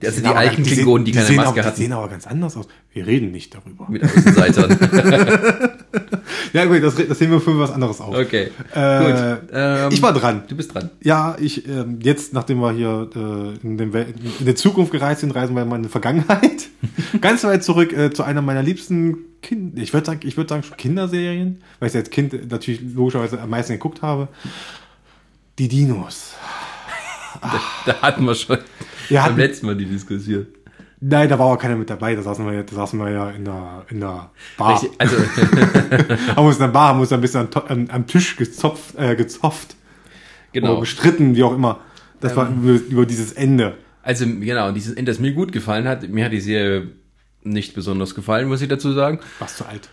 [0.00, 1.76] Also sehen die aber- alten sehen- Klingonen, die, keine sehen Maske Die hatten.
[1.76, 2.68] sehen aber ganz anders aus.
[2.92, 3.86] Wir reden nicht darüber.
[3.88, 4.78] Mit Außenseitern.
[6.54, 8.14] Ja, gut, das, das sehen wir für was anderes auf.
[8.16, 8.50] Okay.
[8.74, 9.48] Äh, Gut.
[9.52, 10.42] Ähm, ich war dran.
[10.48, 10.88] Du bist dran.
[11.02, 14.06] Ja, ich ähm, jetzt, nachdem wir hier äh, in, Wel
[14.40, 16.68] in der Zukunft gereist sind, reisen wir mal in die Vergangenheit.
[17.20, 20.62] Ganz weit zurück äh, zu einer meiner liebsten Kind, ich würde sagen, ich würde sagen
[20.62, 24.28] schon Kinderserien, weil ich sie als Kind natürlich logischerweise am meisten geguckt habe.
[25.58, 26.32] Die Dinos.
[27.40, 28.58] Da, da hatten wir schon
[29.08, 30.46] Wir beim hatten- letzten Mal die Diskussion.
[31.00, 32.14] Nein, da war auch keiner mit dabei.
[32.16, 34.74] Da saßen wir, ja- da saßen wir ja in der in der Bar.
[34.74, 35.16] Richtig, Also,
[36.36, 39.76] haben uns in der Bar, haben uns ein bisschen am, am, Tisch gezopft, äh, gezopft
[40.52, 40.80] oder genau.
[40.80, 41.78] gestritten, wie auch immer.
[42.20, 43.76] Das war über, über dieses Ende.
[44.02, 46.88] Also, genau, dieses Ende, das mir gut gefallen hat, mir hat die Serie
[47.44, 49.20] nicht besonders gefallen, muss ich dazu sagen.
[49.38, 49.88] Warst zu alt.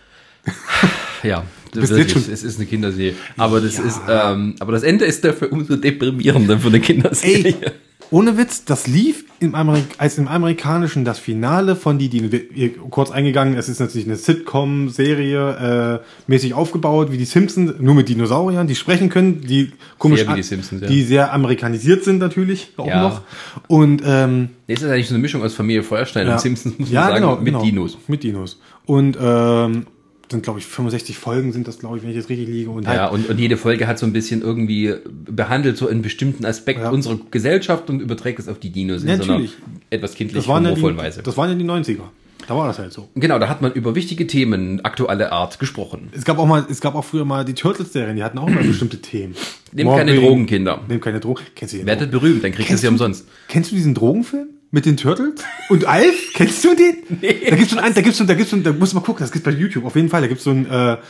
[1.22, 1.44] Ja,
[1.80, 3.14] bist wirklich, schon- es ist eine Kinderserie.
[3.36, 3.84] Aber das Ja.
[3.84, 7.54] ist, ähm, aber das Ende ist dafür umso deprimierender für eine Kinderserie.
[7.60, 7.70] Ey,
[8.12, 13.10] ohne Witz, das lief im Amerik als im Amerikanischen das Finale von die wir- Kurz
[13.10, 18.66] eingegangen, es ist natürlich eine Sitcom-Serie, äh, mäßig aufgebaut, wie die Simpsons, nur mit Dinosauriern,
[18.66, 20.88] die sprechen können, die komisch, Sehr die Simpsons, ja.
[20.88, 23.02] die sehr amerikanisiert sind natürlich auch Ja.
[23.02, 23.22] noch.
[23.66, 26.88] Und ähm, Nee, es ist eigentlich so eine Mischung aus Familie Feuerstein und Simpsons, muss
[26.88, 27.62] man ja, sagen, genau, mit genau.
[27.62, 27.98] Dinos.
[28.08, 28.60] Mit Dinos.
[28.84, 29.86] Und ähm,
[30.30, 32.70] sind, glaube ich, 65 Folgen sind das, glaube ich, wenn ich jetzt richtig liege.
[32.70, 36.02] Und halt, Ja, und, und jede Folge hat so ein bisschen irgendwie behandelt so einen
[36.02, 36.90] bestimmten Aspekt Ja.
[36.90, 39.50] unserer Gesellschaft und überträgt es auf die Dinos in Natürlich.
[39.52, 41.22] so einer etwas kindlich das, waren ja humorvollen Weise.
[41.22, 42.00] das waren ja die 90er.
[42.48, 43.08] Da war das halt so.
[43.16, 46.10] Genau, da hat man über wichtige Themen aktueller Art gesprochen.
[46.12, 48.62] Es gab auch mal, es gab auch früher mal die Turtles-Serien, die hatten auch mal
[48.66, 49.34] bestimmte Themen.
[49.72, 50.80] Nehmt keine Drogen, Kinder.
[50.88, 51.42] Nehmt keine Drogen.
[51.56, 51.86] Kennst du den?
[51.86, 53.26] Werdet berühmt, dann kriegt ihr sie umsonst.
[53.48, 56.32] Kennst du diesen Drogenfilm mit den Turtles und Alf?
[56.34, 56.96] Kennst du den?
[57.20, 57.48] Nee.
[57.48, 59.24] Da gibt's so einen, da gibt's so, da gibt's so, da musst du mal gucken,
[59.24, 60.20] das gibt's bei YouTube auf jeden Fall.
[60.20, 61.00] Da gibt's so einen, äh, da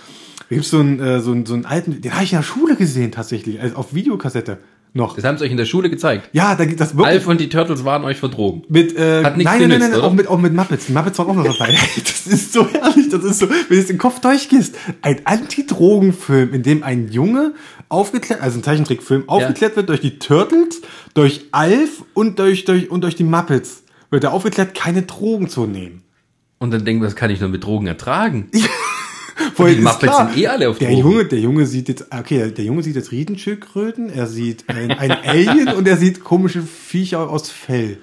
[0.49, 2.77] gibt's so einen, äh, so einen, so einen alten, den habe ich in der Schule
[2.77, 4.59] gesehen tatsächlich, also auf Videokassette
[4.97, 5.15] noch.
[5.15, 6.29] Das haben sie euch in der Schule gezeigt.
[6.33, 8.63] Ja, da gibt das wirklich Alf und die Turtles waren euch für Drogen.
[8.69, 10.05] mit äh, Hat nichts nein, nein, nein, nein, oder?
[10.05, 10.87] auch mit auch mit Muppets.
[10.87, 11.77] Die Muppets waren auch noch dabei.
[11.97, 16.53] das ist so herrlich, das ist so, wenn du es den Kopf durchgehst, ein Anti-Drogen-Film,
[16.53, 17.55] in dem ein Junge
[17.89, 20.83] aufgeklärt, also ein Zeichentrickfilm, aufgeklärt wird durch die Turtles,
[21.15, 23.85] durch Alf und durch durch und durch die Muppets.
[24.11, 26.03] Wird er aufgeklärt, keine Drogen zu nehmen.
[26.59, 28.51] Und dann denken wir, das kann ich nur mit Drogen ertragen.
[29.55, 31.03] Vorher die Muppets klar, sind eh alle auf der Drogen.
[31.11, 35.11] Junge, der Junge sieht jetzt, okay, der, Junge sieht jetzt Riedenschildkröten, er sieht ein, ein
[35.13, 37.99] Alien und er sieht komische Viecher aus Fell.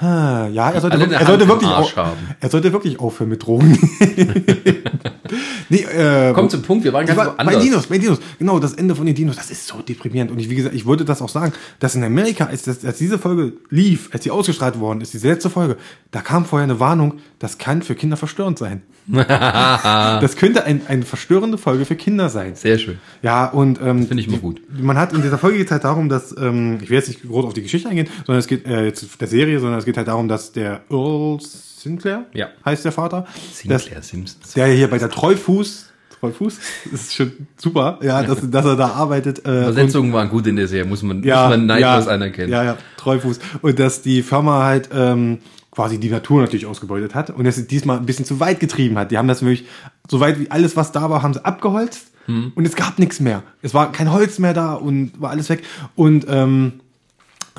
[0.00, 2.18] Ha, Ja, er sollte, wirklich, er, sollte wirklich Arsch au- haben.
[2.40, 3.76] er sollte wirklich aufhören mit Drogen.
[5.68, 7.62] nee, äh, Kommt zum Punkt, wir waren ganz war, bei woanders.
[7.62, 10.30] Dinos, bei Dinos, genau, das Ende von den Dinos, das ist so deprimierend.
[10.30, 12.98] Und ich, wie gesagt, ich wollte das auch sagen, dass in Amerika, als, das, als
[12.98, 15.76] diese Folge lief, als sie ausgestrahlt worden ist, diese letzte Folge,
[16.10, 18.82] da kam vorher eine Warnung, das kann für Kinder verstörend sein.
[19.08, 22.54] das könnte ein, eine verstörende Folge für Kinder sein.
[22.54, 22.98] Sehr schön.
[23.22, 24.60] Ja, und ähm, Finde ich immer gut.
[24.78, 27.46] man hat in dieser Folge geht halt darum, dass, ähm, ich will jetzt nicht groß
[27.46, 30.08] auf die Geschichte eingehen, sondern es geht äh, jetzt der Serie, sondern es geht halt
[30.08, 31.38] darum, dass der Earl
[31.82, 32.48] Sinclair, Ja.
[32.64, 33.26] heißt der Vater,
[33.66, 34.52] dass, Sinclair Simpsons.
[34.54, 35.86] der hier bei der Treufuß,
[36.20, 36.58] Treufuß,
[36.90, 39.46] das ist schon super, ja, dass, dass er da arbeitet.
[39.46, 42.50] Äh, Übersetzungen waren gut in der Serie, muss man, muss man neidlos anerkennen.
[42.52, 43.38] ja, ja, Treufuß.
[43.62, 45.38] Und dass die Firma halt ähm,
[45.70, 49.12] quasi die Natur natürlich ausgebeutet hat und es diesmal ein bisschen zu weit getrieben hat.
[49.12, 49.66] Die haben das wirklich,
[50.10, 52.52] so weit wie alles, was da war, haben sie abgeholzt Hm.
[52.56, 53.42] und es gab nichts mehr.
[53.62, 55.62] Es war kein Holz mehr da und war alles weg.
[55.94, 56.80] Und ähm,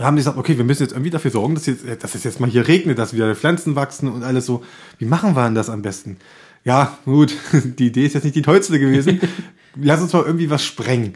[0.05, 2.39] haben die gesagt, okay, wir müssen jetzt irgendwie dafür sorgen, dass, jetzt, dass es jetzt
[2.39, 4.63] mal hier regnet, dass wieder Pflanzen wachsen und alles so.
[4.97, 6.17] Wie machen wir denn das am besten?
[6.63, 9.21] ja, gut, die Idee ist jetzt nicht die tollste gewesen.
[9.75, 11.13] Lass uns mal irgendwie was sprengen.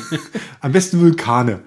[0.60, 1.60] Am besten Vulkane.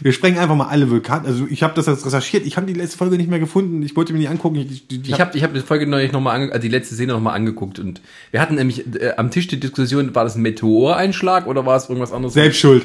[0.00, 1.26] Wir sprengen einfach mal alle Vulkane.
[1.26, 2.44] Also ich habe das jetzt recherchiert.
[2.44, 3.82] Ich habe die letzte Folge nicht mehr gefunden.
[3.82, 4.56] Ich wollte mir nicht angucken.
[4.56, 7.12] Ich, ich, Ich habe ich hab die Folge neulich nochmal ange also die letzte Szene
[7.12, 11.46] nochmal angeguckt und wir hatten nämlich äh, am Tisch die Diskussion, war das ein Meteoreinschlag
[11.46, 12.34] oder war es irgendwas anderes?
[12.34, 12.84] selbst schuld.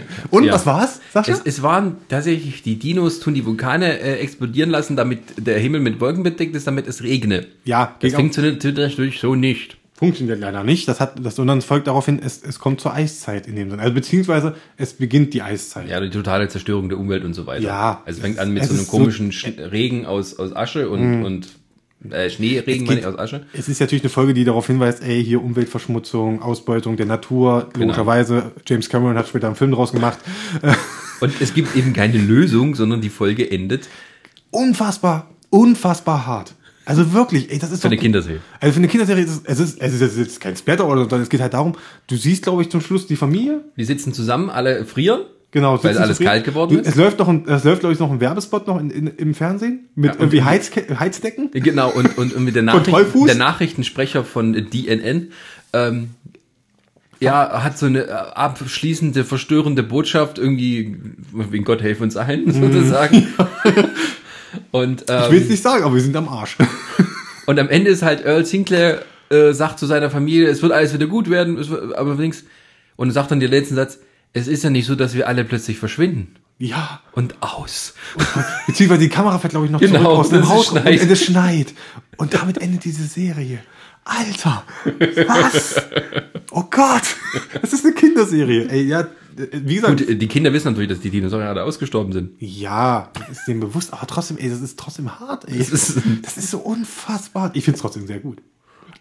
[0.30, 0.54] Und Ja.
[0.54, 1.00] was war's?
[1.12, 1.32] Sascha?
[1.32, 5.80] Es, es waren tatsächlich, die Dinos tun die Vulkane äh, explodieren lassen, damit der Himmel
[5.80, 7.46] mit Wolken bedeckt ist, damit es regne.
[7.64, 9.76] ja, Das funktioniert natürlich so nicht.
[9.94, 10.88] funktioniert leider nicht.
[10.88, 13.82] Das hat, das, sondern es folgt daraufhin, es, es kommt zur Eiszeit in dem Sinne.
[13.82, 15.88] Also beziehungsweise es beginnt die Eiszeit.
[15.88, 17.62] Ja, die totale Zerstörung der Umwelt und so weiter.
[17.62, 18.02] Ja.
[18.04, 21.24] Also es fängt an mit so einem so- komischen Sch- Regen aus, aus Asche und,
[21.24, 21.48] und
[22.10, 23.46] äh, Schneeregen meine ich, aus Asche.
[23.52, 27.68] Es ist natürlich eine Folge, die darauf hinweist, ey, hier Umweltverschmutzung, Ausbeutung der Natur.
[27.72, 27.86] Genau.
[27.86, 30.18] Logischerweise, James Cameron hat später einen Film draus gemacht.
[31.20, 33.88] Und es gibt eben keine Lösung, sondern die Folge endet
[34.50, 36.54] Unfassbar, unfassbar hart.
[36.84, 38.40] Also wirklich, ey, das ist für eine doch- Kinderserie.
[38.60, 40.96] Also für eine Kinderserie ist es, es ist, es ist, es ist kein Splatter oder
[40.96, 41.74] so, sondern es geht halt darum,
[42.08, 43.62] du siehst, glaube ich, zum Schluss die Familie.
[43.76, 45.20] Die sitzen zusammen, alle frieren.
[45.52, 46.30] Genau, Weil alles zufrieden.
[46.30, 46.88] kalt geworden ist?
[46.88, 49.34] Es läuft noch ein, es läuft, glaube ich, noch ein Werbespot noch in, in, im
[49.34, 51.50] Fernsehen mit Ja, irgendwie Heizke Heizdecken.
[51.52, 52.62] Genau, und, und, und mit der?
[52.62, 55.30] Nachricht, der Nachrichtensprecher von DNN,
[55.74, 56.10] ähm,
[57.20, 60.96] ja, hat so eine äh, abschließende, verstörende Botschaft, irgendwie,
[61.32, 63.28] wegen Gott helfe uns allen, sozusagen.
[64.70, 65.16] und, Mhm.
[65.24, 66.56] Ich will es ähm, nicht sagen, aber wir sind am Arsch.
[67.46, 70.94] und am Ende ist halt Earl Sinclair, äh, sagt zu seiner Familie, es wird alles
[70.94, 72.44] wieder gut werden, wird, aber links,
[72.96, 73.98] und sagt dann den letzten Satz,
[74.32, 76.36] es ist ja nicht so, dass wir alle plötzlich verschwinden.
[76.58, 77.00] Ja.
[77.12, 77.94] Und aus.
[78.66, 81.00] Beziehungsweise die Kamera fährt, glaube ich, noch Genau, zurück aus dem Haus und schneit.
[81.10, 81.74] es schneit.
[82.18, 83.58] Und damit endet diese Serie.
[84.04, 84.64] Alter,
[85.26, 85.76] was?
[86.50, 87.02] Oh Gott,
[87.60, 88.68] das ist eine Kinderserie.
[88.68, 89.06] Ey, ja,
[89.36, 92.32] wie gesagt, Gut, die Kinder wissen natürlich, dass die Dinosaurier alle ausgestorben sind.
[92.40, 95.56] ja, das ist dem bewusst, aber trotzdem, ey, das ist trotzdem hart, ey.
[95.58, 97.50] Das ist- das ist so unfassbar.
[97.54, 98.38] Ich finde es trotzdem sehr gut.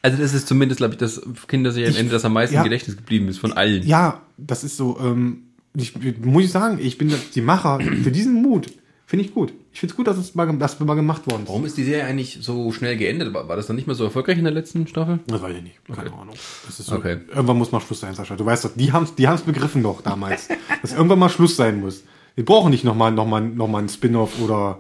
[0.02, 2.62] Also das ist zumindest, glaube ich, das Kinderserienende, das am meisten ja.
[2.62, 3.86] im Gedächtnis geblieben ist von allen.
[3.86, 5.44] Ja, das ist so, ähm,
[5.76, 5.94] ich,
[6.24, 8.68] muss ich sagen, ich bin die Macher für diesen Mut.
[9.06, 9.54] Finde ich gut.
[9.74, 11.50] Ich finde es gut, dass es mal, dass mal gemacht worden ist.
[11.50, 13.34] Warum ist die Serie eigentlich so schnell geendet?
[13.34, 15.20] War, war das dann nicht mehr so erfolgreich in der letzten Staffel?
[15.28, 15.76] Das weiß ich nicht.
[15.94, 16.36] Keine Ahnung.
[16.66, 17.18] Das ist so, Okay.
[17.28, 18.38] Irgendwann muss mal Schluss sein, Sascha.
[18.38, 20.48] Du weißt doch, die haben es die haben's begriffen noch damals.
[20.82, 22.04] dass irgendwann mal Schluss sein muss.
[22.36, 24.80] Wir brauchen nicht nochmal noch mal, noch mal einen Spin-off oder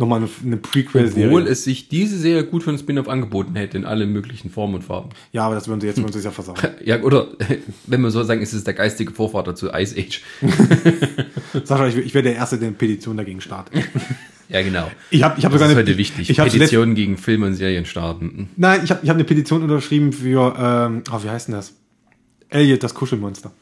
[0.00, 1.48] nochmal eine, eine Obwohl Prequel-Serie.
[1.48, 4.82] es sich diese Serie gut für einen Spin-off angeboten hätte, in allen möglichen Formen und
[4.82, 5.10] Farben.
[5.30, 6.56] Ja, aber das würden sie jetzt würden sie ja versauen.
[6.84, 7.28] Ja, oder
[7.86, 10.22] wenn man so sagen, ist es der geistige Vorvater zu Ice Age.
[11.64, 13.84] Sascha, ich, ich wäre der Erste, der eine Petition dagegen startet.
[14.48, 14.90] Ja, genau.
[15.10, 16.30] Ich habe ich hab Das sogar ist eine heute wichtig.
[16.30, 18.48] Ich Petitionen gegen Filme und Serien starten.
[18.56, 21.74] Nein, ich habe ich hab eine Petition unterschrieben für, ähm, oh, wie heißt denn das?
[22.48, 23.52] Elliot, das Kuschelmonster.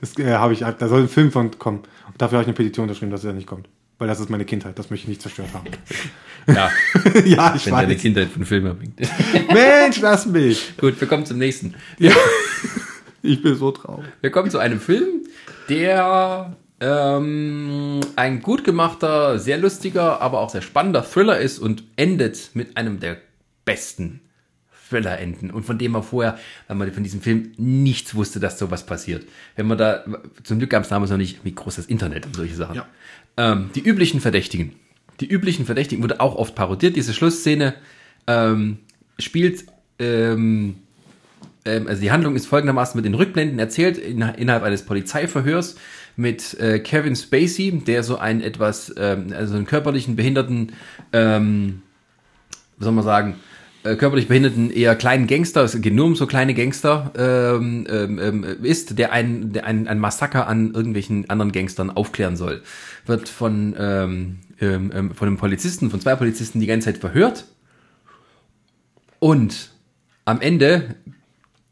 [0.00, 1.80] Das äh, habe ich, da soll ein Film von kommen.
[2.06, 3.68] Und dafür habe ich eine Petition unterschrieben, dass er nicht kommt.
[4.00, 5.66] Weil das ist meine Kindheit, das möchte ich nicht zerstört haben.
[6.46, 6.70] Ja,
[7.26, 8.00] ja, ich wenn deine weiß.
[8.00, 8.98] Kindheit von Filmen bringt.
[9.52, 10.74] Mensch, lass mich.
[10.78, 11.74] Gut, wir kommen zum nächsten.
[13.22, 14.06] Ich bin so traurig.
[14.22, 15.26] Wir kommen zu einem Film,
[15.68, 22.50] der ähm, ein gut gemachter, sehr lustiger, aber auch sehr spannender Thriller ist und endet
[22.54, 23.18] mit einem der
[23.66, 24.20] besten
[24.90, 26.38] Thriller-Enden und von dem man vorher,
[26.68, 29.24] weil man von diesem Film nichts wusste, dass sowas passiert.
[29.56, 30.04] Wenn man da,
[30.42, 32.76] zum Glück gab es damals noch nicht, wie groß das Internet und solche Sachen.
[32.76, 32.86] Ja.
[33.36, 34.74] Ähm, die üblichen Verdächtigen.
[35.20, 36.96] Die üblichen Verdächtigen wurde auch oft parodiert.
[36.96, 37.74] Diese Schlussszene
[38.26, 38.78] ähm,
[39.18, 39.64] spielt
[39.98, 40.76] ähm,
[41.64, 45.76] ähm, also die Handlung ist folgendermaßen mit den Rückblenden erzählt in, innerhalb eines Polizeiverhörs
[46.16, 50.72] mit äh, Kevin Spacey, der so einen etwas, ähm, also einen körperlichen Behinderten,
[51.12, 51.82] ähm,
[52.78, 53.36] wie soll man sagen,
[53.82, 58.18] äh, körperlich behinderten eher kleinen Gangster, es geht nur um so kleine Gangster, ähm, ähm,
[58.18, 62.62] ähm, ist, der ein, der ein, ein Massaker an irgendwelchen anderen Gangstern aufklären soll.
[63.06, 67.46] Wird von, ähm, ähm, ähm, von einem Polizisten, von zwei Polizisten die ganze Zeit verhört.
[69.18, 69.70] Und
[70.24, 70.96] am Ende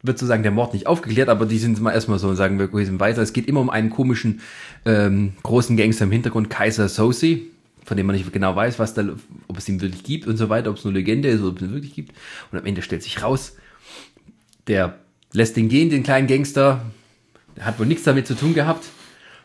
[0.03, 2.87] wird sozusagen der Mord nicht aufgeklärt, aber die sind mal erstmal so, sagen wir, wir
[2.87, 3.21] sind weiter.
[3.21, 4.41] Es geht immer um einen komischen
[4.85, 7.51] ähm, großen Gangster im Hintergrund, Kaiser Sosi,
[7.89, 9.03] von dem man nicht genau weiß, was da,
[9.49, 11.63] ob es ihn wirklich gibt und so weiter, ob es nur Legende ist ob es
[11.63, 12.15] ihn wirklich gibt.
[12.53, 13.57] Und am Ende stellt sich raus,
[14.67, 14.99] der
[15.33, 16.83] lässt den gehen, den kleinen Gangster,
[17.59, 18.85] hat wohl nichts damit zu tun gehabt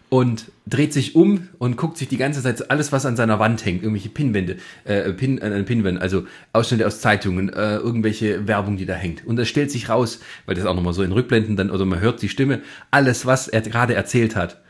[0.10, 3.66] und dreht sich um und guckt sich die ganze Zeit alles, was an seiner Wand
[3.66, 8.86] hängt, irgendwelche Pinwände, äh, Pin, äh, Pinwände, also Ausschnitte aus Zeitungen, äh, irgendwelche Werbung, die
[8.86, 9.26] da hängt.
[9.26, 12.02] Und das stellt sich raus, weil das auch nochmal so in Rückblenden dann, oder man
[12.02, 14.62] hört die Stimme, alles, was er gerade erzählt hat,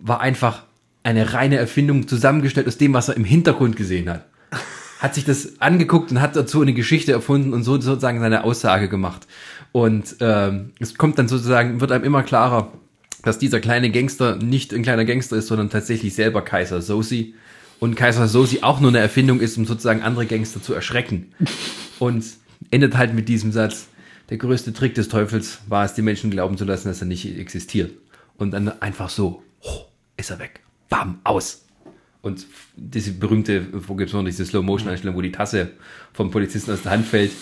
[0.00, 0.64] war einfach
[1.02, 4.26] eine reine Erfindung zusammengestellt aus dem, was er im Hintergrund gesehen hat.
[4.98, 8.88] Hat sich das angeguckt und hat dazu eine Geschichte erfunden und so sozusagen seine Aussage
[8.88, 9.26] gemacht.
[9.72, 12.72] Und ähm, es kommt dann sozusagen, wird einem immer klarer,
[13.22, 17.34] dass dieser kleine Gangster nicht ein kleiner Gangster ist, sondern tatsächlich selber Kaiser Sosi.
[17.78, 21.32] Und Kaiser Sosi auch nur eine Erfindung ist, um sozusagen andere Gangster zu erschrecken.
[21.98, 22.24] Und
[22.70, 23.86] endet halt mit diesem Satz,
[24.28, 27.38] der größte Trick des Teufels war es, die Menschen glauben zu lassen, dass er nicht
[27.38, 27.92] existiert.
[28.36, 29.80] Und dann einfach so, oh,
[30.16, 30.60] ist er weg.
[30.90, 31.64] Bam, aus.
[32.20, 35.70] Und diese berühmte, wo gibt es noch diese Slow-Motion-Einstellung, wo die Tasse
[36.12, 37.32] vom Polizisten aus der Hand fällt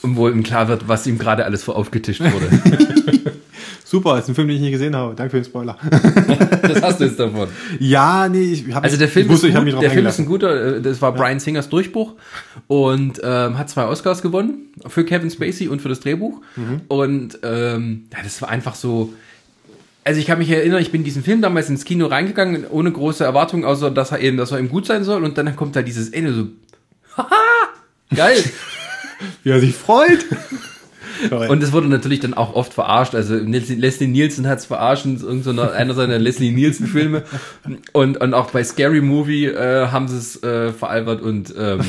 [0.00, 3.18] und wo ihm klar wird, was ihm gerade alles vor aufgetischt wurde.
[3.84, 5.14] Super, ist ein Film, den ich nie gesehen habe.
[5.14, 5.78] Danke für den Spoiler.
[6.62, 7.48] das hast du jetzt davon.
[7.78, 9.90] Ja, nee, ich habe Also der Film, ich wusste, ist, ich gut, mich drauf der
[9.90, 12.14] Film ist ein guter, äh, das war Brian Singers Durchbruch
[12.66, 16.42] und ähm, hat zwei Oscars gewonnen für Kevin Spacey und für das Drehbuch.
[16.56, 16.82] Mhm.
[16.88, 19.12] Und ähm, ja, das war einfach so.
[20.08, 22.90] Also ich kann mich erinnern, ich bin in diesen Film damals ins Kino reingegangen, ohne
[22.90, 25.22] große Erwartung, außer dass er eben, dass er eben gut sein soll.
[25.22, 26.46] Und dann kommt da dieses Ende so,
[27.14, 27.28] haha,
[28.16, 28.42] geil.
[29.42, 30.24] Wie er sich freut.
[31.50, 33.14] Und es wurde natürlich dann auch oft verarscht.
[33.14, 37.24] Also Leslie Nielsen hat es verarscht, in irgend so einer, einer seiner Leslie Nielsen-Filme.
[37.92, 41.80] Und, und auch bei Scary Movie äh, haben sie es äh, veralbert und ähm,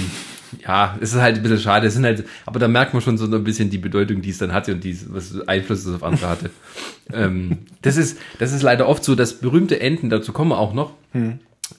[0.66, 1.88] ja, es ist halt ein bisschen schade.
[1.88, 4.38] Es sind halt, aber da merkt man schon so ein bisschen die Bedeutung, die es
[4.38, 6.50] dann hatte und die, was Einfluss es auf andere hatte.
[7.14, 10.74] ähm, das ist, das ist leider oft so, dass berühmte Enden, dazu kommen wir auch
[10.74, 10.94] noch,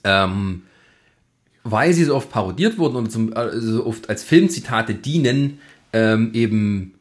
[0.04, 0.62] ähm,
[1.62, 5.58] weil sie so oft parodiert wurden und zum, also oft als Filmzitate dienen,
[5.92, 6.94] ähm, eben,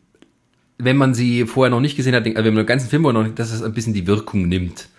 [0.78, 3.20] wenn man sie vorher noch nicht gesehen hat, also wenn man den ganzen Film vorher
[3.20, 4.90] noch nicht, dass es ein bisschen die Wirkung nimmt.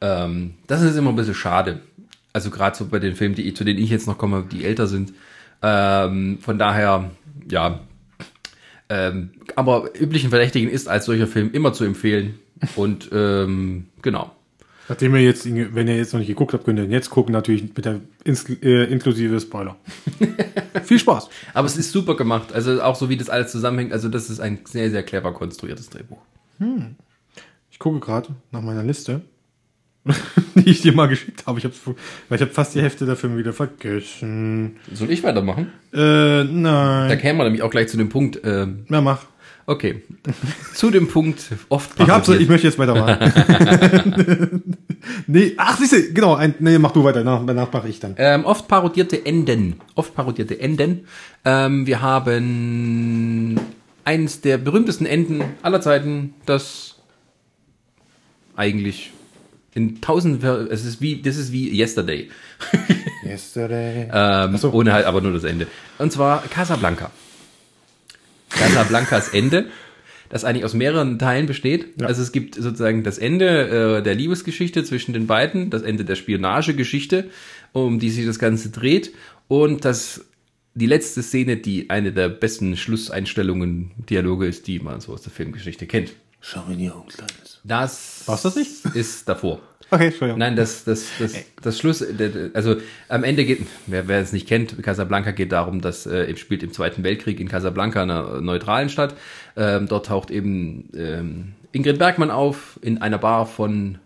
[0.00, 1.80] Ähm, das ist immer ein bisschen schade.
[2.32, 4.86] Also gerade so bei den Filmen, die, zu denen ich jetzt noch komme, die älter
[4.86, 5.12] sind.
[5.62, 7.10] Ähm, von daher,
[7.50, 7.80] ja.
[8.88, 12.38] Ähm, aber üblichen Verdächtigen ist als solcher Film immer zu empfehlen.
[12.76, 14.32] Und ähm, genau.
[14.88, 17.32] Nachdem ihr jetzt, wenn ihr jetzt noch nicht geguckt habt, könnt ihr ihn jetzt gucken,
[17.32, 19.76] natürlich mit der äh, inklusive Spoiler.
[20.82, 21.28] Viel Spaß.
[21.54, 22.52] Aber es ist super gemacht.
[22.52, 23.92] Also auch so wie das alles zusammenhängt.
[23.92, 26.18] Also das ist ein sehr, sehr clever konstruiertes Drehbuch.
[27.70, 29.20] Ich gucke gerade nach meiner Liste,
[30.54, 31.58] die ich dir mal geschickt habe.
[31.58, 31.74] Ich habe
[32.30, 34.76] ich habe fast die Hälfte der Filme wieder vergessen.
[34.92, 35.66] Soll ich weitermachen?
[35.92, 37.18] Äh, Da nein.
[37.18, 38.40] kämen wir nämlich auch gleich zu dem Punkt.
[38.44, 39.26] Ähm, Ja, mach.
[39.66, 40.02] okay.
[40.74, 44.64] zu dem Punkt oft Ich hab's, ich möchte jetzt weitermachen.
[45.26, 48.14] nee, ach, siehste, genau, ein, nee, mach du weiter, danach, danach mache ich dann.
[48.16, 49.80] Ähm, oft parodierte Enden.
[49.96, 51.06] Oft parodierte Enden.
[51.44, 53.60] Ähm, wir haben
[54.04, 56.96] eins der berühmtesten Enden aller Zeiten, das
[58.56, 59.12] eigentlich
[59.74, 62.28] in tausend, es ist wie, das ist wie Yesterday.
[63.24, 64.08] Yesterday.
[64.12, 64.72] Ähm, so.
[64.72, 65.66] Ohne halt aber nur das Ende.
[65.98, 67.10] Und zwar Casablanca.
[68.50, 69.66] Casablancas Ende,
[70.28, 72.00] das eigentlich aus mehreren Teilen besteht.
[72.00, 72.06] Ja.
[72.06, 76.16] Also es gibt sozusagen das Ende äh, der Liebesgeschichte zwischen den beiden, das Ende der
[76.16, 77.30] Spionagegeschichte,
[77.72, 79.12] um die sich das Ganze dreht
[79.48, 80.24] und das
[80.74, 85.32] die letzte Szene, die eine der besten Schlusseinstellungen, Dialoge ist, die man so aus der
[85.32, 86.12] Filmgeschichte kennt.
[86.40, 87.49] Schau in die Augen, Kleines.
[87.64, 88.84] Das, War's das nicht?
[88.94, 89.60] ist davor.
[89.90, 90.38] Okay, Entschuldigung.
[90.38, 92.04] Nein, das, das, das, das Schluss,
[92.54, 92.76] also
[93.08, 96.62] am Ende geht, wer, wer es nicht kennt, Casablanca geht darum, dass äh, es spielt
[96.62, 99.14] im Zweiten Weltkrieg in Casablanca, einer neutralen Stadt.
[99.56, 103.98] Ähm, dort taucht eben ähm, Ingrid Bergmann auf in einer Bar von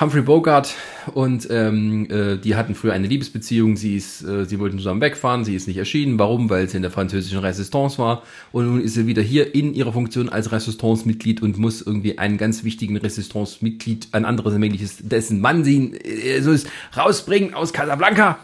[0.00, 0.72] Humphrey Bogart
[1.14, 3.76] und ähm, äh, die hatten früher eine Liebesbeziehung.
[3.76, 5.44] Sie ist, äh, sie wollten zusammen wegfahren.
[5.44, 6.16] Sie ist nicht erschienen.
[6.16, 6.48] Warum?
[6.48, 8.22] Weil sie in der französischen Resistance war
[8.52, 12.38] und nun ist sie wieder hier in ihrer Funktion als Resistance-Mitglied und muss irgendwie einen
[12.38, 18.38] ganz wichtigen Resistance-Mitglied, ein anderes männliches, dessen Mann sie äh, so ist, rausbringen aus Casablanca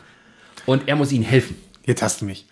[0.67, 1.68] und er muss ihnen helfen.
[1.89, 2.45] Jetzt hast du mich.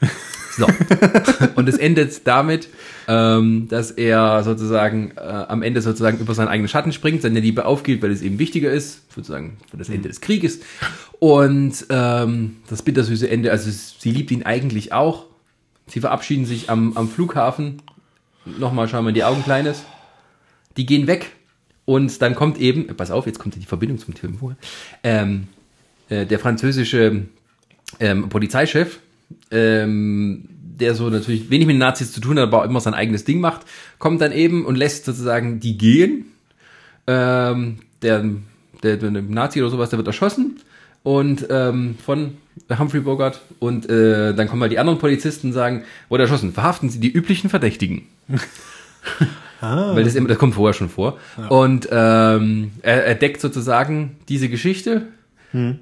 [0.57, 0.67] So.
[1.57, 2.69] Und es endet damit,
[3.07, 7.67] ähm, dass er sozusagen äh, am Ende sozusagen über seinen eigenen Schatten springt, seine Liebe
[7.67, 10.61] aufgibt, weil es eben wichtiger ist, sozusagen für das Ende des Krieges.
[11.19, 15.27] Und ähm, das bittersüße Ende, also sie liebt ihn eigentlich auch.
[15.87, 17.83] Sie verabschieden sich am, am Flughafen.
[18.47, 19.85] Nochmal schauen wir in die Augen, Kleines.
[20.79, 21.33] Die gehen weg.
[21.85, 24.57] Und dann kommt eben, pass auf, jetzt kommt die Verbindung zum Film vor.
[25.03, 25.49] Ähm,
[26.09, 27.27] äh, der französische
[28.01, 29.01] ähm, Polizeichef,
[29.51, 30.49] ähm,
[30.81, 33.41] der so natürlich wenig mit den Nazis zu tun hat, aber immer sein eigenes Ding
[33.41, 33.63] macht,
[33.99, 36.27] kommt dann eben und lässt sozusagen die gehen.
[37.07, 38.25] Ähm, der,
[38.83, 40.61] der, der Nazi oder sowas, der wird erschossen
[41.03, 42.37] und ähm, von
[42.79, 46.91] Humphrey Bogart und äh, dann kommen halt die anderen Polizisten und sagen, wurde erschossen, verhaften
[46.91, 48.03] Sie die üblichen Verdächtigen.
[49.61, 51.19] Weil das, immer, das kommt vorher schon vor.
[51.49, 55.07] Und ähm, er, er deckt sozusagen diese Geschichte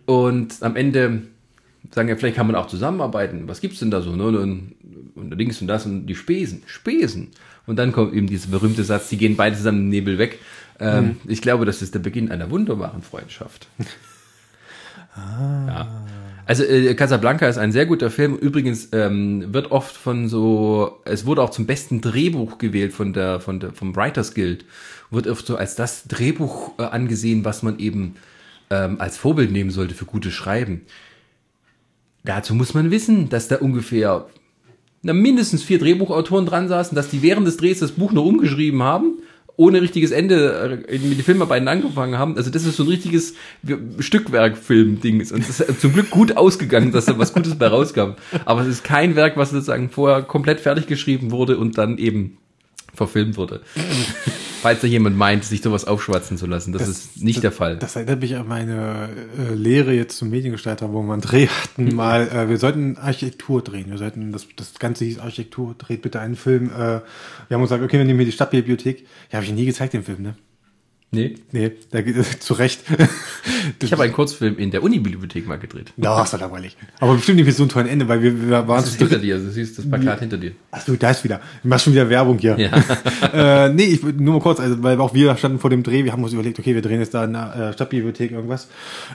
[0.06, 1.22] und am Ende
[1.94, 3.48] sagen ja, vielleicht kann man auch zusammenarbeiten.
[3.48, 4.16] Was gibt's denn da so?
[4.16, 4.26] Ne?
[4.26, 4.74] Und,
[5.14, 6.62] und da links und das und die Spesen.
[6.66, 7.30] Spesen.
[7.66, 10.38] Und dann kommt eben dieser berühmte Satz, die gehen beide zusammen im Nebel weg.
[10.80, 13.68] Ähm, Ich glaube, das ist der Beginn einer wunderbaren Freundschaft.
[15.16, 16.04] Ja.
[16.44, 18.34] Also äh, Casablanca ist ein sehr guter Film.
[18.34, 23.38] Übrigens ähm, wird oft von so, es wurde auch zum besten Drehbuch gewählt von der,
[23.38, 24.64] von der, vom Writers Guild.
[25.10, 28.16] Wird oft so als das Drehbuch äh, angesehen, was man eben
[28.70, 30.82] ähm, als Vorbild nehmen sollte für gutes Schreiben.
[32.24, 34.26] Dazu muss man wissen, dass da ungefähr
[35.02, 38.82] na, mindestens vier Drehbuchautoren dran saßen, dass die während des Drehs das Buch nur umgeschrieben
[38.82, 39.18] haben,
[39.56, 42.36] ohne richtiges Ende äh, mit den Filmarbeiten angefangen haben.
[42.36, 43.34] Also das ist so ein richtiges
[43.98, 45.20] Stückwerk-Film-Ding.
[45.30, 48.14] Und es ist zum Glück gut ausgegangen, dass da was Gutes bei rauskam.
[48.46, 52.38] Aber es ist kein Werk, was sozusagen vorher komplett fertig geschrieben wurde und dann eben
[52.94, 53.60] verfilmt wurde.
[54.62, 56.72] Falls da jemand meint, sich sowas aufschwatzen zu lassen.
[56.72, 57.76] Das, das ist nicht das, der Fall.
[57.76, 61.84] Das erinnert mich an meine äh, Lehre jetzt zum Mediengestalter, wo wir einen Dreh hatten
[61.84, 61.94] Mhm.
[61.94, 62.28] mal.
[62.28, 63.90] Äh, wir sollten Architektur drehen.
[63.90, 66.70] Wir sollten, das, das Ganze hieß Architektur, dreht bitte einen Film.
[66.70, 67.02] Äh, wir
[67.50, 69.06] haben uns gesagt, okay, wir nehmen hier die Stadtbibliothek.
[69.30, 70.34] Ja, habe ich nie gezeigt, den Film, ne?
[71.14, 71.34] Nee.
[71.52, 72.80] Nee, da geht es zu Recht.
[73.80, 75.92] Ich habe einen Kurzfilm in der Unibibliothek mal gedreht.
[75.96, 76.76] Na, ist doch langweilig.
[77.00, 79.18] Aber bestimmt nicht mit so einem tollen Ende, weil wir, wir waren Das ist hinter
[79.18, 80.52] dir, also du siehst das Plakat hinter dir.
[80.72, 81.40] Ach du, da ist wieder.
[81.62, 82.58] Du machst schon wieder Werbung hier.
[82.58, 82.72] Ja.
[83.66, 86.12] äh, nee, ich nur mal kurz, also weil auch wir standen vor dem Dreh, wir
[86.12, 88.68] haben uns überlegt, okay, wir drehen jetzt da in der äh, Stadtbibliothek irgendwas.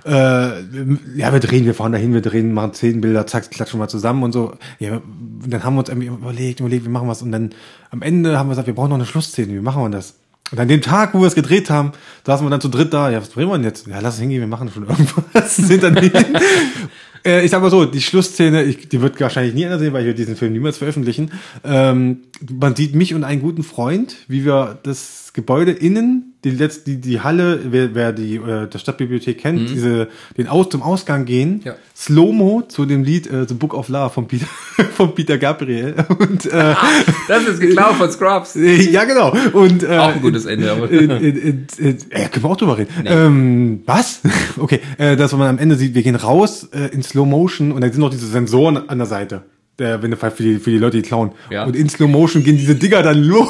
[0.06, 3.90] Äh, ja, wir drehen, wir fahren dahin, wir drehen, machen zehn Bilder, zack, klatschen mal
[3.90, 4.54] zusammen und so.
[4.80, 5.02] Ja,
[5.46, 7.52] dann haben wir uns irgendwie überlegt, überlegt, wir machen was und dann
[7.92, 10.16] am Ende haben wir gesagt, wir brauchen noch eine Schlussszene, wie machen wir das?
[10.52, 11.92] Und an dem Tag, wo wir es gedreht haben,
[12.26, 13.10] saßen wir dann zu dritt da.
[13.10, 13.88] Ja, was drehen wir denn jetzt?
[13.88, 15.56] Ja, lass es hingehen, wir machen schon irgendwas.
[15.56, 15.96] Sind dann
[17.26, 20.02] äh, ich sag mal so, die Schlussszene, ich, die wird wahrscheinlich nie einer sehen, weil
[20.02, 21.32] ich werde diesen Film niemals veröffentlichen.
[21.64, 22.22] Ähm,
[22.52, 26.98] man sieht mich und einen guten Freund, wie wir das Gebäude innen, die letzte, die,
[27.02, 30.08] die Halle, wer, wer die äh, der Stadtbibliothek kennt, diese
[30.38, 31.76] den Aus zum Ausgang gehen, Ja.
[31.96, 34.46] Slow-Mo zu dem Lied äh, The Book of Love von Peter
[34.96, 36.74] von Peter Gabriel und äh,
[37.28, 38.56] Das ist geklaut von Scrubs.
[38.92, 40.90] ja genau und äh, Auch ein gutes Ende, aber.
[40.90, 42.90] in, in, in, ja, können wir auch drüber reden.
[43.06, 44.22] Ähm, was?
[44.58, 47.82] Okay, äh, dass man am Ende sieht, wir gehen raus äh, in Slow Motion und
[47.82, 49.44] da sind noch diese Sensoren an der Seite.
[49.78, 51.32] Der, wenn du für die, für die Leute, die klauen.
[51.50, 51.64] Ja.
[51.66, 53.48] Und in Slow Motion gehen diese Dinger dann los.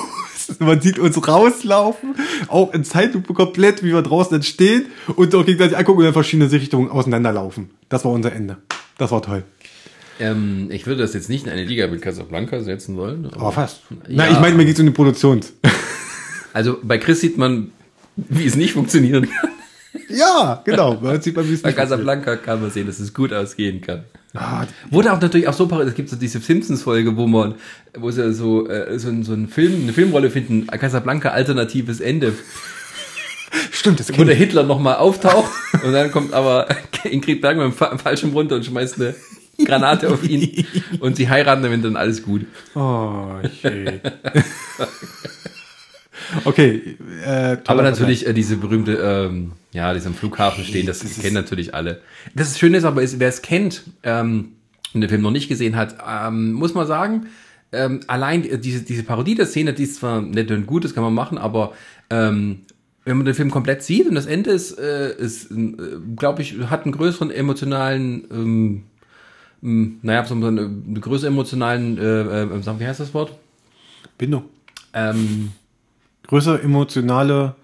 [0.59, 2.15] Man sieht uns rauslaufen,
[2.47, 4.85] auch in Zeitlupe komplett, wie wir draußen dann stehen
[5.15, 7.69] und auch gegenseitig angucken und in verschiedene Richtungen auseinanderlaufen.
[7.89, 8.57] Das war unser Ende.
[8.97, 9.43] Das war toll.
[10.19, 13.25] Ähm, ich würde das jetzt nicht in eine Liga mit Casablanca setzen wollen.
[13.27, 13.81] aber- Aber fast.
[13.89, 13.97] Ja.
[14.09, 15.39] Na, ich meine, mir geht's um die Produktion.
[16.53, 17.71] Also bei Chris sieht man,
[18.17, 19.49] wie es nicht funktionieren kann.
[20.09, 20.99] ja, genau.
[21.01, 21.73] Man sieht man, wie es Bei.
[21.73, 24.03] Casablanca kann man sehen, dass es gut ausgehen kann.
[24.35, 27.55] Ah, Wurde auch natürlich auch so parallel, es gibt so diese Simpsons-Folge, wo man,
[27.97, 32.33] wo sie so, äh, so, so ein Film, eine Filmrolle finden, Casablanca alternatives Ende,
[33.71, 34.35] stimmt, das wo der.
[34.35, 35.51] Hitler nochmal auftaucht
[35.83, 36.67] und dann kommt aber
[37.03, 39.15] Ingrid Bergmann im Fa- Fallschirm runter und schmeißt eine
[39.65, 40.63] Granate auf ihn
[40.99, 42.45] und sie heiraten damit dann alles gut.
[42.75, 43.25] Oh,
[43.61, 43.99] shit.
[46.45, 46.97] okay.
[47.25, 51.35] Äh, Aber natürlich äh, diese berühmte, ähm, ja, die am Flughafen stehen, das, Das kennen
[51.35, 52.01] natürlich alle.
[52.35, 54.53] Das Schöne ist aber, ist, wer es kennt ähm,
[54.93, 57.27] und den Film noch nicht gesehen hat, ähm, muss man sagen,
[57.71, 60.95] ähm, allein äh, diese, diese Parodie der Szene, die ist zwar nett und gut, das
[60.95, 61.73] kann man machen, aber
[62.09, 62.61] ähm,
[63.05, 65.73] wenn man den Film komplett sieht und das Ende ist, äh, ist äh,
[66.15, 68.83] glaube ich, hat einen größeren emotionalen, ähm,
[69.61, 73.37] ähm, naja, so eine, eine größere emotionalen, äh, äh, wie heißt das Wort?
[74.17, 74.45] Bindung.
[74.93, 75.51] Ähm,
[76.29, 77.55] Größere emotionale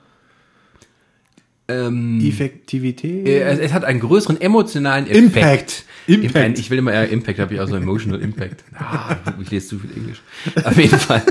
[1.67, 3.27] ähm, Effektivität.
[3.27, 5.23] Es, es hat einen größeren emotionalen Effekt.
[5.23, 5.85] Impact.
[6.07, 6.35] Impact.
[6.35, 6.59] Impact.
[6.59, 8.63] Ich will immer eher Impact, habe ich auch so Emotional Impact.
[8.73, 10.23] Ah, ich lese zu viel Englisch.
[10.63, 11.21] Auf jeden Fall.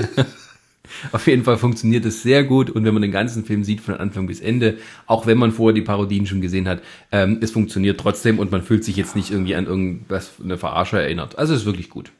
[1.11, 3.95] Auf jeden Fall funktioniert es sehr gut und wenn man den ganzen Film sieht von
[3.95, 6.81] Anfang bis Ende, auch wenn man vorher die Parodien schon gesehen hat,
[7.11, 11.01] ähm, es funktioniert trotzdem und man fühlt sich jetzt nicht irgendwie an irgendwas eine Verarsche
[11.01, 11.37] erinnert.
[11.37, 12.13] Also es ist wirklich gut.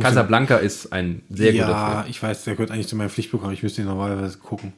[0.00, 2.10] Casablanca ist ein sehr guter ja, Film.
[2.10, 3.52] ich weiß, der gehört eigentlich zu meinem Pflichtprogramm.
[3.52, 4.72] Ich müsste ihn normalerweise gucken.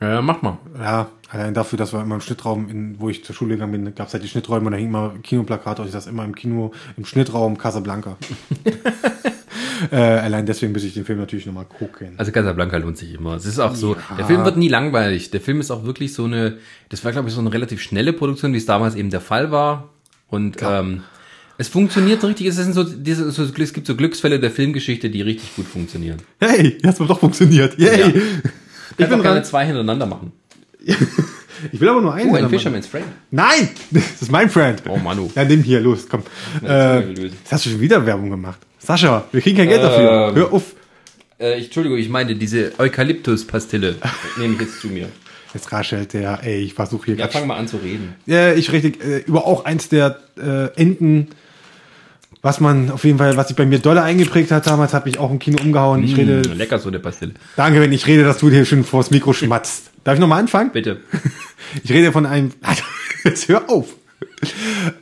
[0.00, 0.58] Ja, mach mal.
[0.78, 3.94] Ja, allein dafür, dass wir immer im Schnittraum, in, wo ich zur Schule gegangen bin,
[3.94, 6.34] gab es halt die Schnitträume und da hing immer Kinoplakate und ich saß immer im
[6.34, 8.16] Kino, im Schnittraum Casablanca.
[9.90, 12.14] äh, allein deswegen muss ich den Film natürlich nochmal gucken.
[12.16, 13.34] Also Casablanca lohnt sich immer.
[13.34, 14.16] Es ist auch so, Ja.
[14.18, 15.30] der Film wird nie langweilig.
[15.30, 16.58] Der Film ist auch wirklich so eine,
[16.88, 19.50] das war glaube ich so eine relativ schnelle Produktion, wie es damals eben der Fall
[19.50, 19.90] war.
[20.28, 21.02] Und ähm,
[21.58, 22.46] es funktioniert richtig.
[22.46, 26.18] Es, sind so, diese, so, es gibt so Glücksfälle der Filmgeschichte, die richtig gut funktionieren.
[26.40, 27.78] Hey, jetzt hat doch funktioniert.
[27.78, 28.00] Yay!
[28.00, 28.08] Ja.
[28.96, 30.32] Ich bin gerne zwei hintereinander machen.
[31.72, 32.30] Ich will aber nur einen.
[32.30, 32.48] Oh, ein.
[32.50, 33.06] Fisherman's Friend.
[33.30, 33.68] Nein!
[33.90, 34.82] Das ist mein Friend.
[34.88, 35.30] Oh, Manu.
[35.34, 36.22] Ja, nimm hier, los, komm.
[36.62, 38.58] Ja, Äh, jetzt hast du schon wieder Werbung gemacht.
[38.78, 40.28] Sascha, wir kriegen kein Geld dafür.
[40.28, 40.34] Ähm.
[40.34, 40.74] Hör auf.
[41.40, 43.96] Äh, ich, Entschuldigung, ich meine diese Eukalyptus-Pastille
[44.38, 45.08] nehme ich jetzt zu mir.
[45.54, 48.16] Jetzt raschelt der, ey, ich versuche hier Ja, fang mal an zu reden.
[48.26, 51.28] Ja, ich rede äh, über auch eins der äh, Enden,
[52.44, 55.18] was man auf jeden Fall, was sich bei mir dolle eingeprägt hat damals, hat mich
[55.18, 56.04] auch im Kino umgehauen.
[56.04, 57.32] Ich rede, Mm, lecker so eine Pastille.
[57.56, 59.90] danke, wenn ich rede, dass du dir schon vors Mikro schmatzt.
[60.04, 60.70] Darf ich nochmal anfangen?
[60.72, 61.00] Bitte.
[61.82, 62.52] Ich rede von einem,
[63.24, 63.96] jetzt hör auf.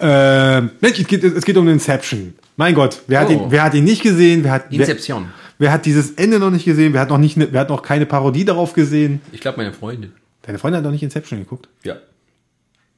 [0.00, 2.34] Äh, Mensch, es geht, es geht um Inception.
[2.56, 3.32] Mein Gott, wer hat, Oh.
[3.32, 4.44] ihn, wer hat ihn nicht gesehen?
[4.44, 5.26] Wer hat, wer, Inception.
[5.58, 6.92] wer hat dieses Ende noch nicht gesehen?
[6.94, 9.20] Wer hat noch nicht, ne- wer hat noch keine Parodie darauf gesehen?
[9.32, 10.12] Ich glaube, meine Freundin.
[10.42, 11.68] Deine Freundin hat noch nicht Inception geguckt.
[11.82, 11.96] Ja.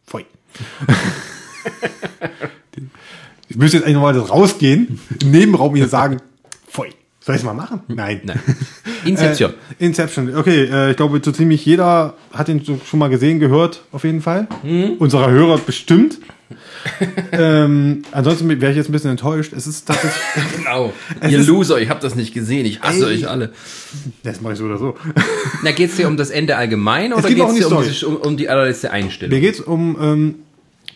[0.06, 0.26] Pfui.
[3.54, 6.16] ich müsste jetzt eigentlich nochmal das rausgehen, im Nebenraum hier sagen,
[6.68, 6.88] pfui.
[7.20, 7.80] Soll ich es mal machen?
[7.86, 8.20] Nein.
[8.24, 8.40] Nein.
[9.04, 9.52] Inception.
[9.78, 10.34] Äh, Inception.
[10.34, 14.22] Okay, äh, ich glaube, so ziemlich jeder hat ihn schon mal gesehen, gehört, auf jeden
[14.22, 14.48] Fall.
[14.64, 14.96] Mhm.
[14.98, 16.18] Unserer Hörer bestimmt.
[17.32, 19.52] ähm, ansonsten wäre ich jetzt ein bisschen enttäuscht.
[19.52, 20.20] Es ist tatsächlich.
[20.56, 20.92] genau.
[21.20, 22.66] Es Ihr Loser, ich habe das nicht gesehen.
[22.66, 23.14] Ich hasse Ey.
[23.14, 23.52] euch alle.
[24.24, 24.96] das mache ich so oder so.
[25.62, 28.22] Na, geht's dir um das Ende allgemein oder geht geht's um dir die um, um,
[28.22, 29.32] um die allerletzte Einstellung?
[29.32, 30.34] Mir geht's um ähm,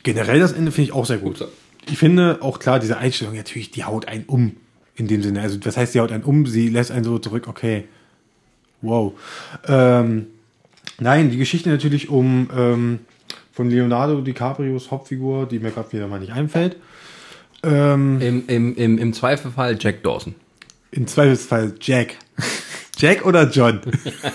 [0.02, 1.38] generell das Ende finde ich auch sehr gut.
[1.38, 1.48] Gut.
[1.91, 4.57] Ich finde auch klar, diese Einstellung natürlich, die haut einen um.
[4.97, 5.41] In dem Sinne.
[5.43, 7.84] Also das heißt, die haut einen um, sie lässt einen so zurück, okay.
[8.82, 9.12] Wow.
[9.66, 10.26] Ähm,
[10.99, 12.99] nein, die Geschichte natürlich um ähm,
[13.53, 16.76] von Leonardo DiCaprios Hauptfigur, die mir gerade wieder mal nicht einfällt.
[17.62, 20.34] Ähm, Im, im, im, Im Zweifelfall Jack Dawson.
[20.91, 22.16] Im Zweifelsfall Jack.
[22.99, 23.80] Jack oder John?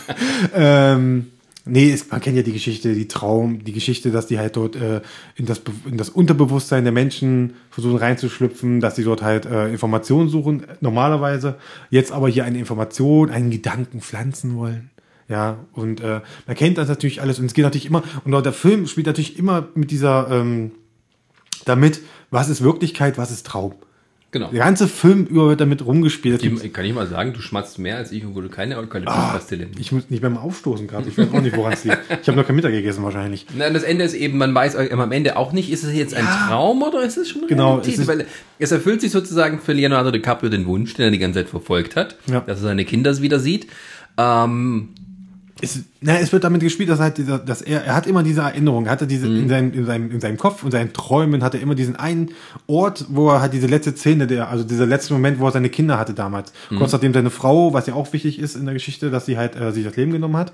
[0.56, 1.33] ähm,
[1.66, 4.76] nee, es, man kennt ja die Geschichte, die Traum, die Geschichte, dass die halt dort
[4.76, 5.02] äh,
[5.36, 10.30] in, das, in das Unterbewusstsein der Menschen versuchen reinzuschlüpfen, dass sie dort halt äh, Informationen
[10.30, 11.58] suchen, normalerweise.
[11.90, 14.90] Jetzt aber hier eine Information, einen Gedanken pflanzen wollen.
[15.30, 18.42] Ja, und äh, man kennt das natürlich alles und es geht natürlich immer, und auch
[18.42, 20.72] der Film spielt natürlich immer mit dieser, ähm,
[21.66, 23.74] damit, was ist Wirklichkeit, was ist Traum.
[24.34, 24.50] Genau.
[24.50, 26.42] Der ganze Film über wird damit rumgespielt.
[26.42, 29.40] Die, kann ich mal sagen, du schmatzt mehr als ich und wurde keine keine Ah,
[29.78, 31.08] ich muss nicht beim Aufstoßen gerade.
[31.08, 32.00] Ich weiß auch nicht, woran es liegt.
[32.22, 33.46] Ich habe noch kein Mittag gegessen wahrscheinlich.
[33.56, 36.26] Na, das Ende ist eben, man weiß am Ende auch nicht, ist es jetzt ein
[36.26, 36.48] Ja.
[36.48, 38.00] Traum oder ist es schon Genau, Realität?
[38.00, 38.26] es Weil
[38.58, 41.96] es erfüllt sich sozusagen für Leonardo DiCaprio den Wunsch, den er die ganze Zeit verfolgt
[41.96, 42.40] hat, Ja.
[42.42, 43.68] dass er seine Kinder wieder sieht.
[44.18, 44.90] Ähm,
[45.62, 48.42] Es, na, es wird damit gespielt, dass, halt dieser, dass er, er hat immer diese
[48.42, 49.44] Erinnerung, er hatte diese Mhm.
[49.44, 52.32] in, seinem, in, seinem, in seinem Kopf und seinen Träumen hat er immer diesen einen
[52.68, 55.70] Ort, wo er halt diese letzte Szene, der, also dieser letzte Moment, wo er seine
[55.70, 56.52] Kinder hatte damals.
[56.70, 56.78] Mhm.
[56.80, 59.56] Kurz nachdem seine Frau, was ja auch wichtig ist in der Geschichte, dass sie halt
[59.56, 60.54] äh, sich das Leben genommen hat.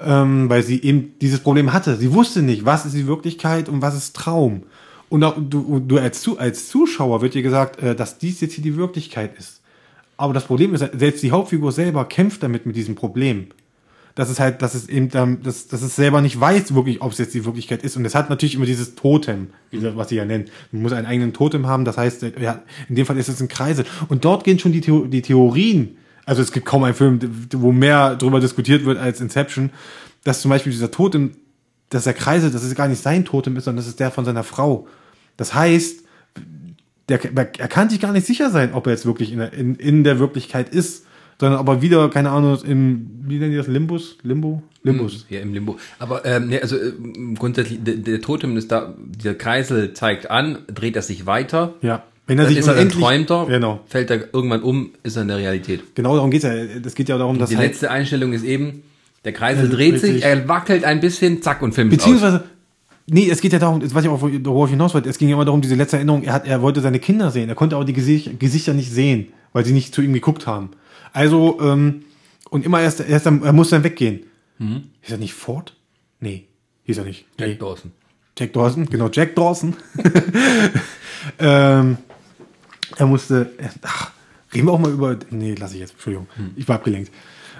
[0.00, 1.96] ähm, weil sie eben dieses Problem hatte.
[1.96, 4.62] Sie wusste nicht, was ist die Wirklichkeit und was ist Traum.
[5.08, 8.62] Und auch, du, du als, als Zuschauer wird dir gesagt, äh, dass dies jetzt hier
[8.62, 9.60] die Wirklichkeit ist.
[10.16, 13.48] Aber das Problem ist, selbst die Hauptfigur selber kämpft damit mit diesem Problem.
[14.18, 17.12] Dass es halt, dass es eben, ähm, dass, dass es selber nicht weiß, wirklich, ob
[17.12, 17.96] es jetzt die Wirklichkeit ist.
[17.96, 20.50] Und es hat natürlich immer dieses Totem, was sie ja nennt.
[20.72, 23.40] Man muss einen eigenen Totem haben, das heißt, äh, ja, in dem Fall ist es
[23.40, 23.84] ein Kreisel.
[24.08, 27.20] Und dort gehen schon die, Theo die Theorien, also es gibt kaum einen Film,
[27.54, 29.70] wo mehr darüber diskutiert wird als Inception,
[30.24, 31.36] dass zum Beispiel dieser Totem,
[31.88, 34.24] dass der Kreisel, dass es gar nicht sein Totem ist, sondern das ist der von
[34.24, 34.88] seiner Frau.
[35.36, 36.00] Das heißt,
[37.08, 39.76] der, er kann sich gar nicht sicher sein, ob er jetzt wirklich in der, in,
[39.76, 41.04] in der Wirklichkeit ist,
[41.40, 44.16] sondern ob er wieder, keine Ahnung, im, wie nennen die das, Limbus?
[44.22, 44.62] Limbo?
[44.82, 45.26] Limbus.
[45.28, 45.76] Ja, im Limbo.
[45.98, 46.92] Aber ähm, ne, also äh,
[47.36, 51.74] grundsätzlich, der, der Totem ist da, der Kreisel zeigt an, dreht er sich weiter.
[51.82, 52.02] Ja.
[52.26, 53.80] Wenn er Dann sich ist er dann träumt er, Genau.
[53.86, 55.94] fällt er irgendwann um, ist er in der Realität.
[55.94, 56.52] Genau darum geht's ja.
[56.52, 58.82] Es geht ja darum, dass Die halt, letzte Einstellung ist eben,
[59.24, 62.04] der Kreisel Er dreht sich, er wackelt ein bisschen, zack und Film ist aus.
[62.04, 62.44] beziehungsweise,
[63.06, 65.08] nee, es geht ja darum, das weiß ich auch, worauf ich hinaus wollte.
[65.08, 67.48] Es ging ja immer darum, diese letzte Erinnerung, er hat, er wollte seine Kinder sehen.
[67.48, 70.70] Er konnte aber die Gesicht, Gesichter nicht sehen, weil sie nicht zu ihm geguckt haben.
[71.12, 72.04] Also, ähm,
[72.50, 74.24] und immer erst, erst dann, er musste dann weggehen.
[75.02, 75.76] Ist er nicht Ford?
[76.20, 76.48] Nee,
[76.84, 77.26] hieß er nicht.
[77.38, 77.48] Nee.
[77.48, 77.92] Jack Dawson.
[78.36, 79.76] Jack Dawson, genau, Jack Dawson.
[81.38, 81.98] ähm,
[82.96, 83.50] er musste,
[83.82, 84.12] ach,
[84.54, 87.12] reden wir auch mal über, nee, lass ich jetzt, Entschuldigung, ich war abgelenkt.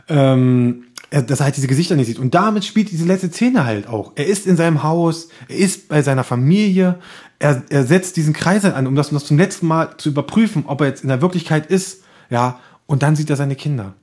[0.09, 2.19] Ähm, dass er halt diese Gesichter nicht sieht.
[2.19, 4.13] Und damit spielt diese letzte Szene halt auch.
[4.17, 6.99] Er ist in seinem Haus, er ist bei seiner Familie,
[7.39, 10.65] er, er setzt diesen Kreisel an, um das, um das zum letzten Mal zu überprüfen,
[10.67, 13.95] ob er jetzt in der Wirklichkeit ist, ja, und dann sieht er seine Kinder.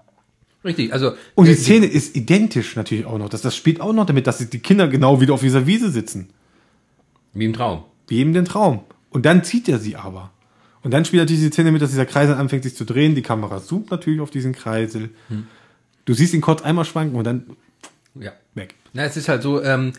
[0.63, 3.27] Richtig, also Und die Szene ist identisch natürlich auch noch.
[3.29, 6.29] Das, das spielt auch noch damit, dass die Kinder genau wieder auf dieser Wiese sitzen.
[7.33, 7.83] wie im Traum.
[8.07, 8.79] wie eben den Traum.
[9.09, 10.31] Und dann zieht er sie aber.
[10.83, 13.15] Und dann spielt natürlich die Szene mit, dass dieser Kreisel anfängt sich zu drehen.
[13.15, 15.09] Die Kamera zoomt natürlich auf diesen Kreisel.
[16.05, 17.45] Du siehst ihn kurz einmal schwanken und dann
[18.15, 18.31] Ja.
[18.53, 18.75] weg.
[18.93, 19.93] Na, es ist halt so, ähm,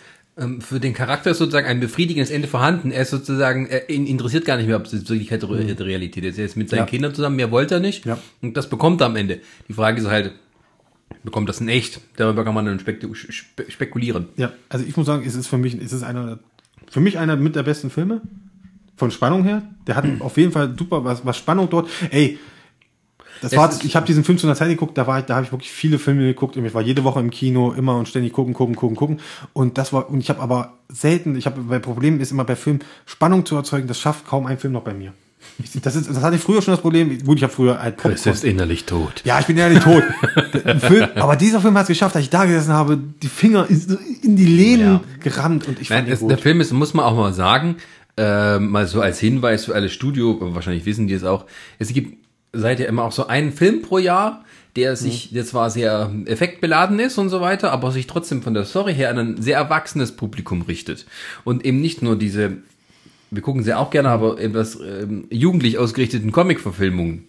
[0.61, 2.91] für den Charakter ist sozusagen ein befriedigendes Ende vorhanden.
[2.91, 6.39] Er ist sozusagen, er interessiert gar nicht mehr, ob es Wirklichkeit oder Realität ist.
[6.39, 6.87] Er ist mit seinen Ja.
[6.87, 8.05] Kindern zusammen, mehr wollte er nicht.
[8.05, 8.19] Ja.
[8.43, 9.41] Und das bekommt er am Ende.
[9.67, 10.33] Die Frage ist halt,
[11.25, 12.01] bekommt das in echt?
[12.17, 12.79] Darüber kann man dann
[13.69, 14.27] spekulieren.
[14.37, 16.39] Ja, also ich muss sagen, es ist für mich, es ist einer,
[16.91, 18.21] für mich einer mit der besten Filme.
[18.99, 19.63] Von Spannung her.
[19.87, 21.89] Der hat auf jeden Fall super was, was Spannung dort.
[22.11, 22.39] Ey,
[23.43, 25.25] das Es war, ist- ich habe diesen Film zu einer Zeit geguckt, da war ich,
[25.27, 26.57] da habe ich wirklich viele Filme geguckt.
[26.57, 29.21] Ich war jede Woche im Kino, immer und ständig gucken, gucken, gucken, gucken.
[29.53, 32.57] Und das war, und ich habe aber selten, ich habe, bei Problem ist immer bei
[32.57, 35.13] Filmen Spannung zu erzeugen, das schafft kaum ein Film noch bei mir.
[35.63, 37.23] Ich, das ist, das hatte ich früher schon das Problem.
[37.25, 38.37] Gut, ich habe früher halt Popcorn.
[38.43, 39.23] innerlich tot.
[39.25, 40.03] Ja, ich bin ehrlich tot.
[40.81, 44.35] Film, aber dieser Film hat es geschafft, dass ich da gesessen habe, die Finger in,
[44.37, 45.01] die Lehnen Ja.
[45.23, 47.77] gerammt und ich Nein, fand es, der Film ist, muss man auch mal sagen,
[48.17, 51.45] äh, mal so als Hinweis für alle Studio, wahrscheinlich wissen die es auch,
[51.79, 54.45] es gibt seid ihr immer auch so einen Film pro Jahr,
[54.77, 58.65] der sich, der zwar sehr effektbeladen ist und so weiter, aber sich trotzdem von der
[58.65, 61.07] Story her an ein sehr erwachsenes Publikum richtet.
[61.45, 62.59] Und eben nicht nur diese,
[63.31, 67.27] wir gucken sie auch gerne, aber etwas ähm, jugendlich ausgerichteten Comic-Verfilmungen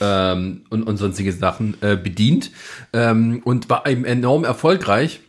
[0.00, 2.50] ähm, und, und sonstige Sachen äh, bedient
[2.92, 5.20] ähm, und war eben enorm erfolgreich.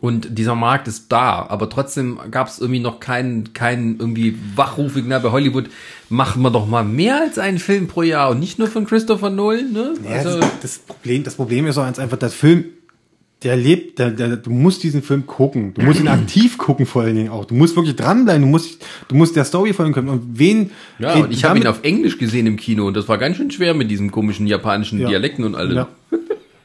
[0.00, 5.02] Und dieser Markt ist da, aber trotzdem gab es irgendwie noch keinen, keinen irgendwie Wachrufe.
[5.04, 5.70] Na, bei Hollywood
[6.10, 9.30] machen wir doch mal mehr als einen Film pro Jahr und nicht nur von Christopher
[9.30, 9.72] Nolan.
[9.72, 9.94] Ne?
[10.04, 12.66] Ja, also, das, das, Problem, das Problem ist auch einfach, das Film,
[13.42, 15.72] der lebt, der, der, du musst diesen Film gucken.
[15.72, 17.46] Du musst ihn aktiv gucken vor allen Dingen auch.
[17.46, 18.42] Du musst wirklich dranbleiben.
[18.42, 20.08] Du musst, du musst der Story folgen können.
[20.10, 20.70] Und wen?
[20.98, 23.50] Ja, und ich habe ihn auf Englisch gesehen im Kino und das war ganz schön
[23.50, 25.08] schwer mit diesen komischen japanischen ja.
[25.08, 25.76] Dialekten und allem.
[25.76, 25.88] Ja.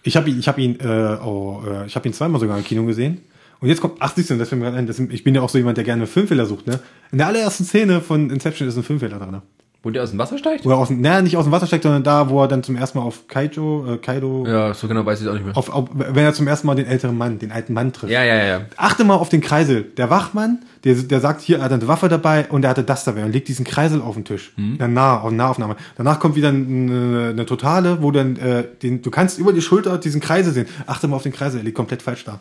[0.03, 2.63] Ich habe ihn, ich habe ihn, äh, oh, äh, ich habe ihn zweimal sogar im
[2.63, 3.21] Kino gesehen.
[3.59, 5.41] Und jetzt kommt, ach, siehst du, das fällt mir gerade ein, das, ich bin ja
[5.41, 6.81] auch so jemand, der gerne Filmfehler sucht, ne?
[7.13, 9.41] In der allerersten Szene von Inception ist ein Filmfehler drin.
[9.85, 10.63] Wo der aus dem Wasser steigt?
[10.63, 12.63] Wo er aus dem, naja, nicht aus dem Wasser steigt, sondern da, wo er dann
[12.63, 14.45] zum ersten Mal auf Kaijo, äh, Kaido.
[14.47, 15.57] Ja, so genau weiß ich auch nicht mehr.
[15.57, 18.09] Auf, auf, wenn er zum ersten Mal den älteren Mann, den alten Mann trifft.
[18.13, 18.61] Ja, ja, ja.
[18.77, 19.83] Achte mal auf den Kreisel.
[19.83, 23.03] Der Wachmann, der, der sagt hier, er hat eine Waffe dabei und er hatte das
[23.03, 24.53] dabei und legt diesen Kreisel auf den Tisch.
[24.55, 24.77] Mhm.
[24.77, 25.75] Dann nah, auf Nahaufnahme.
[25.97, 29.97] Danach kommt wieder eine, eine totale, wo dann, äh, den, du kannst über die Schulter
[29.97, 30.67] diesen Kreisel sehen.
[30.87, 32.39] Achte mal auf den Kreisel, er liegt komplett falsch da.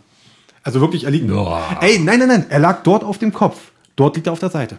[0.62, 1.28] Also wirklich, er liegt.
[1.28, 1.59] Oh.
[1.80, 3.72] Ey, nein, nein, nein, er lag dort auf dem Kopf.
[3.97, 4.78] Dort liegt er auf der Seite.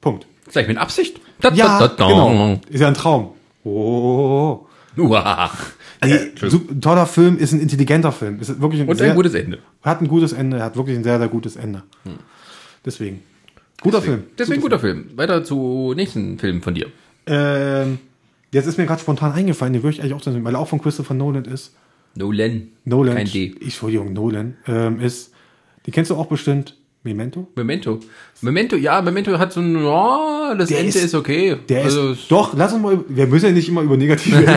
[0.00, 0.26] Punkt.
[0.48, 1.20] Vielleicht mit Absicht?
[1.40, 2.60] Da, ja, da, da, genau.
[2.68, 3.30] Ist ja ein Traum.
[3.64, 4.66] Oh.
[4.96, 5.50] Uah.
[6.00, 6.32] Ey,
[6.80, 8.40] toller Film, ist ein intelligenter Film.
[8.40, 9.58] Ist wirklich ein Und sehr, ein gutes Ende.
[9.82, 11.82] Hat ein gutes Ende, hat wirklich ein sehr, sehr gutes Ende.
[12.04, 12.14] Hm.
[12.84, 13.22] Deswegen.
[13.80, 14.30] Guter deswegen, Film.
[14.38, 15.04] Deswegen guter Film.
[15.04, 15.18] Film.
[15.18, 16.86] Weiter zu nächsten Film von dir.
[17.26, 17.98] Ähm,
[18.52, 20.68] jetzt ist mir gerade spontan eingefallen, den würde ich eigentlich auch sehen, weil er auch
[20.68, 21.74] von Christopher Nolan ist.
[22.14, 22.68] Nolan.
[22.84, 23.14] Nolan.
[23.14, 23.54] Kein D.
[23.58, 24.56] Ich, Entschuldigung, Nolan.
[24.66, 25.32] Ähm, ist,
[25.86, 26.76] die kennst du auch bestimmt.
[27.08, 27.48] Memento?
[27.54, 28.00] Memento.
[28.40, 31.56] Memento, ja, Memento hat so ein, oh, das der Ende ist, ist, okay.
[31.68, 34.52] Der also ist, doch, lass uns mal, wir müssen ja nicht immer über negative Ende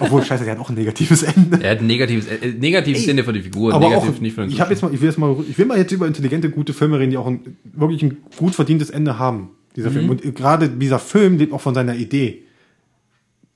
[0.00, 1.58] Obwohl, scheiße, der hat auch ein negatives Ende.
[1.62, 4.34] Er hat ein negatives, äh, negatives Ey, Ende von den Figuren, aber negativ auch, nicht
[4.34, 6.50] von Ich habe jetzt mal, ich will jetzt mal, ich will mal jetzt über intelligente,
[6.50, 9.94] gute Filme reden, die auch ein, wirklich ein gut verdientes Ende haben, dieser mhm.
[9.94, 10.10] Film.
[10.10, 12.45] Und gerade dieser Film lebt auch von seiner Idee.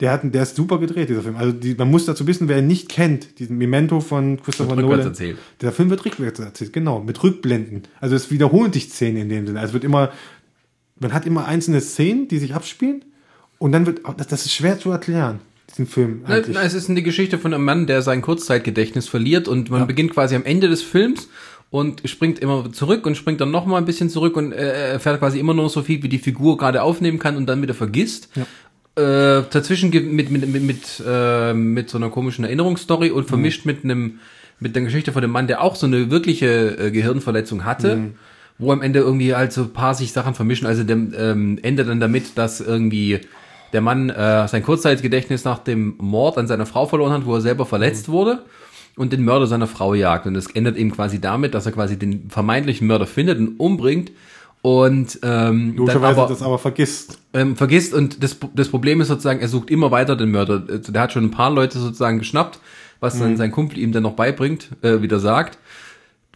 [0.01, 1.35] Der, hat, der ist super gedreht, dieser Film.
[1.35, 4.99] Also die, man muss dazu wissen, wer ihn nicht kennt, diesen Memento von Christopher Nolan.
[4.99, 5.37] Erzählt.
[5.61, 7.83] Der Film wird rückwärts erzählt, genau, mit Rückblenden.
[7.99, 9.59] Also es wiederholen sich Szenen in dem Sinne.
[9.59, 10.11] Also es wird immer,
[10.99, 13.05] man hat immer einzelne Szenen, die sich abspielen
[13.59, 15.39] und dann wird, das, das ist schwer zu erklären
[15.69, 16.23] diesen Film.
[16.27, 19.85] Na, es ist eine Geschichte von einem Mann, der sein Kurzzeitgedächtnis verliert und man ja.
[19.85, 21.29] beginnt quasi am Ende des Films
[21.69, 25.19] und springt immer zurück und springt dann noch mal ein bisschen zurück und äh, erfährt
[25.19, 28.29] quasi immer nur so viel, wie die Figur gerade aufnehmen kann und dann wieder vergisst.
[28.35, 28.45] Ja
[28.95, 33.71] äh, dazwischen mit, mit, mit, mit, äh, mit so einer komischen Erinnerungsstory und vermischt mhm.
[33.71, 34.19] mit einem
[34.59, 38.13] mit der Geschichte von dem Mann, der auch so eine wirkliche äh, Gehirnverletzung hatte, mhm.
[38.59, 40.67] wo am Ende irgendwie halt so ein paar sich Sachen vermischen.
[40.67, 43.21] Also der ähm, endet dann damit, dass irgendwie
[43.73, 47.41] der Mann äh, sein Kurzzeitgedächtnis nach dem Mord an seiner Frau verloren hat, wo er
[47.41, 48.13] selber verletzt mhm.
[48.13, 48.45] wurde
[48.95, 50.27] und den Mörder seiner Frau jagt.
[50.27, 54.11] Und es endet eben quasi damit, dass er quasi den vermeintlichen Mörder findet und umbringt
[54.61, 57.17] und ähm, dann aber, das aber vergisst.
[57.33, 60.63] Ähm, vergisst und das, das Problem ist sozusagen, er sucht immer weiter den Mörder.
[60.69, 62.59] Also der hat schon ein paar Leute sozusagen geschnappt,
[62.99, 63.37] was dann mhm.
[63.37, 65.57] sein Kumpel ihm dann noch beibringt, äh, wieder sagt,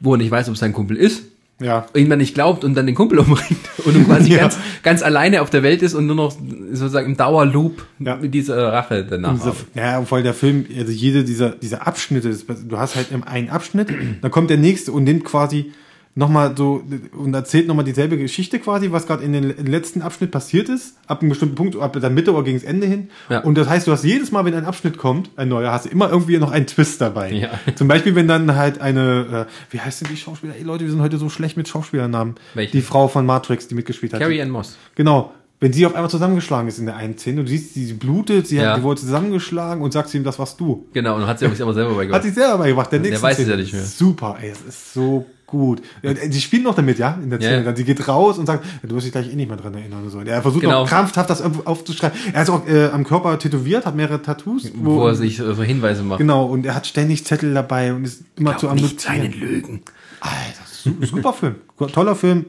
[0.01, 1.23] wo er nicht weiß, ob es sein Kumpel ist.
[1.61, 1.85] Ja.
[1.93, 4.39] Ihn dann nicht glaubt und dann den Kumpel umbringt und quasi ja.
[4.39, 6.35] ganz, ganz alleine auf der Welt ist und nur noch
[6.71, 8.15] sozusagen im Dauerloop ja.
[8.15, 9.35] mit dieser Rache danach.
[9.35, 12.35] Diese, ja, voll der Film, also jede dieser, dieser Abschnitte,
[12.67, 13.89] du hast halt einen Abschnitt,
[14.21, 15.71] dann kommt der nächste und nimmt quasi
[16.15, 16.81] nochmal so
[17.17, 21.21] und erzählt nochmal dieselbe Geschichte quasi, was gerade in den letzten Abschnitt passiert ist, ab
[21.21, 23.09] einem bestimmten Punkt, ab der Mitte oder gegen das Ende hin.
[23.29, 23.39] Ja.
[23.41, 25.89] Und das heißt, du hast jedes Mal, wenn ein Abschnitt kommt, ein neuer, hast du
[25.89, 27.31] immer irgendwie noch einen Twist dabei.
[27.31, 27.49] Ja.
[27.75, 30.55] Zum Beispiel, wenn dann halt eine, äh, wie heißt denn die Schauspieler?
[30.55, 32.35] Ey Leute, wir sind heute so schlecht mit Schauspielernamen.
[32.53, 32.71] Welche?
[32.71, 34.21] Die Frau von Matrix, die mitgespielt hat.
[34.21, 34.77] Carrie Ann Moss.
[34.95, 37.93] Genau wenn sie auf einmal zusammengeschlagen ist in der einen Szene und du siehst, sie
[37.93, 38.71] blutet, sie, ja.
[38.71, 40.85] hat, die wurde zusammengeschlagen und sagst ihm, das warst du.
[40.93, 42.23] Genau, und hat sie aber selber beigebracht.
[42.23, 42.91] Hat sie selber beigebracht.
[42.91, 43.83] Der, der weiß es ja nicht mehr.
[43.83, 45.81] Super, ey, es ist so gut.
[46.29, 47.63] Sie spielt noch damit, ja, in der Szene.
[47.63, 47.75] Ja.
[47.75, 50.09] Sie geht raus und sagt, du wirst dich gleich eh nicht mehr dran erinnern oder
[50.09, 50.19] so.
[50.21, 50.81] Er versucht genau.
[50.81, 52.17] noch krampfhaft das aufzuschreiben.
[52.33, 54.71] Er ist auch äh, am Körper tätowiert, hat mehrere Tattoos.
[54.75, 56.19] Wo, wo er sich so Hinweise macht.
[56.19, 59.33] Genau, und er hat ständig Zettel dabei und ist immer Glaub zu am nicht seinen
[59.33, 59.81] Lügen.
[60.19, 61.55] Alter, super Film.
[61.91, 62.45] Toller Film.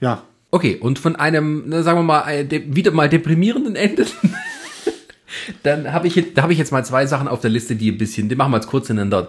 [0.00, 0.22] Ja.
[0.50, 4.06] Okay, und von einem, sagen wir mal, wieder mal deprimierenden Ende.
[5.64, 7.90] Dann habe ich, jetzt, da hab ich jetzt mal zwei Sachen auf der Liste, die
[7.90, 9.28] ein bisschen, die machen wir jetzt kurz hintereinander.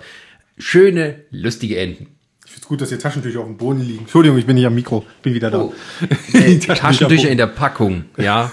[0.55, 2.14] Schöne, lustige Enden
[2.55, 3.99] finde es gut, dass hier Taschentücher auf dem Boden liegen.
[3.99, 5.05] Entschuldigung, ich bin nicht am Mikro.
[5.21, 5.59] Bin wieder da.
[5.59, 5.73] Oh.
[6.33, 8.51] Äh, Taschentücher in der Packung, ja.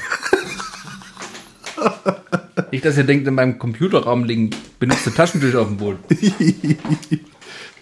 [2.71, 5.99] nicht, dass ihr denkt, in meinem Computerraum liegen benutzte Taschentücher auf dem Boden.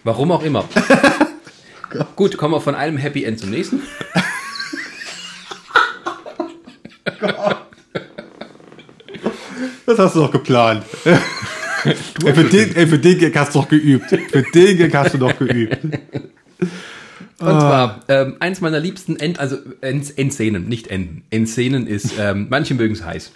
[0.05, 0.65] Warum auch immer.
[2.17, 3.83] Gut, kommen wir von einem Happy End zum nächsten.
[9.87, 10.85] Das hast du doch geplant.
[11.85, 14.09] Ey, für, den, ey, für den Gag hast du doch geübt.
[14.09, 15.79] Für den Gag hast du doch geübt.
[17.41, 17.59] Und ah.
[17.59, 21.25] zwar, ähm, eins meiner liebsten End, also End, Endszenen, nicht Enden.
[21.31, 23.33] Endszenen ist, ähm, manche mögen es heiß.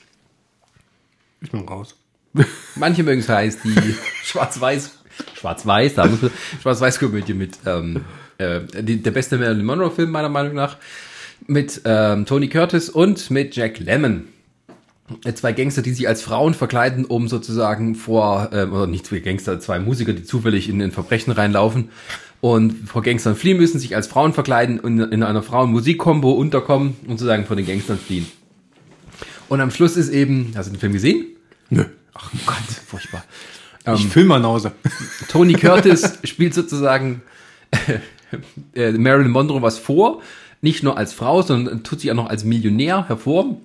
[1.40, 1.96] Ich bin raus.
[2.74, 4.90] Manche mögen es heiß, die Schwarz-Weiß,
[5.38, 6.18] Schwarz-Weiß, da muss
[6.60, 8.04] Schwarz-Weiß-Komödie mit, ähm,
[8.38, 10.76] äh, die, der beste Marilyn Monroe-Film meiner Meinung nach,
[11.46, 14.24] mit ähm, Tony Curtis und mit Jack Lemmon.
[15.24, 19.20] Äh, Zwei Gangster, die sich als Frauen verkleiden, um sozusagen vor, ähm, oder nicht zwei
[19.20, 21.90] Gangster, zwei Musiker, die zufällig in ein Verbrechen reinlaufen
[22.40, 27.18] und vor Gangstern fliehen müssen, sich als Frauen verkleiden und in einer Frauen-Musik-Kombo unterkommen und
[27.18, 28.26] sozusagen vor den Gangstern fliehen.
[29.48, 31.26] Und am Schluss ist eben, hast du den Film gesehen?
[31.70, 31.84] Nö.
[32.14, 33.24] Ach Gott, furchtbar.
[33.94, 34.72] Ich film mal nach Hause.
[35.28, 37.22] Tony Curtis spielt sozusagen
[38.74, 40.22] äh, Marilyn Monroe was vor,
[40.62, 43.58] nicht nur als Frau, sondern tut sich auch noch als Millionär hervor,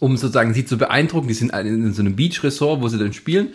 [0.00, 1.28] um sozusagen sie zu beeindrucken.
[1.28, 3.50] Die sind in so einem Beach-Resort, wo sie dann spielen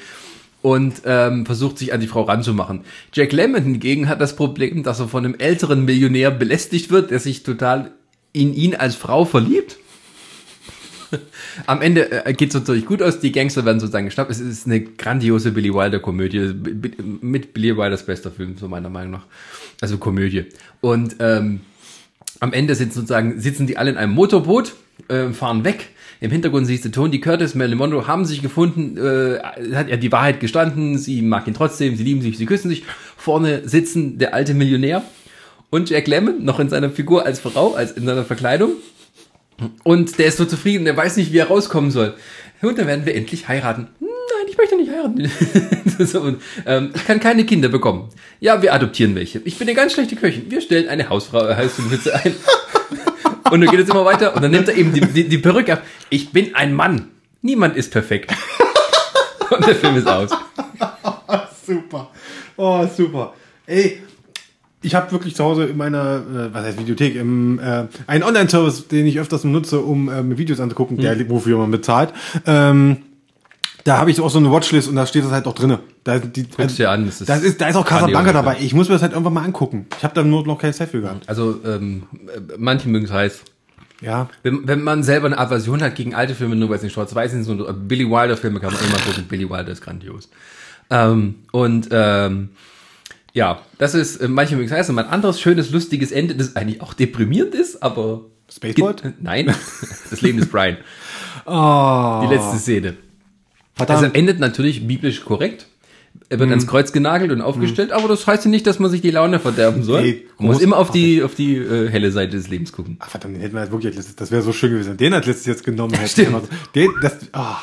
[0.61, 2.82] und ähm, versucht sich an die Frau ranzumachen.
[3.13, 7.19] Jack Lemmon hingegen hat das Problem, dass er von einem älteren Millionär belästigt wird, der
[7.19, 7.91] sich total
[8.34, 9.77] in ihn als Frau verliebt.
[11.65, 14.32] Am Ende äh, geht es natürlich gut aus, die Gangster werden sozusagen geschnappt.
[14.32, 16.53] Es ist eine grandiose Billy Wilder-Komödie,
[17.21, 19.25] mit Billy Wilders bester Film, so meiner Meinung nach.
[19.82, 20.45] Also Komödie.
[20.79, 21.61] Und ähm,
[22.39, 24.73] am Ende sind sozusagen, sitzen die alle in einem Motorboot,
[25.09, 25.89] äh, fahren weg.
[26.22, 29.39] Im Hintergrund siehst du Tony Curtis, Marilyn Monroe haben sich gefunden, äh,
[29.76, 32.84] hat ja die Wahrheit gestanden, sie mag ihn trotzdem, sie lieben sich, sie küssen sich.
[33.17, 35.03] Vorne sitzen der alte Millionär
[35.72, 38.74] und Jack Lemmon, noch in seiner Figur als Frau, als in seiner Verkleidung.
[39.84, 42.13] Und der ist so zufrieden, der weiß nicht, wie er rauskommen soll.
[42.61, 43.88] Und dann werden wir endlich heiraten.
[43.99, 45.32] Nein, ich möchte nicht heiraten.
[46.05, 48.09] so, und, ähm, ich kann keine Kinder bekommen.
[48.39, 49.41] Ja, wir adoptieren welche.
[49.43, 50.51] Ich bin eine ganz schlechte Köchin.
[50.51, 52.36] Wir stellen eine Hausfrau, äh, Hauswitze ein.
[53.49, 54.35] und dann geht es immer weiter.
[54.35, 55.83] Und dann nimmt er eben die, die, die Perücke ab.
[56.09, 57.07] Ich bin ein Mann.
[57.41, 58.33] Niemand ist perfekt.
[59.49, 60.29] und der Film ist aus.
[61.65, 62.09] super.
[62.57, 63.33] Oh, super.
[63.65, 64.01] Ey,
[64.81, 68.87] ich habe wirklich zu Hause in meiner, äh, was heißt Videothek, im, äh, einen Online-Service,
[68.87, 72.13] den ich öfters nutze, um äh, mir Videos anzugucken, der, wofür man bezahlt.
[72.45, 72.97] Ähm,
[73.84, 75.79] da habe ich auch so eine Watchlist und da steht das halt auch drinne.
[76.03, 78.57] Da, ist die, Guck's dir an, das ist das ist, da ist auch Casablanca dabei.
[78.59, 79.88] Ich muss mir das halt irgendwann mal angucken.
[79.97, 81.27] Ich habe da nur noch keine Zeit für gehabt.
[81.27, 83.41] Also, ähm, äh, manche mögen es heiß.
[84.01, 84.29] Ja.
[84.43, 87.32] Wenn, wenn man selber eine Aversion hat gegen alte Filme, nur weil es nicht schwarz-weiß
[87.32, 89.25] sind, so Billy Wilder Filme kann man immer gucken.
[89.27, 90.29] Billy Wilder ist grandios.
[90.89, 92.49] Ähm, und ähm,
[93.34, 94.89] ja, das ist äh, manche mögen es heiß.
[94.89, 98.21] Und mein anderes schönes, lustiges Ende, das eigentlich auch deprimierend ist, aber
[98.51, 99.03] Spaceboat?
[99.21, 99.45] Nein,
[100.09, 100.77] das Leben des Brian.
[101.45, 102.97] Oh, Die letzte Szene.
[103.88, 104.03] Verdammt.
[104.05, 105.67] Also endet natürlich biblisch korrekt.
[106.27, 109.01] Er wird ans Kreuz genagelt und aufgestellt, aber das heißt ja nicht, dass man sich
[109.01, 110.01] die Laune verderben soll.
[110.01, 112.97] Nee, man muss immer auf die, auf die äh, helle Seite des Lebens gucken.
[112.99, 115.25] Ach, verdammt, den hätten wir jetzt wirklich als das wäre so schön gewesen, den als
[115.25, 116.07] letztes jetzt genommen hätten.
[116.09, 116.32] stimmt.
[116.32, 116.41] So.
[116.75, 117.57] Den, das, ah,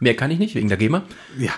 [0.00, 1.02] Mehr kann ich nicht, wegen der GEMA.
[1.38, 1.50] ja.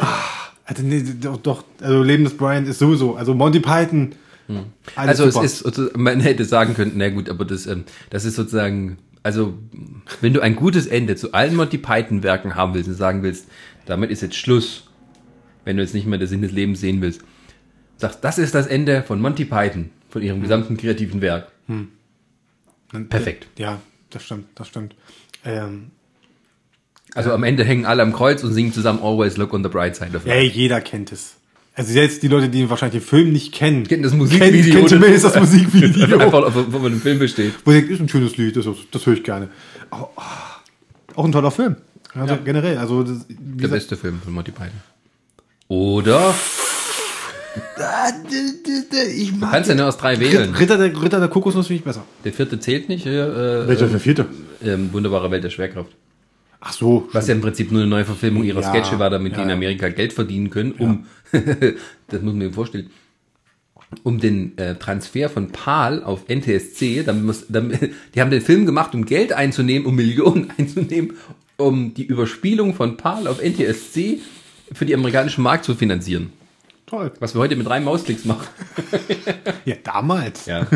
[0.00, 0.18] Ah,
[0.64, 4.14] also, nee, doch, doch, also Leben des Brian ist sowieso, also Monty Python.
[4.96, 5.44] alles Also super.
[5.44, 9.58] es ist, man hätte sagen können, na gut, aber das, ähm, das ist sozusagen, also
[10.20, 13.48] wenn du ein gutes Ende zu allen Monty Python Werken haben willst und sagen willst,
[13.84, 14.88] damit ist jetzt Schluss,
[15.64, 17.22] wenn du jetzt nicht mehr den Sinn des Lebens sehen willst,
[17.96, 21.50] sagst, das ist das Ende von Monty Python, von ihrem gesamten kreativen Werk.
[23.08, 23.48] Perfekt.
[23.58, 24.94] Ja, das stimmt, das stimmt.
[25.44, 25.90] Ähm,
[27.14, 29.96] Also am Ende hängen alle am Kreuz und singen zusammen Always Look on the Bright
[29.96, 30.30] Side of Life.
[30.30, 31.36] ey, jeder kennt es.
[31.78, 34.74] Also selbst die Leute, die wahrscheinlich den Film nicht kennen, Kennen das kennen, Musikvideo.
[34.74, 36.18] kennen zumindest das Musikvideo.
[36.18, 37.52] Einfach, wo man im Film besteht.
[37.66, 39.48] Denke, ist ein schönes Lied, das, das höre ich gerne.
[39.90, 40.08] Auch,
[41.14, 41.76] auch ein toller Film.
[42.14, 42.40] Also Ja.
[42.42, 44.70] generell, also das, Der gesagt, beste Film von Monty Python.
[45.68, 46.34] Oder?
[49.14, 50.54] ich Du kannst ja nur aus drei wählen.
[50.54, 52.04] Ritter der, Ritter der Kokosnuss finde ich besser.
[52.24, 53.06] Der vierte zählt nicht.
[53.06, 53.10] Äh,
[53.64, 54.26] äh, Welcher ist der vierte?
[54.64, 55.90] ähm, Wunderbare Welt der Schwerkraft.
[56.68, 57.08] Ach so.
[57.12, 59.42] Was ja im Prinzip nur eine neue Verfilmung ihrer Ja, Sketche war, damit die ja,
[59.44, 59.54] in ja.
[59.54, 62.90] Amerika Geld verdienen können, um, das muss man sich vorstellen,
[64.02, 68.66] um den äh, Transfer von PAL auf NTSC, damit, muss, damit, die haben den Film
[68.66, 71.12] gemacht, um Geld einzunehmen, um Millionen einzunehmen,
[71.56, 74.18] um die Überspielung von PAL auf NTSC
[74.72, 76.32] für die amerikanischen Markt zu finanzieren.
[76.86, 77.12] Toll.
[77.20, 78.46] Was wir heute mit drei Mausklicks machen.
[79.64, 80.46] Ja, damals.
[80.46, 80.66] Ja.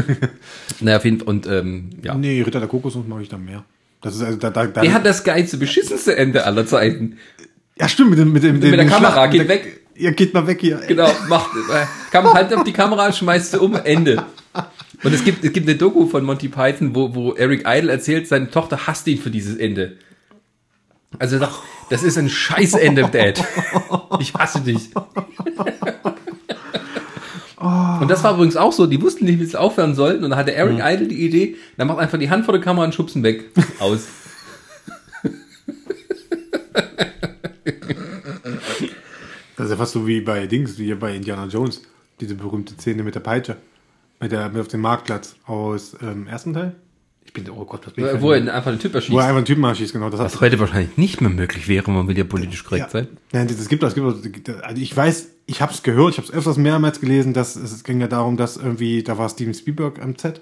[0.81, 2.15] naja, auf jeden Fall, und ähm, ja.
[2.15, 3.65] Nee, Ritter der Kokosnuss mag ich dann mehr.
[4.03, 7.19] Das ist also da, da, da Der hat das geilste, beschissenste Ende aller Zeiten.
[7.79, 9.77] Ja, stimmt, mit dem, mit dem, Mit der dem Kamera, Schlacht- geht mit der- weg.
[9.97, 10.81] Ja, geht mal weg hier.
[10.89, 14.25] Genau, macht, äh, kann halt auf die Kamera, schmeißt sie um, Ende.
[15.03, 18.27] Und es gibt, es gibt eine Doku von Monty Python, wo, wo Eric Idle erzählt,
[18.27, 19.99] seine Tochter hasst ihn für dieses Ende.
[21.19, 21.55] Also er sagt,
[21.91, 23.45] das ist ein Scheißende, Dad.
[24.21, 24.91] Ich hasse dich.
[27.61, 30.25] Und das war übrigens auch so, die wussten nicht, wie sie aufhören sollten.
[30.25, 32.87] Und dann hatte Eric Idle die Idee, dann macht einfach die Hand vor der Kamera
[32.87, 33.45] und schubsen weg.
[33.79, 34.07] Aus.
[39.57, 41.83] Das ist ja fast so wie bei Dings, wie bei Indiana Jones.
[42.19, 43.57] Diese berühmte Szene mit der Peitsche.
[44.21, 46.77] Mit der, mit auf dem Marktplatz aus ähm, ersten Teil?
[47.31, 49.13] Ich bin, oh Gott, was bin ich Wo er einfach einen Typ erschießt.
[49.13, 50.11] Wo er einfach einen Typen erschießt, genau.
[50.11, 52.91] Das Was heute wahrscheinlich nicht mehr möglich wäre, man will ja politisch korrekt ja.
[52.91, 53.09] sein.
[53.31, 56.35] Nein, das gibt das gibt also ich weiß, ich habe es gehört, ich habe es
[56.35, 60.17] öfters mehrmals gelesen, dass es ging ja darum, dass irgendwie da war Steven Spielberg am
[60.17, 60.41] Set.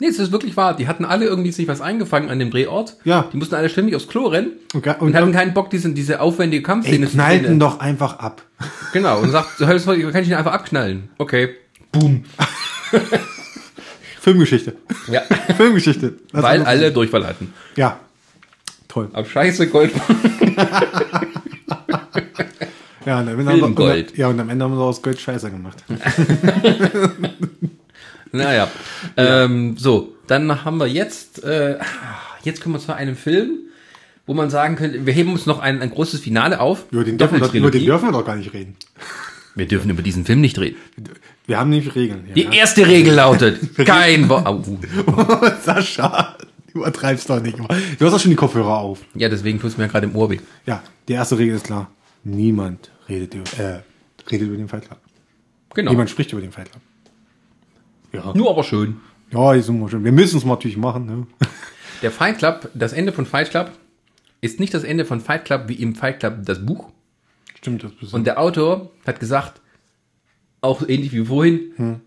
[0.00, 0.74] Nee, es ist wirklich wahr.
[0.74, 2.96] Die hatten alle irgendwie sich was eingefangen an dem Drehort.
[3.04, 3.28] Ja.
[3.32, 4.54] Die mussten alle ständig aufs Klo rennen.
[4.74, 7.60] Und, Und hatten keinen Bock, diese, diese aufwendige Kampfszene knallt ihn drehen.
[7.60, 8.42] doch einfach ab.
[8.92, 9.20] Genau.
[9.20, 11.10] Und sagt, so, kann ich ihn einfach abknallen.
[11.18, 11.50] Okay.
[11.92, 12.24] Boom.
[14.26, 14.74] Filmgeschichte.
[15.06, 15.20] Ja.
[15.56, 16.14] Filmgeschichte.
[16.32, 17.54] Das Weil alle Durchfall hatten.
[17.76, 18.00] Ja.
[18.88, 19.08] Toll.
[19.12, 19.92] Ab Scheiße Gold.
[23.04, 24.10] Ja, und am Ende haben wir, Filmgold.
[24.10, 25.84] und, ja, und am Ende haben wir aus Gold Scheiße gemacht.
[28.32, 28.68] Naja.
[29.16, 31.78] Ähm, so, dann haben wir jetzt, äh,
[32.42, 33.60] jetzt kommen wir zu einem Film,
[34.26, 36.84] wo man sagen könnte, wir heben uns noch ein, ein großes Finale auf.
[36.90, 38.76] Über den, dürfen über den dürfen wir doch gar nicht reden.
[39.54, 40.76] Wir dürfen über diesen Film nicht reden.
[41.46, 42.28] Wir haben nämlich Regeln.
[42.34, 42.50] Die Ja.
[42.52, 44.66] erste Regel lautet, kein Wort.
[44.66, 44.78] Uh.
[45.62, 46.36] Sascha,
[46.72, 47.56] du übertreibst doch nicht.
[47.58, 49.00] Du hast doch schon die Kopfhörer auf.
[49.14, 50.40] Ja, deswegen tut es mir gerade im Ohr weh.
[50.66, 51.90] Ja, die erste Regel ist klar.
[52.24, 53.80] Niemand redet über, äh,
[54.30, 54.98] redet über den Fight Club.
[55.74, 55.92] Genau.
[55.92, 56.82] Niemand spricht über den Fight Club.
[58.12, 58.32] Ja.
[58.34, 58.96] Nur aber schön.
[59.30, 60.02] Ja, ist immer schön.
[60.04, 61.06] Wir müssen es natürlich machen.
[61.06, 61.26] Ne?
[62.02, 63.70] Der Fight Club, das Ende von Fight Club,
[64.40, 66.90] ist nicht das Ende von Fight Club wie im Fight Club das Buch.
[67.56, 69.60] Stimmt, das ist Und der Autor hat gesagt,
[70.66, 72.00] auch ähnlich wie vorhin, Hm.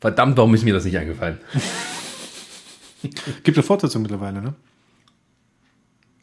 [0.00, 1.38] verdammt, warum ist mir das nicht eingefallen?
[3.42, 4.54] Gibt eine Fortsetzung mittlerweile, ne?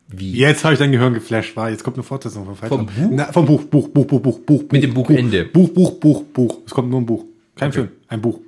[0.07, 0.31] Wie?
[0.33, 1.69] Jetzt habe ich dein Gehirn geflasht, war.
[1.69, 2.85] Jetzt kommt eine Fortsetzung von Fight Vom.
[2.87, 2.93] Buch?
[3.11, 4.63] Na, vom Buch, Buch, Buch, Buch, Buch, Buch.
[4.71, 5.45] Mit dem Buch, Buchende.
[5.45, 6.57] Buch, Buch, Buch, Buch.
[6.65, 7.25] Es kommt nur ein Buch.
[7.55, 8.39] Kein Film, ein Buch.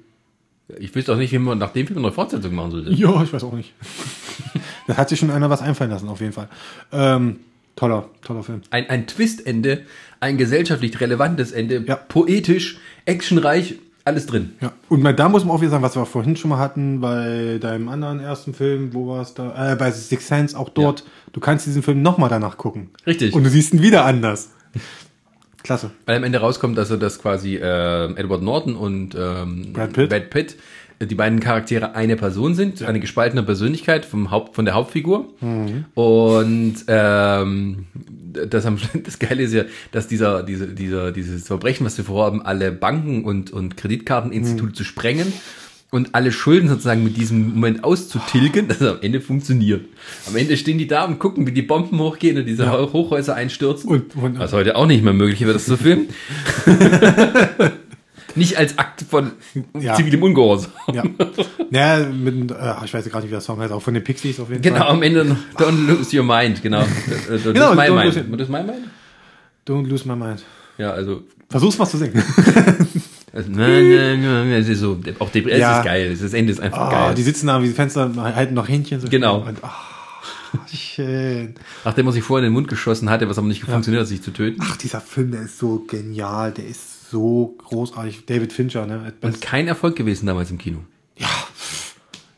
[0.80, 2.92] Ich wüsste auch nicht, wie man nach dem Film eine Fortsetzung machen sollte.
[2.94, 3.74] Ja, ich weiß auch nicht.
[4.88, 6.48] da hat sich schon einer was einfallen lassen, auf jeden Fall.
[6.92, 7.42] Ähm,
[7.76, 8.62] toller, toller Film.
[8.72, 9.84] Ein, ein Twist-Ende,
[10.20, 11.96] ein gesellschaftlich relevantes Ende, Ja.
[11.96, 14.54] poetisch, actionreich, alles drin.
[14.62, 17.60] Ja, und da muss man auch wieder sagen, was wir vorhin schon mal hatten bei
[17.62, 19.74] deinem anderen ersten Film, wo war es da?
[19.74, 21.04] Äh, bei Six Sense, auch dort.
[21.34, 22.90] Du kannst diesen Film nochmal danach gucken.
[23.06, 23.34] Richtig.
[23.34, 24.50] Und du siehst ihn wieder anders.
[25.64, 25.92] Klasse.
[26.08, 30.30] Weil am Ende rauskommt, dass er das quasi äh, Edward Norton und ähm, Brad Pitt.
[30.32, 30.56] Pitt, äh,
[31.06, 35.26] die beiden Charaktere eine Person sind, eine gespaltene Persönlichkeit vom Haupt, von der Hauptfigur.
[35.42, 35.86] Mhm.
[35.96, 37.86] Und ähm,
[38.50, 42.42] das, am, das Geile ist ja, dass dieser, diese, dieser, dieses Verbrechen, was wir vorhaben,
[42.42, 44.76] alle Banken und, und Kreditkarteninstitute Mhm.
[44.76, 45.34] zu sprengen
[45.94, 49.84] und alle Schulden sozusagen mit diesem Moment auszutilgen, dass es am Ende funktioniert.
[50.26, 53.90] Am Ende stehen die da und gucken, wie die Bomben hochgehen und diese Hochhäuser einstürzen.
[53.90, 56.08] Und- und- was heute auch nicht mehr möglich wäre, das zu filmen.
[58.36, 59.32] nicht als Akt von
[59.80, 59.96] Ja.
[59.96, 60.72] zivilem Ungehorsam.
[60.94, 61.04] Ja.
[61.70, 62.56] naja, mit, äh,
[62.86, 64.78] ich weiß gar nicht, wie der Song heißt, auch von den Pixies auf jeden Genau,
[64.80, 64.88] Fall.
[64.90, 66.82] am Ende noch Don't lose your mind, genau.
[67.30, 68.16] Äh, Don't Genau, lose my mind.
[68.38, 68.88] lose- my mind?
[69.68, 70.44] Don't lose my mind.
[70.78, 72.14] Ja, also, Versuch's mal zu singen.
[73.34, 75.80] also nein, nein, nein, es ist so, auch die, es Ja.
[75.80, 77.16] ist geil, das Ende ist einfach Ah, geil.
[77.16, 79.00] die sitzen da wie die Fenster, halten noch Händchen.
[79.02, 79.40] So Genau.
[79.46, 79.74] Und, ah,
[80.74, 81.56] schön.
[81.84, 84.22] Nachdem er sich vorher in den Mund geschossen hatte, was aber nicht funktioniert hat, sich
[84.24, 84.60] zu töten.
[84.64, 88.26] Ach, dieser Film, der ist so genial, der ist so großartig.
[88.26, 89.14] David Fincher, ne?
[89.22, 90.80] Und kein Erfolg gewesen damals im Kino.
[91.18, 91.28] Ja,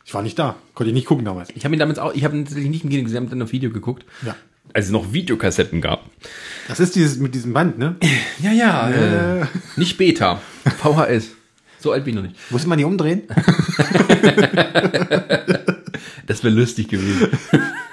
[0.03, 0.55] ich war nicht da.
[0.73, 1.49] Konnte ich nicht gucken damals.
[1.55, 3.29] Ich habe ihn damals auch, ich habe ihn natürlich nicht im Kino gesehen, ich habe
[3.29, 4.05] dann auf Video geguckt.
[4.25, 4.35] Ja.
[4.73, 6.09] Als es noch Videokassetten gab.
[6.67, 7.95] Das ist dieses mit diesem Band, ne?
[8.41, 8.89] Ja, ja.
[8.89, 9.45] Äh,
[9.75, 10.41] nicht Beta.
[10.81, 11.27] VHS.
[11.79, 12.51] So alt bin ich noch nicht.
[12.51, 13.23] Muss man die umdrehen?
[16.25, 17.27] Das wäre lustig gewesen.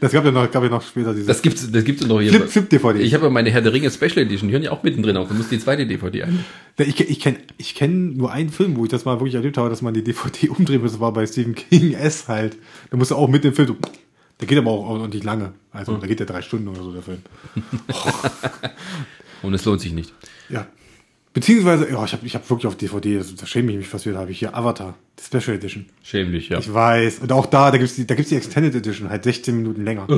[0.00, 2.32] Das gab ja noch, gab ja noch später diese Das gibt's, das gibt's noch hier.
[2.32, 3.00] Flip, Flip DVD.
[3.00, 5.28] Ich habe ja meine Herr der Ringe Special Edition, die hören ja auch mittendrin auf.
[5.28, 6.44] Du musst die zweite DVD ein.
[6.78, 9.68] ich ich kenne ich kenn nur einen Film, wo ich das mal wirklich erlebt habe,
[9.68, 10.92] dass man die DVD umdrehen muss.
[10.92, 12.56] Das war bei Stephen King S halt.
[12.90, 13.76] Da musst du auch mit dem Film
[14.40, 15.52] der geht aber auch ordentlich lange.
[15.70, 17.18] Also, da geht ja drei Stunden oder so, der Film.
[19.42, 20.14] Und es lohnt sich nicht.
[20.48, 20.66] Ja.
[21.32, 24.04] Beziehungsweise, ja, ich habe ich hab wirklich auf DVD, das, da schäme ich mich fast
[24.04, 25.86] wieder, habe ich hier Avatar, die Special Edition.
[26.02, 26.58] Schämlich, ja.
[26.58, 27.20] Ich weiß.
[27.20, 30.08] Und auch da, da gibt's die, da gibt's die Extended Edition, halt 16 Minuten länger.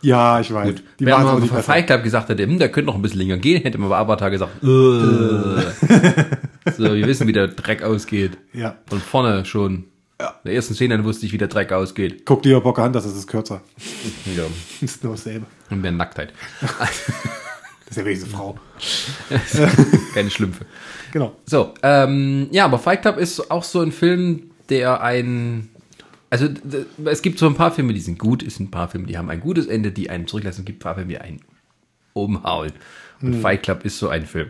[0.00, 0.76] ja, ich weiß.
[0.98, 1.62] Die Wenn waren man nicht von.
[1.62, 3.98] Fight Club gesagt hätte, hm, der könnte noch ein bisschen länger gehen, hätte man bei
[3.98, 4.66] Avatar gesagt, äh.
[6.76, 8.38] so, wir wissen, wie der Dreck ausgeht.
[8.54, 8.76] Ja.
[8.86, 9.84] Von vorne schon.
[10.18, 10.28] Ja.
[10.28, 12.24] In der ersten Szene wusste ich, wie der Dreck ausgeht.
[12.24, 13.60] Guck dir Pocahontas, das ist kürzer.
[14.34, 14.44] Ja.
[14.80, 15.44] ist nur dasselbe.
[15.68, 16.32] Und mehr Nacktheit.
[17.92, 20.08] Das ist ja wirklich eine Frau.
[20.14, 20.64] Keine Schlümpfe.
[21.12, 21.36] Genau.
[21.44, 25.68] So, ähm, ja, aber Fight Club ist auch so ein Film, der ein.
[26.30, 26.48] Also,
[27.04, 29.18] es gibt so ein paar Filme, die sind gut, es sind ein paar Filme, die
[29.18, 31.40] haben ein gutes Ende, die einen zurücklassen, es gibt ein paar Filme, die einen
[32.14, 32.72] umhauen.
[33.20, 34.48] Und Fight Club ist so ein Film.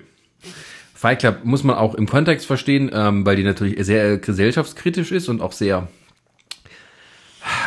[0.95, 5.29] Fight Club muss man auch im Kontext verstehen, ähm, weil die natürlich sehr gesellschaftskritisch ist
[5.29, 5.89] und auch sehr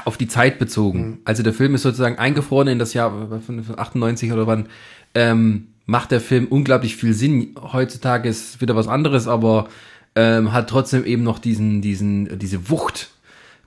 [0.05, 1.19] auf die Zeit bezogen.
[1.25, 4.69] Also der Film ist sozusagen eingefroren in das Jahr von 98 oder wann.
[5.15, 7.55] Ähm, macht der Film unglaublich viel Sinn.
[7.59, 9.69] Heutzutage ist wieder was anderes, aber
[10.15, 13.09] ähm, hat trotzdem eben noch diesen, diesen, diese Wucht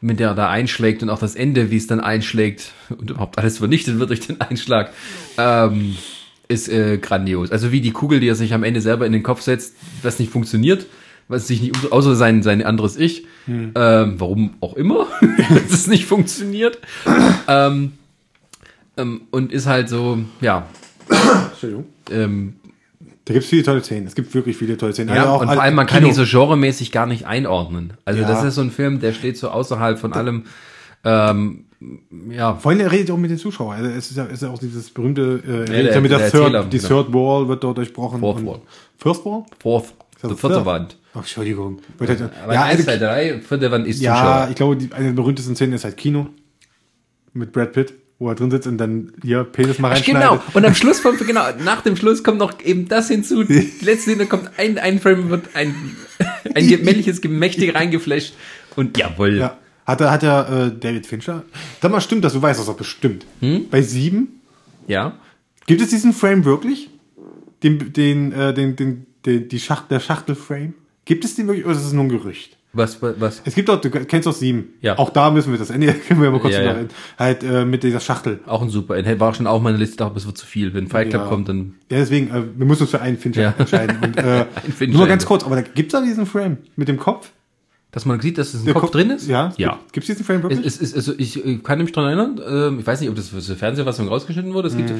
[0.01, 3.39] mit der er da einschlägt und auch das Ende, wie es dann einschlägt und überhaupt
[3.39, 4.93] alles vernichtet wird durch den Einschlag,
[5.37, 5.97] ähm,
[6.49, 7.51] ist äh, grandios.
[7.53, 10.19] Also wie die Kugel, die er sich am Ende selber in den Kopf setzt, was
[10.19, 10.87] nicht funktioniert,
[11.29, 15.09] was sich nicht, außer sein, sein anderes Ich, ähm, warum auch immer,
[15.49, 16.79] dass es nicht funktioniert.
[17.49, 17.93] ähm,
[18.97, 20.66] ähm, und ist halt so, ja,
[21.51, 21.86] Entschuldigung.
[22.11, 22.55] ähm,
[23.24, 24.07] Da gibt es viele tolle Szenen.
[24.07, 25.11] Es gibt wirklich viele tolle Szenen.
[25.15, 26.09] ja, Also auch und vor allem, man kann Kino.
[26.09, 27.93] ihn so genremäßig gar nicht einordnen.
[28.05, 28.28] Also Ja.
[28.28, 30.45] das ist so ein Film, der steht so außerhalb von allem,
[31.05, 31.65] ähm,
[32.31, 33.77] ja, Vorhin er redet auch mit den Zuschauern.
[33.78, 36.31] Also es ist ja, ist ja auch dieses berühmte, äh, redet der- ja mit der,
[36.31, 36.89] Third, die genau.
[37.03, 38.19] Third Wall wird dort durchbrochen.
[38.20, 38.61] Fourth Wall.
[38.97, 39.45] First Wall?
[39.61, 40.66] Fourth, Also die vierte.
[40.66, 40.97] Wand.
[41.15, 41.78] Ach, Entschuldigung.
[42.01, 44.47] Halt- Aber ja, ja, 1, also, 2, 3, vierte Wand ist ja, Zuschauer.
[44.51, 46.27] ich glaube, die, eine der berühmtesten Szenen ist halt Kino.
[47.32, 50.31] Mit Brad Pitt, wo er drin sitzt und dann hier Penis mal Ach, reinschneidet.
[50.31, 50.43] genau.
[50.55, 53.45] Und am Schluss vom, genau, nach dem Schluss kommt noch eben das hinzu.
[53.45, 55.97] Die letzte Szene kommt ein, ein Frame wird ein,
[56.55, 58.35] ein männliches Gemächte reingeflasht.
[58.74, 59.36] Und jawohl.
[59.36, 59.59] Ja.
[59.86, 61.45] Hat er, hat er äh, David Fincher?
[61.81, 62.35] Sag mal, stimmt das?
[62.35, 63.24] Du weißt das doch bestimmt.
[63.40, 63.69] Hm?
[63.70, 64.40] Bei sieben
[64.86, 65.16] ja.
[65.66, 66.90] gibt es diesen Frame wirklich?
[67.62, 70.74] Den, den, äh, den, den, den die Schacht, der Schachtelframe?
[71.07, 72.57] Gibt es den wirklich oder ist es nur ein Gerücht?
[72.74, 73.43] Was, was, was?
[73.47, 74.74] Es gibt doch, du kennst doch sieben.
[74.82, 74.99] Ja.
[74.99, 76.77] Auch da müssen wir das Ende, können wir mal kurz Ja, ja,
[77.19, 78.40] halt äh, mit dieser Schachtel.
[78.47, 78.97] Auch ein super.
[78.97, 80.74] Er war schon auf meiner Liste, aber es wird zu viel.
[80.74, 81.28] Wenn Fight Club Ja.
[81.28, 81.74] kommt, dann.
[81.90, 83.55] Ja, deswegen, äh, wir müssen uns für einen Fincher Ja.
[83.59, 83.97] entscheiden.
[84.03, 84.45] Und, äh,
[84.77, 87.31] Fincher, nur mal ganz kurz, aber da gibt's da diesen Frame mit dem Kopf?
[87.90, 89.28] Dass man sieht, dass es ein Der Kopf, drin ist?
[89.28, 89.51] Ja.
[89.56, 89.78] Ja.
[89.93, 90.65] Gibt es diesen Frame wirklich?
[90.66, 93.31] Es, es, also ich äh, kann mich dran erinnern, ähm, ich weiß nicht, ob das
[93.31, 94.69] für das Fernsehfassung rausgeschnitten wurde.
[94.69, 94.93] Es gibt,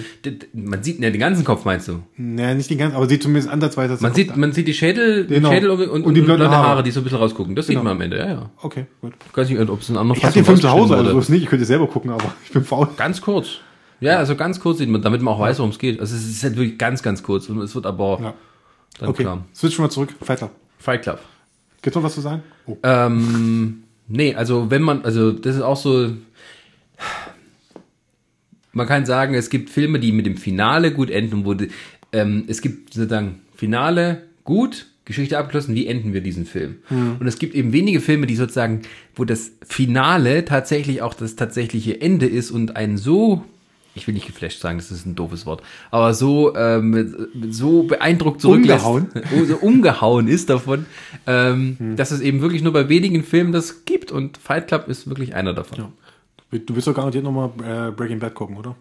[0.55, 2.03] man sieht ja den ganzen Kopf, meinst du?
[2.17, 3.99] naja, nicht den ganzen, aber sieht zumindest ansatzweise.
[4.01, 5.51] Man sieht, Kopf man sieht die Schädel, Genau.
[5.51, 6.67] Schädel und, und, Und die blonde Haare.
[6.67, 6.83] Haare.
[6.83, 7.55] die so ein bisschen rausgucken.
[7.55, 7.81] Das Genau.
[7.81, 8.51] sieht man am Ende, ja, ja.
[8.63, 9.13] Okay, gut.
[9.31, 11.19] Ich weiß nicht, ob es in anderen Ich habe den Film zu Hause, also so
[11.19, 11.43] ist nicht.
[11.43, 12.89] Ich könnte selber gucken, aber ich bin faul.
[12.97, 13.59] Ganz kurz.
[14.01, 16.01] Ja, also ganz kurz sieht man, damit man auch weiß, worum es geht.
[16.01, 18.35] Also es ist halt wirklich ganz, ganz kurz und es wird aber Ja.
[18.99, 19.45] dann Okay, klar.
[19.55, 20.15] switch mal zurück.
[20.25, 20.49] Weiter.
[20.79, 21.19] Fight Club.
[21.83, 22.43] Gibt's noch was zu sagen?
[22.67, 22.77] Oh.
[22.83, 26.11] Ähm, nee, also wenn man, also das ist auch so,
[28.73, 31.55] man kann sagen, es gibt Filme, die mit dem Finale gut enden, wo
[32.13, 36.77] ähm, es gibt sozusagen Finale gut, Geschichte abgeschlossen, wie enden wir diesen Film?
[37.19, 38.83] Und es gibt eben wenige Filme, die sozusagen,
[39.15, 43.43] wo das Finale tatsächlich auch das tatsächliche Ende ist und einen so
[43.99, 48.41] ich will nicht geflasht sagen, das ist ein doofes Wort, aber so ähm, so beeindruckt
[48.41, 49.09] zurücklässt, Umgehauen.
[49.49, 50.87] so umgehauen ist davon,
[51.27, 55.09] ähm, dass es eben wirklich nur bei wenigen Filmen das gibt und Fight Club ist
[55.09, 55.79] wirklich einer davon.
[55.79, 56.59] Ja.
[56.59, 58.75] Du willst doch garantiert nochmal äh, Breaking Bad gucken, oder?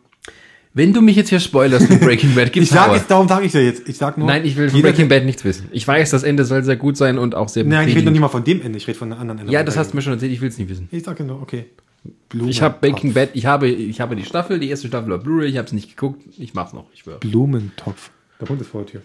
[0.74, 3.48] Wenn du mich jetzt hier spoilerst mit Breaking Bad, gibt's Ich sag jetzt, darum sage
[3.48, 3.90] ich ja jetzt.
[3.90, 4.28] Ich sag nur.
[4.28, 5.70] Nein, ich will von Breaking Bad nichts wissen.
[5.72, 8.12] Ich weiß, das Ende soll sehr gut sein und auch sehr Nein, ich rede noch
[8.12, 8.78] nicht mal von dem Ende.
[8.78, 9.52] Ich rede von einem anderen Ende.
[9.52, 10.88] Ja, das hast du mir schon erzählt, ich will es nicht wissen.
[10.92, 11.66] Ich sage nur, okay.
[12.48, 15.50] Ich habe Breaking Bad, ich habe, ich habe die Staffel, die erste Staffel auf Blu-ray,
[15.50, 17.20] ich habe es nicht geguckt, ich mach's noch, ich schwöre.
[17.20, 18.12] Blumentopf.
[18.40, 19.02] Der Hund ist vor der Tür.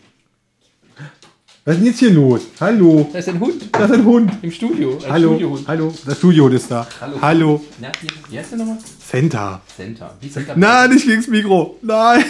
[1.64, 2.42] Was ist denn jetzt hier los?
[2.60, 3.08] Hallo.
[3.12, 4.32] Da ist ein Hund Da ist ein Hund.
[4.42, 4.98] im Studio.
[5.04, 5.28] Ein Hallo.
[5.28, 5.68] Studiohund.
[5.68, 5.94] Hallo.
[6.06, 6.86] Der Studiohund ist da.
[7.00, 7.18] Hallo.
[7.22, 7.64] Hallo.
[7.80, 8.78] Na, wie, wie heißt der nochmal?
[9.08, 9.60] Center.
[9.76, 10.16] Center.
[10.20, 10.56] Wie Center?
[10.56, 11.78] Nein, nicht gegen's Mikro.
[11.82, 12.24] Nein.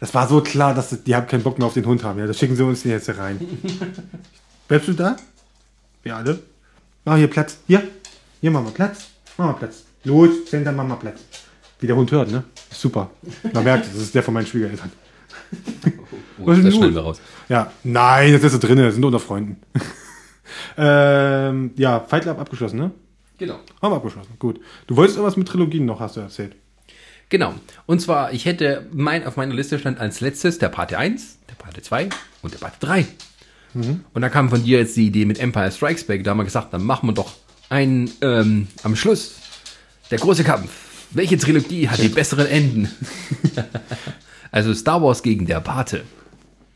[0.00, 2.18] Das war so klar, dass die haben keinen Bock mehr auf den Hund haben.
[2.18, 3.38] Ja, das schicken sie uns jetzt hier rein.
[4.68, 5.16] Bleibst du da?
[6.02, 6.40] Wir alle?
[7.04, 7.58] Mach hier Platz.
[7.68, 7.84] Hier.
[8.40, 9.11] Hier machen wir Platz.
[9.38, 9.84] Mach mal Platz.
[10.04, 11.20] Los, Center, mach mal Platz.
[11.80, 12.44] Wie der Hund hört, ne?
[12.70, 13.10] Ist super.
[13.52, 14.90] Man merkt, das ist der von meinen Schwiegereltern.
[16.38, 17.02] Oh, Was ist das schneiden los?
[17.04, 17.20] wir raus.
[17.48, 19.58] Ja, nein, das ist so drin, das sind unter Freunden.
[20.76, 22.90] ähm, ja, Fight Club abgeschlossen, ne?
[23.38, 23.60] Genau.
[23.80, 24.58] Haben wir abgeschlossen, gut.
[24.86, 26.56] Du wolltest irgendwas mit Trilogien noch, hast du erzählt.
[27.28, 27.54] Genau.
[27.86, 31.54] Und zwar, ich hätte mein, auf meiner Liste stand als letztes der Parte 1, der
[31.54, 32.08] Parte 2
[32.42, 33.06] und der Parte 3.
[33.74, 36.24] Und da kam von dir jetzt die Idee mit Empire Strikes Back.
[36.24, 37.32] Da haben wir gesagt, dann machen wir doch
[37.72, 39.36] einen ähm, am Schluss.
[40.10, 40.70] Der große Kampf.
[41.10, 42.88] Welche Trilogie hat die besseren Enden?
[44.52, 46.02] also Star Wars gegen der Pate.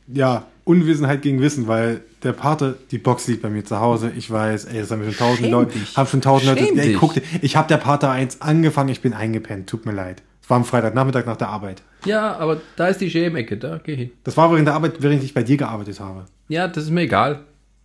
[0.09, 4.11] Ja, Unwissenheit gegen Wissen, weil der Pate, die Box liegt bei mir zu Hause.
[4.17, 5.97] Ich weiß, ey, das haben schon tausend Schäm Leute, dich.
[5.97, 6.65] haben schon tausend Leute.
[6.65, 6.97] Schäm Ey, dich.
[6.99, 9.69] guck, ich habe der Pate 1 angefangen, ich bin eingepennt.
[9.69, 10.23] Tut mir leid.
[10.43, 11.83] Es war am Freitagnachmittag nach der Arbeit.
[12.05, 14.11] Ja, aber da ist die Schämecke, da geh hin.
[14.25, 16.25] Das war während der Arbeit, während ich bei dir gearbeitet habe.
[16.49, 17.41] Ja, das ist mir egal.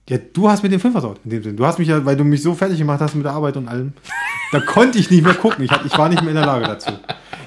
[0.09, 1.57] Ja, du hast mir den Film versaut, in dem Sinn.
[1.57, 3.67] Du hast mich ja, weil du mich so fertig gemacht hast mit der Arbeit und
[3.67, 3.93] allem.
[4.51, 5.63] Da konnte ich nicht mehr gucken.
[5.63, 6.91] Ich, hab, ich war nicht mehr in der Lage dazu.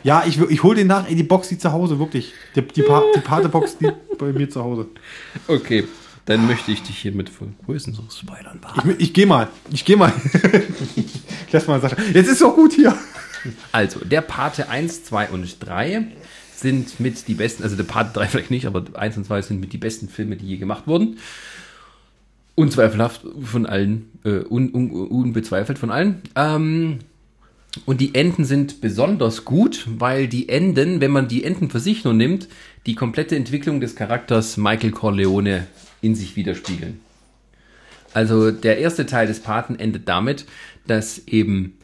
[0.02, 1.08] Ja, ich, ich hole den nach.
[1.08, 2.32] Ey, die Box liegt zu Hause, wirklich.
[2.54, 4.86] Die, die, pa die Pate-Box liegt bei mir zu Hause.
[5.48, 5.84] Okay,
[6.26, 8.60] dann möchte ich dich hiermit vergrößen, so Spoilern.
[8.84, 9.48] Ich, ich gehe mal.
[9.70, 10.12] Ich gehe mal.
[11.52, 11.96] Lass mal Sascha.
[12.12, 12.96] Jetzt ist doch gut hier.
[13.72, 16.06] Also, der Pate 1, 2 und 3
[16.56, 19.60] sind mit die besten, also der Pate 3 vielleicht nicht, aber 1 und 2 sind
[19.60, 21.18] mit die besten Filme, die je gemacht wurden.
[22.54, 26.22] Unzweifelhaft von allen, äh, un, un, unbezweifelt von allen.
[26.36, 27.00] Ähm,
[27.86, 32.04] und die Enden sind besonders gut, weil die Enden, wenn man die Enden für sich
[32.04, 32.48] nur nimmt,
[32.86, 35.66] die komplette Entwicklung des Charakters Michael Corleone
[36.00, 37.00] in sich widerspiegeln.
[38.12, 40.46] Also der erste Teil des Paten endet damit,
[40.86, 41.76] dass eben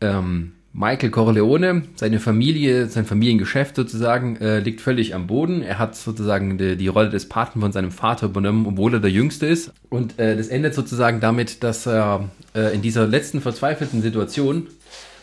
[0.00, 5.62] ähm, Michael Corleone, seine Familie, sein Familiengeschäft sozusagen, äh, liegt völlig am Boden.
[5.62, 9.10] Er hat sozusagen die, die Rolle des Paten von seinem Vater übernommen, obwohl er der
[9.10, 9.72] Jüngste ist.
[9.90, 14.66] Und äh, das endet sozusagen damit, dass er äh, in dieser letzten verzweifelten Situation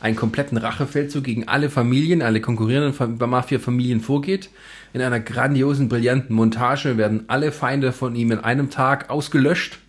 [0.01, 4.51] einen kompletten Rachefeldzug gegen alle Familien, alle konkurrierenden Mafia-Familien vorgeht.
[4.93, 9.79] In einer grandiosen, brillanten Montage werden alle Feinde von ihm in einem Tag ausgelöscht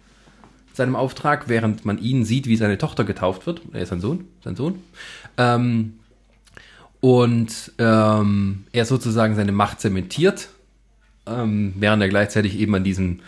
[0.80, 3.60] seinem Auftrag, während man ihn sieht, wie seine Tochter getauft wird.
[3.72, 4.82] Er ist sein Sohn, sein Sohn.
[5.40, 5.94] Ähm,
[7.00, 10.50] und ähm, er sozusagen seine Macht zementiert,
[11.26, 13.20] ähm, während er gleichzeitig eben an diesem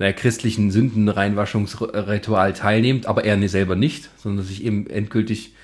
[0.00, 5.54] naja, christlichen Sündenreinwaschungsritual teilnimmt, aber er selber nicht, sondern sich eben endgültig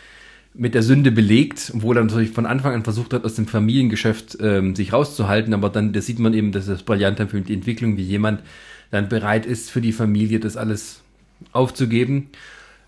[0.54, 4.38] mit der Sünde belegt, obwohl er natürlich von Anfang an versucht hat, aus dem Familiengeschäft
[4.40, 7.96] ähm, sich rauszuhalten, aber dann, das sieht man eben, dass das brillant für die Entwicklung,
[7.96, 8.42] wie jemand
[8.90, 11.02] dann bereit ist, für die Familie das alles
[11.52, 12.28] aufzugeben,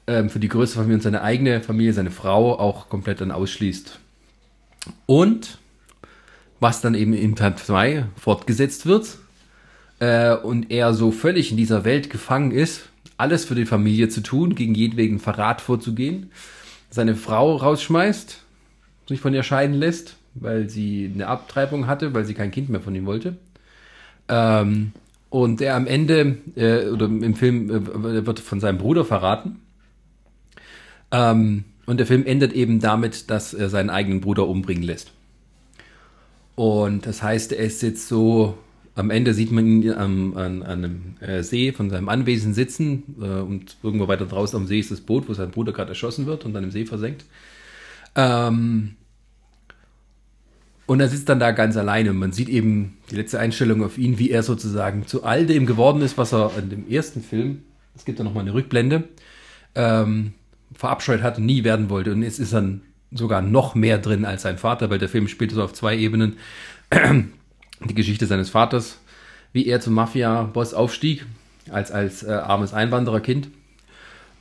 [0.08, 4.00] ähm, für die größte Familie und seine eigene Familie, seine Frau auch komplett dann ausschließt.
[5.06, 5.58] Und
[6.60, 9.18] was dann eben in Teil 2 fortgesetzt wird
[10.00, 14.22] äh, und er so völlig in dieser Welt gefangen ist, alles für die Familie zu
[14.22, 16.30] tun, gegen jedwegen Verrat vorzugehen,
[16.90, 18.42] seine Frau rausschmeißt,
[19.08, 22.80] sich von ihr scheiden lässt, weil sie eine Abtreibung hatte, weil sie kein Kind mehr
[22.80, 23.36] von ihm wollte.
[24.28, 24.92] Ähm,
[25.30, 29.60] und er am Ende, äh, oder im Film, äh, wird von seinem Bruder verraten.
[31.10, 35.12] Ähm, und der Film endet eben damit, dass er seinen eigenen Bruder umbringen lässt.
[36.54, 38.58] Und das heißt, er ist jetzt so,
[38.94, 43.14] am Ende sieht man ihn am, an, an einem äh, See von seinem Anwesen sitzen
[43.20, 46.26] äh, und irgendwo weiter draußen am See ist das Boot, wo sein Bruder gerade erschossen
[46.26, 47.24] wird und dann im See versenkt.
[48.16, 48.96] Ähm,
[50.86, 53.96] und er sitzt dann da ganz alleine und man sieht eben die letzte Einstellung auf
[53.98, 57.62] ihn, wie er sozusagen zu all dem geworden ist, was er in dem ersten Film,
[57.94, 59.04] es gibt da nochmal eine Rückblende,
[59.74, 60.32] ähm,
[60.78, 62.12] verabscheut hat und nie werden wollte.
[62.12, 65.50] Und jetzt ist dann sogar noch mehr drin als sein Vater, weil der Film spielt
[65.50, 66.36] so auf zwei Ebenen.
[67.84, 69.00] Die Geschichte seines Vaters,
[69.52, 71.26] wie er zum Mafia-Boss aufstieg,
[71.68, 73.48] als, als äh, armes Einwandererkind.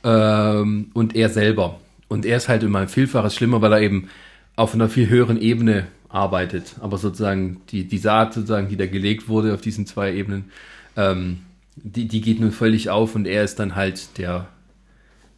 [0.04, 1.80] Ähm, und er selber.
[2.06, 4.08] Und er ist halt immer vielfaches schlimmer, weil er eben
[4.54, 6.76] auf einer viel höheren Ebene arbeitet.
[6.80, 10.52] Aber sozusagen die, die Saat, sozusagen, die da gelegt wurde auf diesen zwei Ebenen,
[10.96, 11.40] ähm,
[11.74, 14.48] die, die geht nun völlig auf und er ist dann halt der,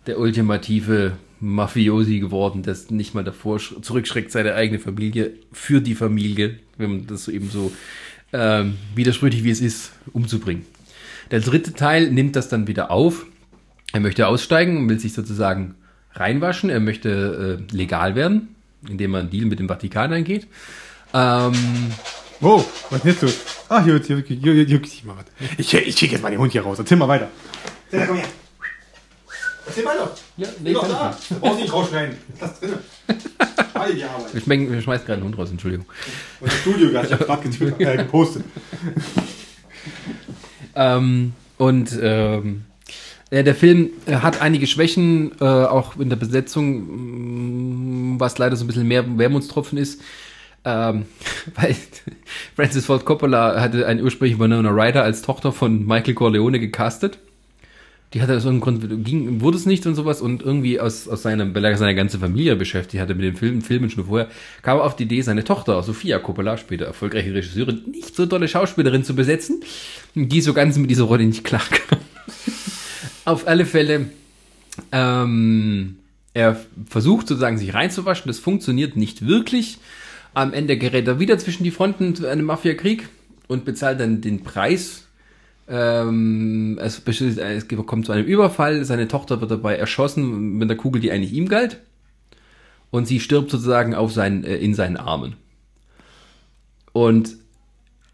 [0.06, 6.58] der ultimative Mafiosi geworden, der nicht mal davor zurückschreckt, seine eigene Familie für die Familie,
[6.76, 7.72] wenn man das eben so
[8.32, 10.64] ähm, widersprüchlich wie es ist, umzubringen.
[11.30, 13.26] Der dritte Teil nimmt das dann wieder auf.
[13.92, 15.74] Er möchte aussteigen und will sich sozusagen
[16.12, 16.70] reinwaschen.
[16.70, 18.48] Er möchte äh, legal werden
[18.88, 20.46] indem man einen Deal mit dem Vatikan eingeht.
[21.12, 21.52] Ähm,
[22.40, 23.38] oh, was ist das?
[23.68, 24.22] Ah, hier, hier
[25.04, 25.24] mal was.
[25.58, 26.78] Ich, ich schicke jetzt mal den Hund hier raus.
[26.78, 27.28] Erzähl mal weiter.
[27.90, 28.26] Komm her.
[29.70, 30.10] Erzähl weiter.
[30.36, 31.16] Ja, nee, noch da.
[31.28, 32.16] Du brauchst nicht rausschneiden.
[32.40, 32.78] Lass drinne.
[33.72, 34.34] Alle die Arbeit.
[34.34, 35.86] Wir, schmecken, wir schmeißen gerade einen Hund raus, Entschuldigung.
[36.40, 38.44] Und das Studiogast, ich hab gerade äh, gepostet.
[40.74, 42.64] ähm, und ähm,
[43.30, 48.66] der Film hat einige Schwächen, äh, auch in der Besetzung, mm, was leider so ein
[48.66, 50.00] bisschen mehr Wermutstropfen ist.
[50.64, 51.04] Ähm,
[51.54, 51.76] weil
[52.56, 57.20] Francis Ford Coppola hatte einen ursprünglich Winona Ryder als Tochter von Michael Corleone gecastet.
[58.12, 61.22] Die hatte aus irgendeinem Grund, ging, wurde es nicht und sowas und irgendwie aus, aus
[61.22, 64.28] seiner, weil er seine ganze Familie beschäftigt hatte mit dem Film, Filmen schon vorher,
[64.62, 68.48] kam er auf die Idee, seine Tochter, Sophia Coppola, später erfolgreiche Regisseurin, nicht so tolle
[68.48, 69.62] Schauspielerin zu besetzen,
[70.16, 71.98] die so ganz mit dieser Rolle nicht klarkam.
[73.24, 74.06] Auf alle Fälle,
[74.90, 75.96] ähm,
[76.34, 79.78] er versucht sozusagen sich reinzuwaschen, das funktioniert nicht wirklich.
[80.34, 83.08] Am Ende gerät er wieder zwischen die Fronten zu einem Mafiakrieg
[83.46, 85.06] und bezahlt dann den Preis.
[85.72, 91.00] Ähm, es, es kommt zu einem Überfall, seine Tochter wird dabei erschossen mit der Kugel,
[91.00, 91.78] die eigentlich ihm galt.
[92.90, 95.36] Und sie stirbt sozusagen auf seinen, äh, in seinen Armen.
[96.92, 97.36] Und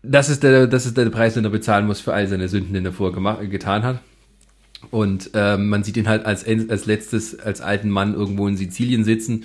[0.02, 2.74] das ist, der, das ist der Preis, den er bezahlen muss für all seine Sünden,
[2.74, 4.00] den er vorher getan hat.
[4.90, 9.04] Und ähm, man sieht ihn halt als, als letztes, als alten Mann irgendwo in Sizilien
[9.04, 9.44] sitzen,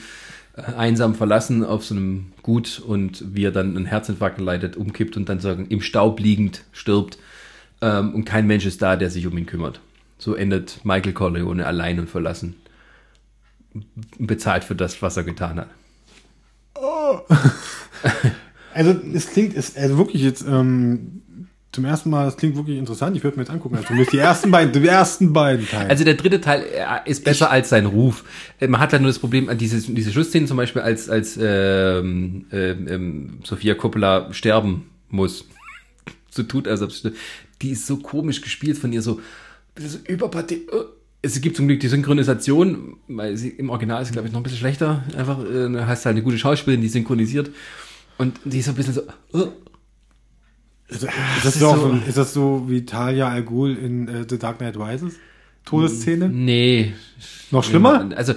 [0.58, 5.16] äh, einsam verlassen auf so einem Gut und wie er dann einen Herzinfarkt leidet, umkippt
[5.16, 7.18] und dann sagen, im Staub liegend stirbt.
[7.82, 9.82] Ähm, und kein Mensch ist da, der sich um ihn kümmert.
[10.18, 12.56] So endet Michael Corleone allein und verlassen.
[14.20, 15.70] Bezahlt für das, was er getan hat.
[16.76, 17.20] Oh.
[18.74, 21.22] also es klingt, es, also wirklich jetzt, ähm,
[21.72, 23.16] zum ersten Mal, das klingt wirklich interessant.
[23.16, 23.78] Ich würde mir jetzt angucken.
[23.78, 25.90] Also die ersten beiden, die ersten beiden Teile.
[25.90, 28.26] Also der dritte Teil äh, ist besser ich, als sein Ruf.
[28.60, 31.40] Äh, man hat halt nur das Problem, an diese, diese Schlussszene zum Beispiel, als, als
[31.42, 35.46] ähm, ähm, Sophia Coppola sterben muss.
[36.30, 36.88] so tut, also
[37.62, 39.20] die ist so komisch gespielt von ihr, so,
[39.80, 40.62] so überpartie.
[41.22, 44.44] es gibt zum Glück die Synchronisation, weil sie im Original ist, glaube ich, noch ein
[44.44, 45.04] bisschen schlechter.
[45.16, 47.52] Einfach, äh, hast halt eine gute Schauspielerin, die synchronisiert.
[48.18, 49.02] Und die ist so ein bisschen so,
[49.34, 49.48] oh,
[50.88, 51.10] Ist, das
[51.44, 54.58] das ist so, so- ist das so wie Talia Al Ghul in äh, The Dark
[54.58, 55.14] Knight Rises?
[55.66, 56.28] Todesszene?
[56.30, 56.94] nee.
[57.52, 58.10] Noch schlimmer?
[58.16, 58.34] Also,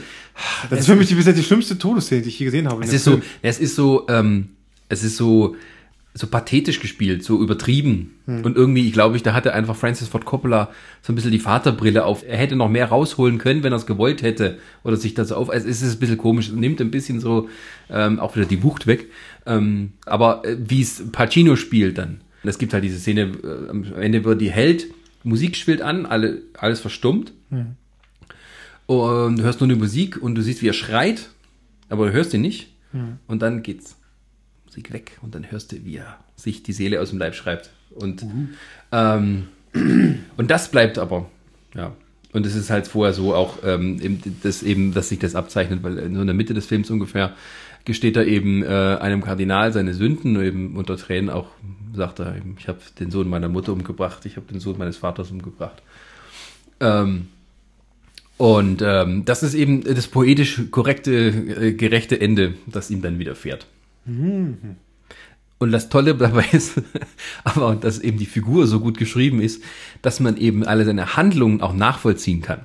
[0.69, 2.83] Das ist für mich die, bisher die schlimmste Todesszene, die ich je gesehen habe.
[2.85, 4.51] es ist so, es ist so, ähm,
[4.89, 5.57] es ist so,
[6.17, 8.15] so pathetisch gespielt, so übertrieben.
[8.45, 10.71] Und irgendwie, ich glaube, ich, da hatte einfach Francis Ford Coppola
[11.03, 12.25] so ein bisschen die Vaterbrille auf.
[12.25, 14.59] Er hätte noch mehr rausholen können, wenn er es gewollt hätte.
[14.85, 15.51] Oder sich das auf.
[15.51, 16.53] Also es ist ein bisschen komisch.
[16.53, 17.49] Nimmt ein bisschen so
[17.91, 19.11] ähm, auch wieder die Wucht weg.
[19.45, 22.21] Ähm, aber äh, wie es Pacino spielt dann.
[22.45, 24.87] Es gibt halt diese Szene, äh, am Ende wird die Held,
[25.25, 27.33] Musik spielt an, alle, alles verstummt.
[28.87, 31.31] Und du hörst nur die Musik und du siehst, wie er schreit,
[31.89, 32.69] aber du hörst ihn nicht.
[33.27, 33.97] Und dann geht's
[34.75, 37.71] Musik weg und dann hörst du, wie er sich die Seele aus dem Leib schreibt.
[37.95, 38.27] Und,
[38.91, 39.47] ähm,
[40.37, 41.31] und das bleibt aber,
[41.75, 41.93] ja.
[42.33, 45.95] Und es ist halt vorher so auch, ähm, das eben, dass sich das abzeichnet, weil
[45.95, 47.35] so in der Mitte des Films ungefähr
[47.85, 51.47] gesteht er eben äh, einem Kardinal seine Sünden, eben unter Tränen auch
[51.95, 54.97] sagt er, eben, ich habe den Sohn meiner Mutter umgebracht, ich habe den Sohn meines
[54.97, 55.81] Vaters umgebracht.
[56.81, 57.29] Ähm,
[58.37, 63.69] und ähm, das ist eben das poetisch korrekte, äh, gerechte Ende, das ihm dann widerfährt.
[65.59, 66.81] Und das Tolle dabei ist,
[67.45, 69.63] aber dass eben die Figur so gut geschrieben ist,
[70.03, 72.61] dass man eben alle seine Handlungen auch nachvollziehen kann.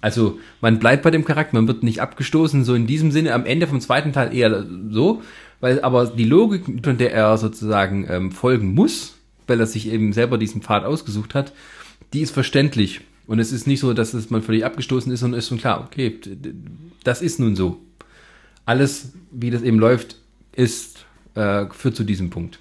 [0.00, 3.46] Also man bleibt bei dem Charakter, man wird nicht abgestoßen, so in diesem Sinne am
[3.46, 5.22] Ende vom zweiten Teil eher so,
[5.60, 9.16] weil aber die Logik, von der er sozusagen ähm, folgen muss,
[9.46, 11.52] weil er sich eben selber diesen Pfad ausgesucht hat,
[12.12, 13.00] die ist verständlich.
[13.26, 15.86] Und es ist nicht so, dass es man völlig abgestoßen ist, sondern ist schon klar,
[15.86, 16.18] okay,
[17.04, 17.80] das ist nun so.
[18.64, 20.16] Alles, wie das eben läuft,
[20.52, 21.04] ist,
[21.34, 22.58] äh, führt zu diesem Punkt.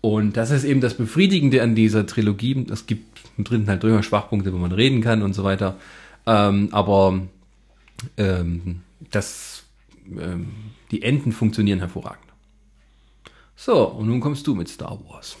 [0.00, 2.66] Und das ist eben das Befriedigende an dieser Trilogie.
[2.70, 5.76] Es gibt im dritten halt durchaus Schwachpunkte, wo man reden kann und so weiter.
[6.26, 7.20] Ähm, aber
[8.16, 8.80] ähm,
[9.10, 9.64] das,
[10.10, 10.48] ähm,
[10.90, 12.24] die Enden funktionieren hervorragend.
[13.56, 15.36] So, und nun kommst du mit Star Wars.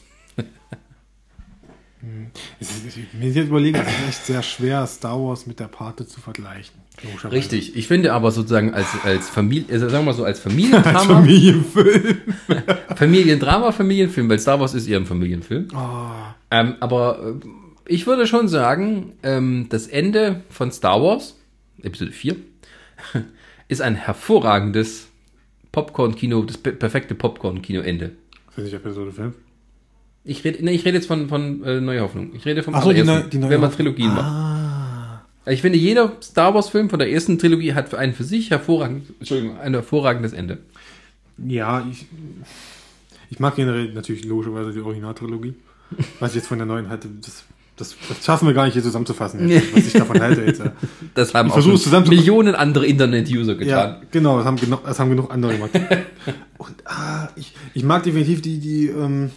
[2.60, 2.68] Ich,
[3.18, 6.20] mir ist jetzt überlegen, es ist echt sehr schwer, Star Wars mit der Pate zu
[6.20, 6.74] vergleichen.
[7.30, 7.76] Richtig.
[7.76, 12.16] Ich finde aber sozusagen als, als Familie, also sagen wir so, als Als Familiendrama, Familienfilm.
[12.96, 15.68] Familiendrama, Familienfilm, weil Star Wars ist eher ein Familienfilm.
[15.74, 16.08] Oh,
[16.50, 17.46] Ähm, aber äh,
[17.86, 21.36] ich würde schon sagen, ähm, das Ende von Star Wars,
[21.82, 22.36] Episode 4,
[23.68, 25.08] ist ein hervorragendes
[25.72, 28.06] Popcorn-Kino, das pe- perfekte Popcorn-Kino-Ende.
[28.48, 29.34] ist das nicht Episode 5?
[30.24, 32.30] Ich rede, ich rede jetzt von, von äh, Neue Hoffnung.
[32.34, 33.72] Ich rede vom Ach so, die neu- die neue wenn man.
[33.72, 34.24] Trilogien macht.
[34.24, 35.24] Ah.
[35.46, 39.12] Ich finde, jeder Star Wars-Film von der ersten Trilogie hat für einen für sich hervorragend,
[39.18, 40.58] Entschuldigung, ein hervorragendes Ende.
[41.36, 42.06] Ja, ich,
[43.30, 45.54] ich mag generell natürlich logischerweise die Originaltrilogie.
[46.20, 47.44] Was ich jetzt von der neuen halte, das,
[47.76, 50.62] das, das schaffen wir gar nicht hier zusammenzufassen, jetzt, was ich davon halte jetzt.
[51.14, 53.68] Das haben Ich auch schon Millionen andere Internet-User getan.
[53.68, 55.70] Ja, genau, das haben genug, das haben genug andere gemacht.
[56.58, 59.30] Und ah, ich, ich mag definitiv die, die, ähm,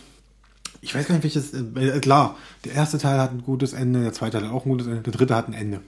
[0.81, 2.35] ich weiß gar nicht, welches, äh, klar,
[2.65, 5.13] der erste Teil hat ein gutes Ende, der zweite hat auch ein gutes Ende, der
[5.13, 5.81] dritte hat ein Ende.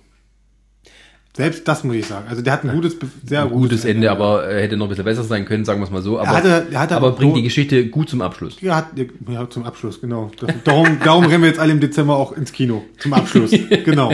[1.37, 2.25] Selbst das muss ich sagen.
[2.27, 5.05] Also der hat ein gutes, sehr Ein gutes Ende, aber äh, hätte noch ein bisschen
[5.05, 6.19] besser sein können, sagen wir es mal so.
[6.19, 8.59] Aber, hatte- er hatte aber bringt die Geschichte gut zum Abschluss.
[8.61, 8.87] Ja, hat,
[9.29, 10.31] ja, zum Abschluss, genau.
[10.39, 12.83] Das, darum, darum rennen wir jetzt alle im Dezember auch ins Kino.
[12.97, 13.51] Zum Abschluss,
[13.85, 14.11] genau.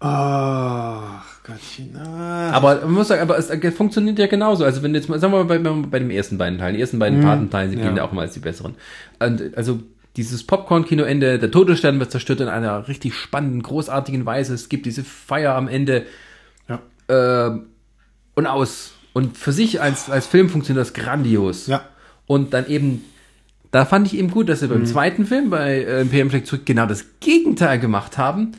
[0.00, 1.96] Ach, Gottchen.
[1.96, 2.50] Ah.
[2.50, 4.64] Aber man muss sagen, aber es äh, funktioniert ja genauso.
[4.64, 6.98] Also wenn jetzt mal, sagen wir mal bei, bei den ersten beiden Teilen, die ersten
[6.98, 7.84] beiden Patenteilen, sie ja.
[7.84, 8.74] gehen ja auch immer als die besseren.
[9.20, 9.80] Und also
[10.16, 14.54] dieses Popcorn-Kino-Ende, der Todesstern wird zerstört in einer richtig spannenden, großartigen Weise.
[14.54, 16.06] Es gibt diese Feier am Ende
[16.68, 16.80] Ja,
[17.48, 17.58] äh,
[18.34, 18.92] und aus.
[19.12, 21.66] Und für sich als, als Film funktioniert das grandios.
[21.68, 21.82] ja.
[22.26, 23.04] Und dann eben,
[23.70, 24.70] da fand ich eben gut, dass sie Mhm.
[24.72, 28.52] beim zweiten Film bei äh, Imperium schlägt zurück genau das Gegenteil gemacht haben.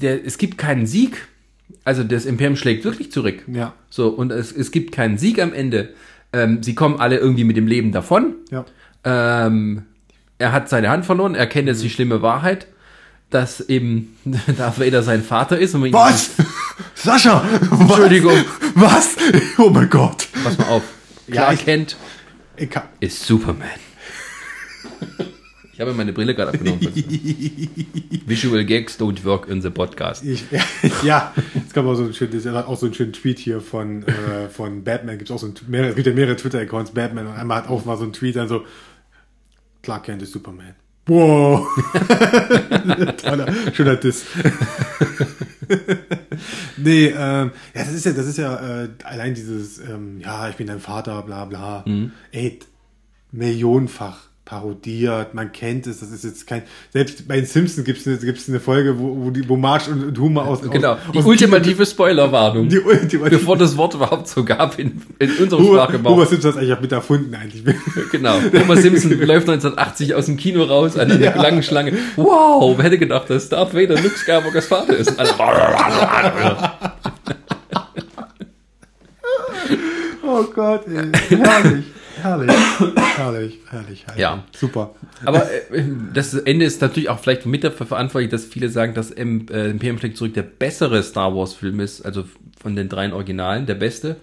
[0.00, 1.28] Der, es gibt keinen Sieg.
[1.84, 3.42] Also das Imperium schlägt wirklich zurück.
[3.46, 3.74] Ja.
[3.90, 5.90] So, und es, es gibt keinen Sieg am Ende.
[6.32, 8.34] Ähm, sie kommen alle irgendwie mit dem Leben davon.
[8.50, 8.64] Ja.
[9.04, 9.82] Ähm,
[10.38, 12.66] er hat seine Hand verloren, er kennt jetzt die schlimme Wahrheit,
[13.30, 14.16] dass eben
[14.56, 15.74] Darth Vader sein Vater ist.
[15.74, 16.30] Und Was?
[16.94, 17.42] Sascha!
[17.78, 18.32] Entschuldigung.
[18.74, 19.16] Was?
[19.58, 20.28] Oh mein Gott.
[20.44, 20.82] Pass mal auf.
[21.26, 21.96] Ja, Clark ich- Kent
[22.56, 23.68] Ich kann, ist Superman.
[25.80, 26.78] Ich habe meine Brille gerade abgenommen.
[28.26, 30.22] Visual Gags don't work in the podcast.
[30.22, 30.44] ich,
[31.02, 31.32] ja,
[31.66, 34.84] es gab auch so ein schönes, auch so einen schönen Tweet hier von, äh, von
[34.84, 35.16] Batman.
[35.16, 37.86] Gibt auch so ein, mehrere, es gibt ja mehrere Twitter-Accounts, Batman, und einmal hat auch
[37.86, 38.66] mal so ein Tweet dann so,
[39.80, 40.74] Clark Kent ist Superman.
[41.06, 41.66] Wow.
[43.16, 44.26] Toller, schöner Diss.
[46.76, 50.56] nee, ähm, ja, das ist ja, das ist ja äh, allein dieses, ähm, ja, ich
[50.56, 51.86] bin dein Vater, bla bla.
[52.32, 52.58] Ey,
[53.32, 56.62] millionenfach parodiert, man kennt es, das ist jetzt kein.
[56.92, 60.44] Selbst bei den Simpsons gibt es eine Folge, wo, wo, die, wo Marge und, Homer
[60.44, 60.60] aus.
[60.62, 62.68] Genau, aus, die aus ultimative Spoilerwarnung.
[62.68, 63.38] Die ultimative.
[63.38, 66.10] Bevor das Wort überhaupt so gab in, in unserem Homer, Sprachgebrauch.
[66.10, 67.62] Homer Simpson hat eigentlich auch mit erfunden eigentlich.
[68.10, 68.34] Genau.
[68.52, 71.40] Homer Simpson läuft 1980 aus dem Kino raus an einer Ja.
[71.40, 71.92] langen Schlange.
[72.16, 75.14] Wow, wer hätte gedacht, dass Darth Vader Luke Skywalkers Vater ist?
[80.22, 81.10] Oh Gott, ey.
[81.38, 81.84] herrlich,
[82.22, 82.50] herrlich,
[83.16, 84.16] herrlich, herrlich, herrlich.
[84.16, 84.44] Ja.
[84.56, 84.94] Super.
[85.24, 85.82] Aber äh,
[86.14, 89.70] das Ende ist natürlich auch vielleicht mit dafür verantwortlich, dass viele sagen, dass ähm, äh,
[89.70, 92.24] Imperium schlägt zurück der bessere Star Wars Film ist, also
[92.60, 94.16] von den dreien Originalen der beste.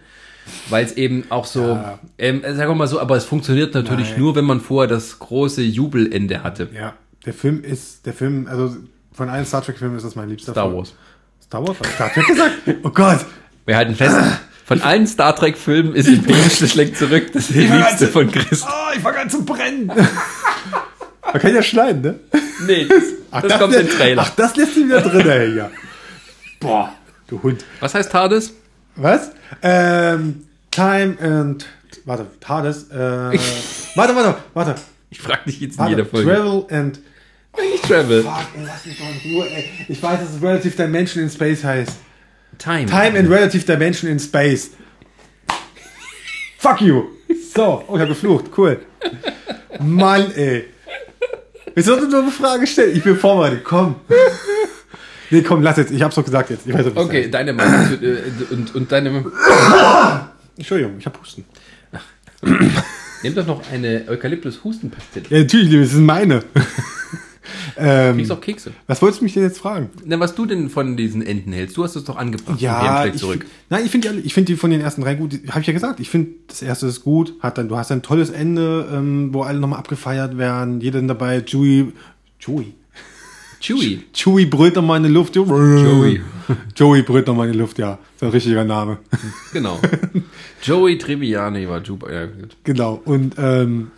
[0.69, 1.99] Weil es eben auch so, Ja.
[2.17, 4.19] ähm, sagen wir mal so, aber es funktioniert natürlich Nein.
[4.19, 6.69] nur, wenn man vorher das große Jubelende hatte.
[6.73, 6.93] Ja,
[7.25, 8.77] der Film ist, der Film, also
[9.11, 10.77] von allen Star Trek-Filmen ist das mein liebster Star Film.
[10.77, 10.93] Wars.
[11.43, 11.77] Star Wars?
[11.95, 12.53] Star Trek gesagt?
[12.83, 13.25] Oh Gott.
[13.65, 14.15] Wir halten fest,
[14.67, 18.63] von allen Star Trek Filmen ist Imperium schlägt zurück das die liebste von Chris.
[18.63, 19.87] Oh, ich fange an zu brennen.
[21.23, 22.19] Man kann ja schneiden, ne?
[22.65, 24.23] Nee, das, das, kommt im Trailer.
[24.25, 25.71] Ach, das lässt sich wieder drin, ey, ja.
[26.59, 26.93] Boah,
[27.27, 27.63] du Hund.
[27.79, 28.53] Was heißt TARDIS?
[28.97, 29.31] Was?
[29.61, 31.65] Ähm, Time and,
[32.03, 32.95] warte, TARDIS, äh,
[33.95, 34.75] warte, warte, warte.
[35.09, 36.29] Ich frage dich jetzt in warte jeder Folge.
[36.29, 36.99] Travel and,
[37.71, 38.23] Nicht Travel.
[38.23, 39.69] fuck, ey, lass mich doch in Ruhe, ey.
[39.87, 41.97] Ich weiß, dass es Relative Dimension in Space heißt.
[42.57, 42.85] Time.
[42.85, 44.71] Time and Relative Dimension in Space.
[46.57, 47.03] Fuck you.
[47.53, 48.45] So, oh, ich hab geflucht.
[48.57, 48.79] Cool.
[49.79, 50.65] Mann, ey.
[51.75, 52.95] Sollst du nur eine Frage stellen.
[52.95, 53.63] Ich bin vorbereitet.
[53.63, 53.95] Komm.
[55.29, 55.91] Nee, komm, lass jetzt.
[55.91, 56.65] Ich hab's doch gesagt jetzt.
[56.65, 59.25] Ich weiß, ob Okay, deine Meinung zu, äh, und, und deine.
[60.55, 61.45] Entschuldigung, ich hab Husten.
[63.23, 65.25] Nimm doch noch eine Eukalyptus-Hustenpastille.
[65.29, 66.43] Ja, natürlich, das sind meine.
[67.77, 68.71] Ähm, Kriegst auch Kekse.
[68.87, 69.89] was wolltest du mich denn jetzt fragen?
[70.05, 71.77] Na, was du denn von diesen Enten hältst?
[71.77, 72.59] Du hast es doch angebracht.
[72.61, 73.45] Ja, ich, zurück.
[73.69, 75.33] nein, ich finde die, finde die von den ersten drei gut.
[75.49, 75.99] Habe ich ja gesagt.
[75.99, 77.33] Ich finde das erste ist gut.
[77.39, 80.81] Hat dann, du hast ein tolles Ende, ähm, wo alle nochmal abgefeiert werden.
[80.81, 81.41] Jeder dabei.
[81.41, 81.91] Chewie,
[82.39, 82.73] Chewie,
[83.59, 84.03] Chewie.
[84.13, 85.35] Chewie brüllt nochmal in die Luft.
[85.35, 86.21] Joey,
[86.75, 87.79] Joey brüllt nochmal in die Luft.
[87.79, 88.99] Ja, ist ein richtiger Name.
[89.53, 89.79] Genau.
[90.61, 91.81] Joey Triviani war.
[92.11, 92.55] Ja, gut.
[92.63, 93.01] genau.
[93.05, 93.91] Und ähm,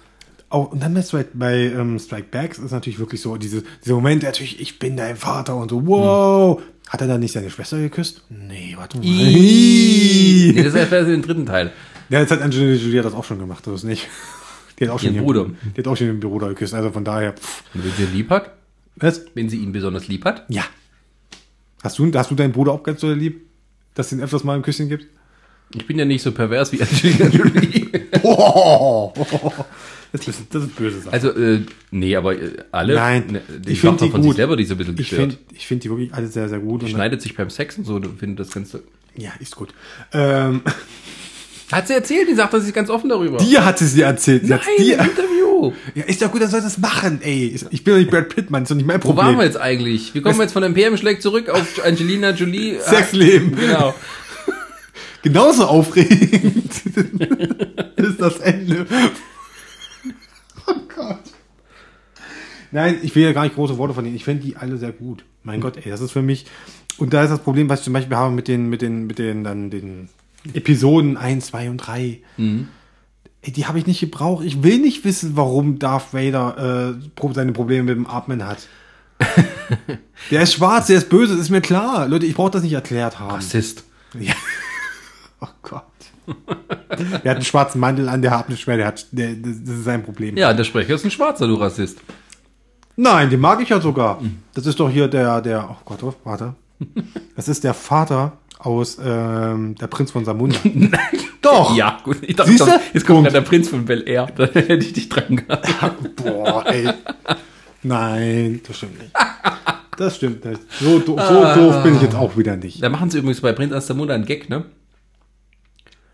[0.50, 3.96] auch und dann bei Strike, bei ähm, Strike Backs ist natürlich wirklich so diese, dieser
[3.96, 5.86] Moment, natürlich, ich bin dein Vater und so.
[5.86, 6.62] Wow.
[6.88, 8.24] Hat er dann nicht seine Schwester geküsst?
[8.30, 9.04] Nee, warte mal.
[9.06, 11.72] Nee, das ist erst den dritten Teil.
[12.10, 14.08] Ja, jetzt hat Angelina Jolie das auch schon gemacht, das ist nicht.
[14.80, 15.46] Die hat auch schon Ihren Bruder.
[15.76, 17.34] Die hat auch schon den Bruder geküsst, also von daher.
[17.34, 17.64] Pff.
[17.76, 18.54] Und wenn sie ihn lieb hat,
[18.96, 19.26] Was?
[19.36, 20.46] wenn sie ihn besonders lieb hat.
[20.48, 20.64] Ja.
[21.84, 23.42] Hast du, hast du deinen Bruder auch ganz so lieb,
[23.94, 25.08] dass du ihn öfters mal ein Küsschen gibst?
[25.76, 27.90] Ich bin ja nicht so pervers wie Angelina Jolie.
[28.22, 29.14] Oh,
[30.12, 31.14] das ist, das ist böse Sache.
[31.14, 32.96] Also, äh, nee, aber äh, alle.
[32.96, 34.32] Nein, ne, die ich finde die von gut.
[34.32, 35.34] sich selber, die so ein bisschen ich gestört.
[35.34, 36.82] finde ich find die wirklich alle sehr, sehr gut.
[36.82, 38.84] Die schneidet sich beim Sex und so, du findest das Ganze.
[39.16, 39.70] ja, ist gut.
[40.12, 40.62] Ähm,
[41.72, 43.38] Hat sie erzählt, die sagt, das ist ganz offen darüber.
[43.38, 44.44] dir hat sie sie erzählt.
[44.44, 45.72] Sie Nein, dir, im Interview.
[45.94, 47.56] ja, ist ja gut, dann soll das machen, ey.
[47.70, 49.28] Ich bin doch nicht Brad Pitt, Mann, ist doch nicht mein Wo Problem.
[49.28, 50.16] waren wir jetzt eigentlich?
[50.16, 52.80] Wir kommen jetzt von Imperium schlägt zurück auf Angelina Jolie.
[52.82, 53.56] Sexleben.
[53.56, 53.94] Genau.
[55.22, 56.86] Genauso aufregend
[57.96, 58.86] ist das Ende.
[60.66, 61.20] Oh Gott.
[62.72, 64.16] Nein, ich will ja gar nicht große Worte von denen.
[64.16, 65.26] Ich finde die alle sehr gut.
[65.44, 66.46] Mein Gott, ey, das ist für mich.
[66.98, 69.18] Und da ist das Problem, was ich zum Beispiel habe mit den, mit den, mit
[69.20, 70.10] den, dann den
[70.54, 72.20] Episoden 1, 2 und 3.
[73.41, 74.44] Ey, die habe ich nicht gebraucht.
[74.46, 78.68] Ich will nicht wissen, warum Darth Vader äh, seine Probleme mit dem Atmen hat.
[80.32, 82.08] der ist schwarz, der ist böse, das ist mir klar.
[82.08, 83.32] Leute, ich brauche das nicht erklärt haben.
[83.32, 83.84] Rassist.
[84.18, 84.34] Ja.
[85.41, 85.84] Oh Gott.
[87.24, 89.76] Der hat einen schwarzen Mantel an, der hat nicht mehr, der hat, der, das, das
[89.78, 90.36] ist sein Problem.
[90.38, 91.99] Ja, der Sprecher ist ein Schwarzer, du Rassist.
[92.95, 94.22] Nein, den mag ich ja sogar.
[94.53, 96.56] Das ist doch hier der, der, oh Gott, oh, warte.
[97.36, 100.57] Das ist der Vater aus ähm, der Prinz von Samunda.
[101.41, 101.76] Doch.
[101.76, 102.18] Ja, gut.
[102.22, 102.80] Ich dachte, Siehste?
[102.94, 104.28] jetzt kommt gerade der Prinz von Bel Air.
[104.36, 106.16] Da hätte ich dich dran gehabt.
[106.18, 106.90] Boah, ey.
[107.84, 109.14] Nein, das stimmt nicht.
[109.98, 110.61] Das stimmt nicht.
[110.80, 112.84] So, so doof bin ich jetzt auch wieder nicht.
[112.84, 114.66] Da machen sie übrigens bei Prinz aus Zamunda einen Gag, ne?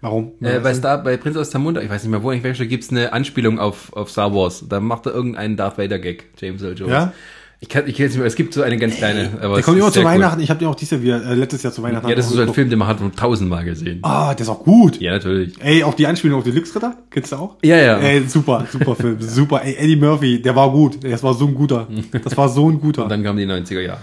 [0.06, 0.34] Warum?
[0.40, 2.70] Äh, bei, Star, bei Prinz aus Zamunda, ich weiß nicht mehr wo, in welcher Stelle
[2.70, 4.64] gibt's eine Anspielung auf, auf Star Wars.
[4.70, 6.94] Da macht er irgendeinen Darth Vader Gag, James Earl Jones.
[6.94, 7.14] Ja?
[7.60, 9.58] Ich kann, ich kann es nicht mehr, es gibt so eine ganz kleine, aber der
[9.58, 10.12] es kommt immer zu sehr cool.
[10.12, 10.42] Weihnachten.
[10.42, 12.08] Ich habe den auch dieses Jahr wieder, äh, letztes Jahr zu Weihnachten.
[12.08, 12.56] Ja, das ist so ein geguckt.
[12.56, 13.98] Film, den man hat schon tausendmal gesehen.
[14.04, 15.02] Ah, der ist auch gut.
[15.02, 15.56] Ja, natürlich.
[15.60, 17.56] Ey, auch die Anspielung auf die Glücksritter, kennst du auch?
[17.64, 17.98] Ja, ja.
[17.98, 19.64] Ey, super, super Film, super.
[19.64, 21.04] Ey, Eddie Murphy, der war gut.
[21.04, 21.88] Das war so ein guter.
[22.24, 23.04] Das war so ein guter.
[23.04, 24.02] Und dann kamen die 90er Jahre.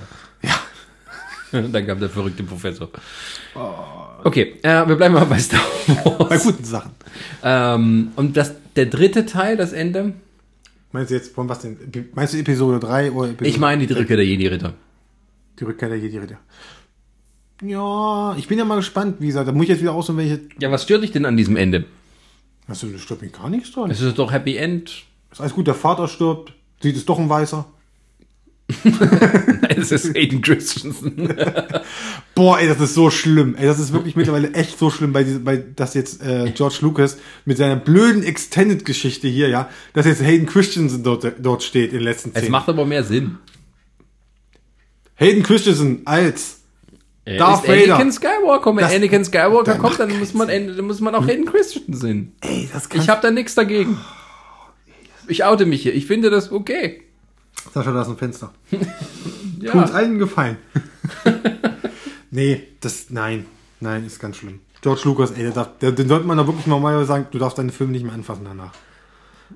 [1.73, 2.89] Dann kam der verrückte Professor.
[4.25, 6.29] Okay, äh, wir bleiben mal bei Star Wars.
[6.29, 6.93] Bei guten Sachen.
[7.43, 10.15] Ähm, und das, der dritte Teil, das Ende?
[10.93, 11.77] Meinst du jetzt von was denn?
[12.15, 14.75] Meinst du Episode 3 oder Episode Ich meine die Rückkehr der Jedi-Ritter.
[15.59, 16.39] Die Rückkehr der Jedi-Ritter.
[17.63, 20.41] Ja, ich bin ja mal gespannt, wie gesagt, da muss ich jetzt wieder aussuchen, welche.
[20.59, 21.85] Ja, was stört dich denn an diesem Ende?
[22.67, 23.91] Hast du, da stört mich gar nichts dran.
[23.91, 25.05] Es ist doch Happy End.
[25.31, 27.67] ist alles gut, der Vater stirbt, sieht es doch ein Weißer.
[29.77, 31.35] Es ist Hayden Christensen.
[32.35, 33.55] Boah, ey, das ist so schlimm.
[33.57, 37.19] Ey, das ist wirklich mittlerweile echt so schlimm, bei, bei dass jetzt äh, George Lucas
[37.45, 42.05] mit seiner blöden Extended-Geschichte hier, ja, dass jetzt Hayden Christensen dort, dort steht in den
[42.05, 42.53] letzten Es Szenen.
[42.53, 43.39] macht aber mehr Sinn.
[45.17, 46.61] Hayden Christensen als
[47.25, 48.13] Er Darth ist Anakin Vader.
[48.13, 48.71] Skywalker.
[48.77, 52.33] Wenn Das- Anakin Skywalker kommt, dann muss man, dann muss man auch Hayden Christensen sehen.
[52.41, 53.99] Ey, das kann Ich habe da nichts dagegen.
[55.29, 55.95] Ich oute mich hier.
[55.95, 57.03] Ich finde das okay.
[57.73, 58.53] Sascha, da ist ein Fenster.
[59.63, 59.71] Ja.
[59.71, 60.57] Tu uns allen gefallen.
[62.33, 63.47] nee, das, nein,
[63.79, 64.59] nein, ist ganz schlimm.
[64.81, 67.59] George Lucas, ey, der darf, der, den sollte man da wirklich mal sagen, du darfst
[67.59, 68.73] deine Filme nicht mehr anfassen danach.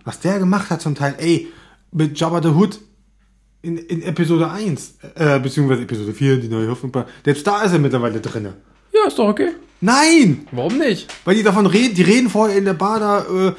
[0.05, 1.48] Was der gemacht hat zum Teil, ey,
[1.90, 2.78] mit Jabba the Hood
[3.62, 6.93] in, in Episode 1, äh, beziehungsweise Episode 4, die neue Hoffnung,
[7.24, 8.55] selbst da ist er mittlerweile drinne.
[8.94, 9.55] Ja, ist doch okay.
[9.80, 10.47] Nein!
[10.52, 11.12] Warum nicht?
[11.24, 13.52] Weil die davon reden, die reden vorher in der Bar da, äh,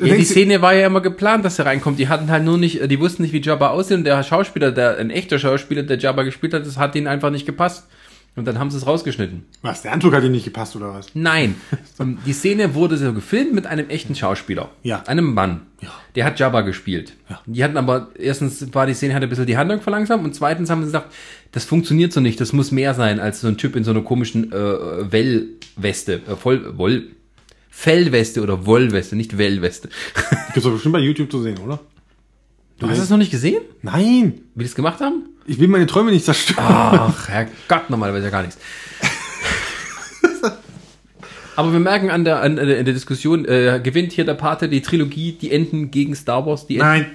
[0.00, 1.98] Ja, die Szene war ja immer geplant, dass er reinkommt.
[1.98, 3.98] Die hatten halt nur nicht, die wussten nicht, wie Jabba aussieht.
[3.98, 7.30] Und der Schauspieler, der, ein echter Schauspieler, der Jabba gespielt hat, das hat ihnen einfach
[7.30, 7.86] nicht gepasst.
[8.34, 9.44] Und dann haben sie es rausgeschnitten.
[9.60, 11.08] Was, der Anzug hat dir nicht gepasst, oder was?
[11.12, 11.56] Nein.
[12.26, 14.70] Die Szene wurde so gefilmt mit einem echten Schauspieler.
[14.82, 15.02] Ja.
[15.06, 15.66] Einem Mann.
[15.82, 15.90] Ja.
[16.14, 17.12] Der hat Jabba gespielt.
[17.28, 17.42] Ja.
[17.44, 20.70] Die hatten aber, erstens war die Szene, hat ein bisschen die Handlung verlangsamt und zweitens
[20.70, 21.12] haben sie gesagt,
[21.50, 24.00] das funktioniert so nicht, das muss mehr sein als so ein Typ in so einer
[24.00, 27.10] komischen äh, Wellweste, äh, voll, Woll,
[27.74, 29.88] Fellweste oder Wollweste, nicht Wellweste.
[30.52, 31.80] Gibt's doch bestimmt bei YouTube zu sehen, oder?
[32.78, 33.62] Du hast es noch nicht gesehen?
[33.80, 34.42] Nein!
[34.54, 35.24] Wie die es gemacht haben?
[35.46, 36.64] Ich will meine Träume nicht zerstören.
[36.64, 38.58] Ach, Herrgott, normalerweise ja gar nichts.
[41.56, 44.82] Aber wir merken an der, an in der Diskussion, äh, gewinnt hier der Pate die
[44.82, 47.06] Trilogie, die Enden gegen Star Wars, die Enden.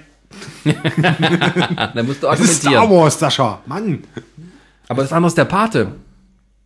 [0.64, 0.74] Nein,
[1.94, 2.90] Da musst du das ist Star argumentieren.
[2.90, 3.62] Wars, Sascha.
[3.66, 4.02] Mann.
[4.88, 5.92] Aber das andere ist der Pate.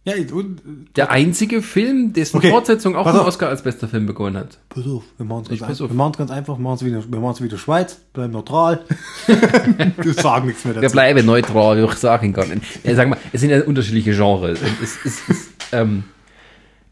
[0.05, 0.61] Ja, und,
[0.97, 3.27] Der einzige Film, dessen Okay, Fortsetzung auch einen auf.
[3.29, 4.59] Oscar als bester Film bekommen hat.
[4.69, 5.79] pass auf, wir machen es ganz.
[5.79, 6.59] Wir machen's ganz einfach.
[6.59, 8.85] Wir machen es wieder, wir machen's wieder Schweiz, bleiben neutral.
[9.29, 10.93] wir sagen nichts mehr Wir dazu.
[10.93, 12.63] bleiben neutral, ich sage ihn gar nicht.
[12.85, 14.61] Ja, sag mal, es sind ja unterschiedliche Genres.
[14.61, 16.03] Es, es, es, es, ähm,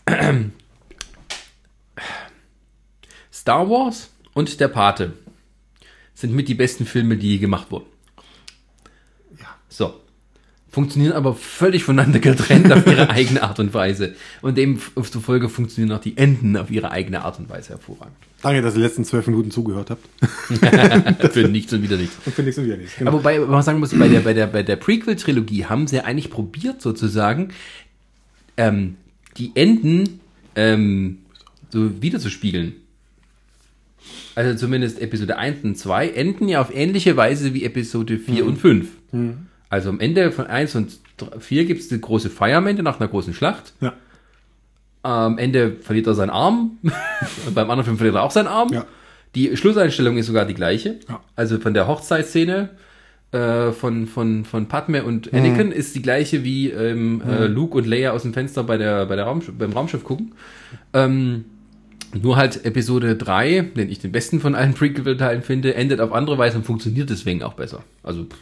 [3.33, 5.15] Star Wars und Der Pate
[6.15, 7.87] sind mit die besten Filme, die je gemacht wurden.
[10.71, 14.15] Funktionieren aber völlig voneinander getrennt auf ihre eigene Art und Weise.
[14.41, 18.15] Und demzufolge funktionieren auch die Enden auf ihre eigene Art und Weise hervorragend.
[18.43, 20.09] Danke, dass ihr die letzten zwölf Minuten zugehört habt.
[21.33, 22.17] Für nichts und wieder nichts.
[22.25, 22.97] Und für nichts und wieder nichts.
[22.97, 23.11] Genau.
[23.11, 26.05] Aber wobei man sagen muss, bei der, bei der, bei der Prequel-Trilogie haben sie ja
[26.05, 27.51] eigentlich probiert, sozusagen,
[28.57, 28.97] ähm,
[29.37, 30.21] die Enden
[30.55, 31.19] ähm,
[31.71, 32.75] so wiederzuspiegeln.
[34.35, 38.57] Also zumindest Episode 1 und 2 enden ja auf ähnliche Weise wie Episode 4 und
[38.57, 38.89] 5.
[39.71, 40.99] Also am Ende von 1 und
[41.39, 43.73] 4 gibt es die große Feier am Ende nach einer großen Schlacht.
[43.81, 43.95] ja.
[45.03, 46.73] Am Ende verliert er seinen Arm.
[47.55, 48.71] Beim anderen Film verliert er auch seinen Arm.
[48.71, 48.85] Ja.
[49.35, 51.01] Die Schlusseinstellung ist sogar die gleiche.
[51.09, 51.21] Ja.
[51.37, 52.69] Also von der Hochzeitsszene
[53.33, 57.87] äh, von, von, von Padme und Anakin ist die gleiche wie ähm, äh, Luke und
[57.87, 60.33] Leia aus dem Fenster bei der, bei der Raumschiff, beim Raumschiff gucken.
[60.93, 61.45] Ähm,
[62.13, 66.39] nur halt Episode 3, den ich den besten von allen Prequel-Teilen finde, endet auf andere
[66.39, 67.85] Weise und funktioniert deswegen auch besser.
[68.03, 68.37] Also pff,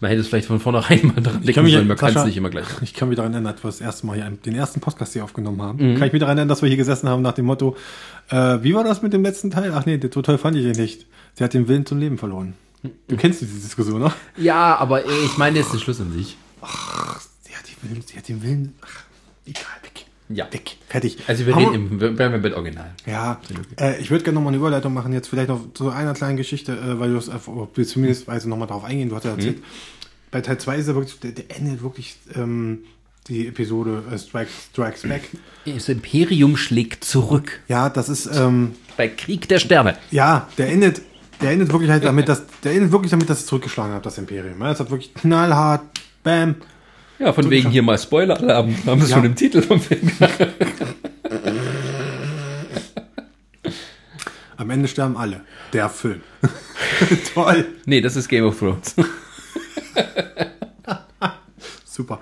[0.00, 2.36] man hätte es vielleicht von vornherein mal kann denken mich- sollen, man kann es nicht
[2.36, 2.66] immer gleich.
[2.82, 5.24] Ich kann mich daran erinnern, als wir das erste Mal hier den ersten Podcast hier
[5.24, 5.78] aufgenommen haben.
[5.92, 5.96] Mhm.
[5.98, 7.76] Kann ich mich daran erinnern, dass wir hier gesessen haben nach dem Motto,
[8.30, 9.72] äh, wie war das mit dem letzten Teil?
[9.74, 11.06] Ach nee, so toll fand ich ihn nicht.
[11.34, 12.54] Sie hat den Willen zum Leben verloren.
[13.08, 14.14] Du kennst diese Diskussion, noch?
[14.36, 16.36] Ja, aber ich meine jetzt den Schluss an sich.
[17.42, 18.74] Sie hat, die Willen, sie hat den Willen.
[18.82, 19.02] Ach,
[19.46, 19.62] egal.
[20.28, 20.52] Ja.
[20.52, 20.76] Weg.
[20.88, 21.18] Fertig.
[21.28, 22.92] Also wir Haben reden im, wir bleiben wir mit Original.
[23.06, 23.40] Ja,
[23.80, 26.72] äh, ich würde gerne nochmal eine Überleitung machen, jetzt vielleicht noch zu einer kleinen Geschichte,
[26.72, 29.62] äh, weil du es einfach- willst zumindest also nochmal darauf eingehen, du hast ja erzählt.
[30.32, 32.80] Bei Teil 2 ist er wirklich, der, der endet wirklich ähm,
[33.28, 35.22] die Episode äh, Strike, Strikes Back.
[35.64, 37.60] Das Imperium schlägt zurück.
[37.68, 39.96] Ja, das ist, ähm, Bei Krieg der Sterne.
[40.10, 41.02] ja, der endet,
[41.40, 44.18] der endet wirklich halt damit, dass, der endet wirklich damit, dass es zurückgeschlagen hat, das
[44.18, 44.60] Imperium.
[44.62, 45.82] Es hat wirklich knallhart,
[46.24, 46.56] bam.
[47.18, 48.74] Ja, von wegen hier mal Spoiler-Alarm.
[48.86, 49.16] Haben wir es Ja.
[49.16, 50.10] schon im Titel vom Film.
[54.56, 55.40] Am Ende sterben alle.
[55.72, 56.20] Der Film.
[57.34, 57.66] Toll.
[57.84, 58.94] nee, das ist Game of Thrones.
[61.84, 62.20] Super.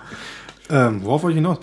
[0.71, 1.59] Ähm, worauf wollte ich hinaus?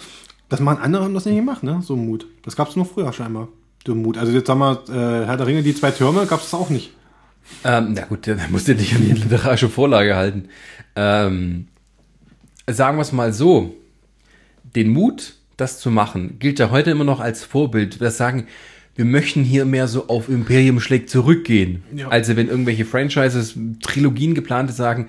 [0.49, 1.81] Das machen andere haben das nicht gemacht, ne?
[1.81, 2.27] So Mut.
[2.43, 3.47] Das gab es nur früher scheinbar.
[3.85, 4.17] So Mut.
[4.17, 6.91] Also jetzt sagen wir, äh, Herr der Ringe, die zwei Türme, gab es auch nicht.
[7.63, 10.49] ähm, na gut, da musst du dich an die literarische Vorlage halten.
[10.95, 11.67] Ähm,
[12.73, 13.75] sagen wir es mal so.
[14.75, 17.99] Den Mut, das zu machen, gilt ja heute immer noch als Vorbild.
[17.99, 18.47] Wir sagen,
[18.95, 21.83] wir möchten hier mehr so auf Imperium schlägt zurückgehen.
[21.95, 22.09] Ja.
[22.09, 25.07] Also wenn irgendwelche Franchises, Trilogien geplante sagen,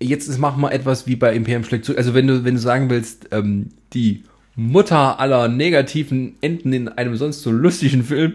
[0.00, 1.98] jetzt ist, machen wir etwas wie bei Imperium schlägt zurück.
[1.98, 7.16] Also wenn du, wenn du sagen willst, ähm, die Mutter aller negativen Enden in einem
[7.16, 8.34] sonst so lustigen Film,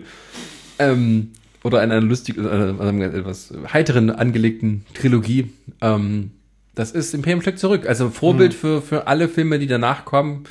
[0.80, 1.30] ähm,
[1.64, 5.52] oder einer lustigen, äh, einer etwas heiteren angelegten Trilogie.
[5.82, 6.32] Ähm,
[6.76, 7.88] das ist Imperium schlägt zurück.
[7.88, 10.46] Also Vorbild für, für alle Filme, die danach kommen.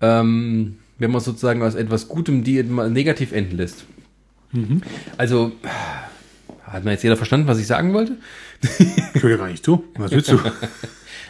[0.00, 3.84] Ähm, wenn man sozusagen aus etwas Gutem, die mal negativ enden lässt.
[5.16, 5.52] Also,
[6.62, 8.16] hat man jetzt jeder verstanden, was ich sagen wollte?
[9.14, 9.84] Ich höre dir gar nicht zu.
[9.96, 10.38] Was willst du?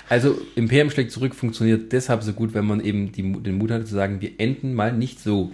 [0.06, 3.86] Also, Imperium schlägt zurück funktioniert deshalb so gut, wenn man eben die, den Mut hatte
[3.86, 5.50] zu sagen, wir enden mal nicht so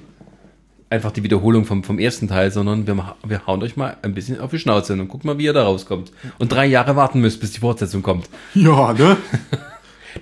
[0.90, 4.40] einfach die Wiederholung vom, vom ersten Teil, sondern wir, wir hauen euch mal ein bisschen
[4.40, 6.12] auf die Schnauze und gucken mal, wie ihr da rauskommt.
[6.38, 8.28] Und drei Jahre warten müsst, bis die Fortsetzung kommt.
[8.54, 9.16] ja, ne?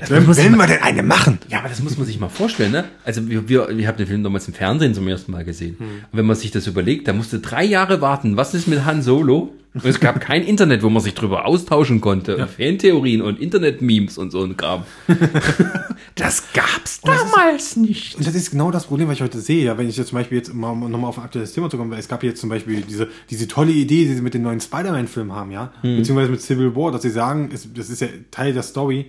[0.08, 1.38] Wenn, muss wenn man- wir denn eine machen.
[1.48, 2.84] Ja, aber das muss man sich mal vorstellen, ne?
[3.04, 5.76] Also wir, wir, ich habe den Film damals im Fernsehen zum ersten Mal gesehen.
[5.78, 8.36] Und wenn man sich das überlegt, da musste drei Jahre warten.
[8.36, 9.52] Was ist mit Han Solo?
[9.74, 12.36] Und es gab kein Internet, wo man sich drüber austauschen konnte.
[12.38, 14.84] Und Fantheorien und Internet-Memes und so ein Kram.
[16.14, 18.16] das gab's damals nicht.
[18.16, 19.64] Und das ist genau das Problem, was ich heute sehe.
[19.64, 21.76] Ja, wenn ich jetzt zum Beispiel jetzt mal, um nochmal auf ein aktuelles Thema zu
[21.76, 24.42] kommen, weil es gab jetzt zum Beispiel diese, diese tolle Idee, die sie mit den
[24.42, 28.08] neuen Spider-Man-Filmen haben, ja, beziehungsweise mit Civil War, dass sie sagen, es, das ist ja
[28.30, 29.06] Teil der Story,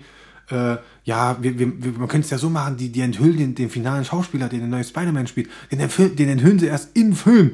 [0.52, 3.56] äh, ja, wir, wir, wir, man könnte es ja so machen, die, die enthüllen den,
[3.56, 7.14] den finalen Schauspieler, den der neue Spider-Man spielt, den, enthüllen- den enthüllen sie erst im
[7.14, 7.52] Film.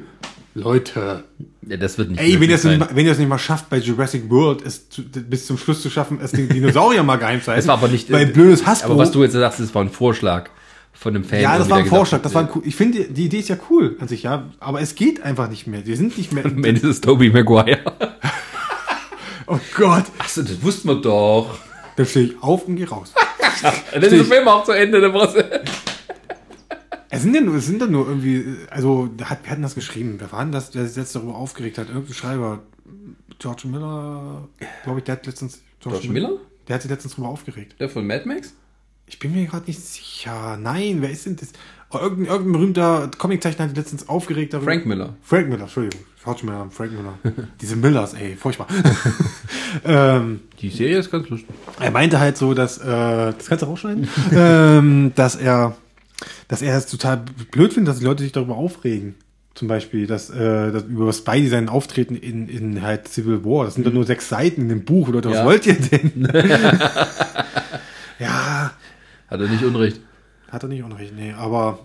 [0.54, 1.24] Leute.
[1.68, 2.78] Ja, das wird nicht Ey, wenn ihr es nicht, sein.
[2.80, 5.82] mal- wenn ihr es nicht mal schafft, bei Jurassic World es zu, bis zum Schluss
[5.82, 7.58] zu schaffen, es den Dinosaurier mal geheim zu halten.
[7.58, 8.10] Das war aber nicht.
[8.10, 8.92] Weil äh, blödes Hasbro.
[8.92, 10.48] Aber was du jetzt sagst, das war ein Vorschlag
[10.94, 11.42] von einem Fan.
[11.42, 12.22] Ja, das war ein gedacht Vorschlag.
[12.22, 14.44] Das war ein, cool- ich finde, die, die Idee ist ja cool an sich, ja.
[14.58, 15.84] Aber es geht einfach nicht mehr.
[15.84, 16.44] Wir sind nicht mehr.
[16.46, 17.80] Am Ende ist es Tobey Maguire.
[19.46, 20.04] oh Gott.
[20.18, 21.58] Achso, das wussten wir doch.
[21.96, 23.12] Dann stehe ich auf und gehe raus.
[23.92, 25.00] Dann ist der Film auch zu Ende.
[25.00, 25.34] Dann war's-
[27.08, 29.74] Es sind ja nur, es sind dann nur irgendwie, also, der hat, wir hatten das
[29.74, 30.16] geschrieben.
[30.18, 31.88] Wer war denn das, der sich jetzt darüber aufgeregt hat?
[31.88, 32.62] Irgendein Schreiber.
[33.38, 34.48] George Miller,
[34.84, 35.60] glaube ich, der hat letztens.
[35.80, 36.32] George Miller?
[36.68, 37.76] Der hat sich letztens darüber aufgeregt.
[37.78, 38.54] Der von Mad Max?
[39.06, 40.56] Ich bin mir gerade nicht sicher.
[40.56, 41.50] Nein, wer ist denn das?
[42.00, 44.70] Irgendein, irgendein berühmter Comiczeichner hat letztens aufgeregt darüber.
[44.72, 45.14] Frank Miller.
[45.22, 46.00] Frank Miller, Entschuldigung.
[46.24, 47.14] George Miller, Frank Miller.
[47.60, 48.66] Diese Millers, ey, furchtbar.
[49.84, 51.48] ähm, Die Serie ist ganz lustig.
[51.80, 55.76] er meinte halt so, dass, äh, das kannst du rausschneiden, ähm, dass er,
[56.48, 59.14] dass er es total blöd findet, dass die Leute sich darüber aufregen.
[59.54, 63.74] Zum Beispiel, dass, äh, dass über Spidey sein Auftreten in, in halt Civil War, das
[63.74, 65.44] sind doch nur sechs Seiten in dem Buch, Leute, was Ja.
[65.46, 66.28] wollt ihr denn?
[68.18, 68.72] ja,
[69.28, 70.00] Hat er nicht Unrecht.
[70.50, 71.78] Hat er nicht unrecht, nee, aber,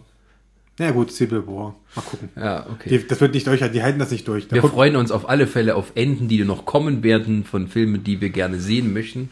[0.78, 2.30] na gut, Civil War, mal gucken.
[2.36, 2.90] Ja, okay.
[2.90, 4.48] Die, das wird nicht durchhalten, die halten das nicht durch.
[4.48, 8.04] Da Wir freuen uns auf alle Fälle auf Enden, die noch kommen werden von Filmen,
[8.04, 9.30] die wir gerne sehen möchten.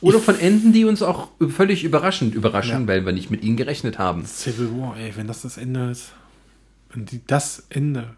[0.00, 2.86] Oder von Enden, die uns auch völlig überraschend überraschen, Ja.
[2.88, 4.24] weil wir nicht mit ihnen gerechnet haben.
[4.26, 6.12] Civil War, ey, wenn das das Ende ist,
[6.92, 8.16] wenn die, das Ende,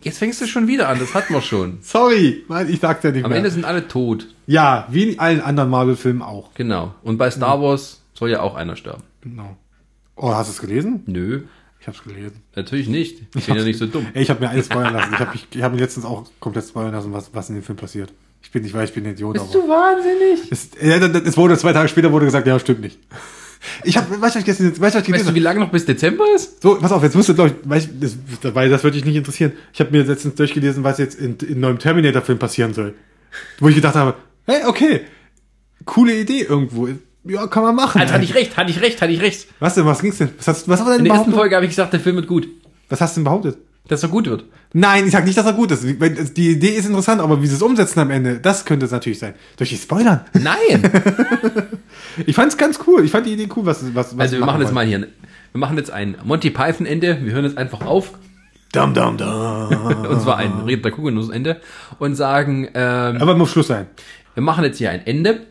[0.00, 1.78] Jetzt fängst du schon wieder an, das hatten wir schon.
[1.82, 3.38] Sorry, ich sag's ja nicht Am mehr.
[3.38, 4.28] Ende sind alle tot.
[4.46, 6.54] ja, wie in allen anderen Marvel-Filmen auch.
[6.54, 6.94] Genau.
[7.02, 9.02] Und bei Star Wars soll ja auch einer sterben.
[9.22, 9.56] Genau.
[10.16, 11.02] Oh, hast du es gelesen?
[11.06, 11.42] Nö,
[11.80, 12.42] Ich hab's gelesen.
[12.56, 13.22] natürlich nicht.
[13.36, 14.06] Ich bin ja nicht so dumm.
[14.12, 15.12] Ey, ich habe mir alles spoilern lassen.
[15.14, 17.62] Ich habe mich, ich hab mir letztens auch komplett spoilern lassen, was, was in dem
[17.64, 18.12] Film passiert.
[18.42, 19.48] Ich bin nicht, weil ich bin ein Idiot, aber.
[19.48, 20.50] wahnsinnig?
[20.50, 22.98] Es, es wurde zwei Tage später wurde gesagt, ja, stimmt nicht.
[23.82, 25.84] Ich habe, weißt du, ich gestern, weißt du, ich Weißt du, wie lange noch bis
[25.84, 26.62] Dezember ist?
[26.62, 28.08] So, pass auf, jetzt musst du, glaube ich, weißt, du,
[28.42, 29.52] das, weil das würde dich nicht interessieren.
[29.72, 32.94] Ich habe mir letztens durchgelesen, was jetzt in, in neuem Terminator-Film passieren soll.
[33.58, 34.14] Wo ich gedacht habe,
[34.46, 35.00] hey, okay,
[35.84, 36.88] coole Idee irgendwo.
[37.24, 38.00] Ja, kann man machen.
[38.00, 39.46] Also hatte ich recht, hatte ich recht, hatte ich recht.
[39.60, 40.30] was denn, was ging's denn?
[40.38, 41.34] Was hast, was, war denn In der ersten behauptet?
[41.40, 42.48] Folge habe ich gesagt, der Film wird gut.
[42.88, 43.58] was hast du denn behauptet?
[43.88, 44.44] Dass er gut wird.
[44.74, 45.98] Nein, ich sag nicht, dass er gut ist.
[45.98, 48.92] Wenn- Die Idee ist interessant, aber wie sie es umsetzen am Ende, das könnte es
[48.92, 49.32] natürlich sein.
[49.56, 50.20] Durch die Spoilern.
[50.34, 50.90] Nein!
[52.26, 53.04] Ich fand's ganz cool.
[53.04, 55.08] Ich fand die Idee cool, was, was, was Also wir machen jetzt mal hier, wir
[55.54, 57.18] machen jetzt ein Monty Python Ende.
[57.22, 58.12] Wir hören jetzt einfach auf.
[58.72, 59.26] Dum, dum, dum.
[60.08, 61.60] Und zwar ein Red der Kugelnuss Ende.
[62.00, 63.86] Und sagen, ähm, Aber muss Schluss sein.
[64.34, 65.46] wir machen jetzt hier ein Ende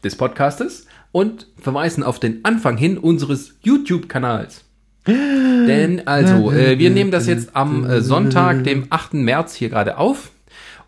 [0.00, 4.64] des Podcastes und verweisen auf den Anfang hin unseres YouTube-Kanals.
[5.06, 9.14] Denn also, äh, wir nehmen das jetzt am äh, Sonntag, dem 8.
[9.14, 10.30] März hier gerade auf.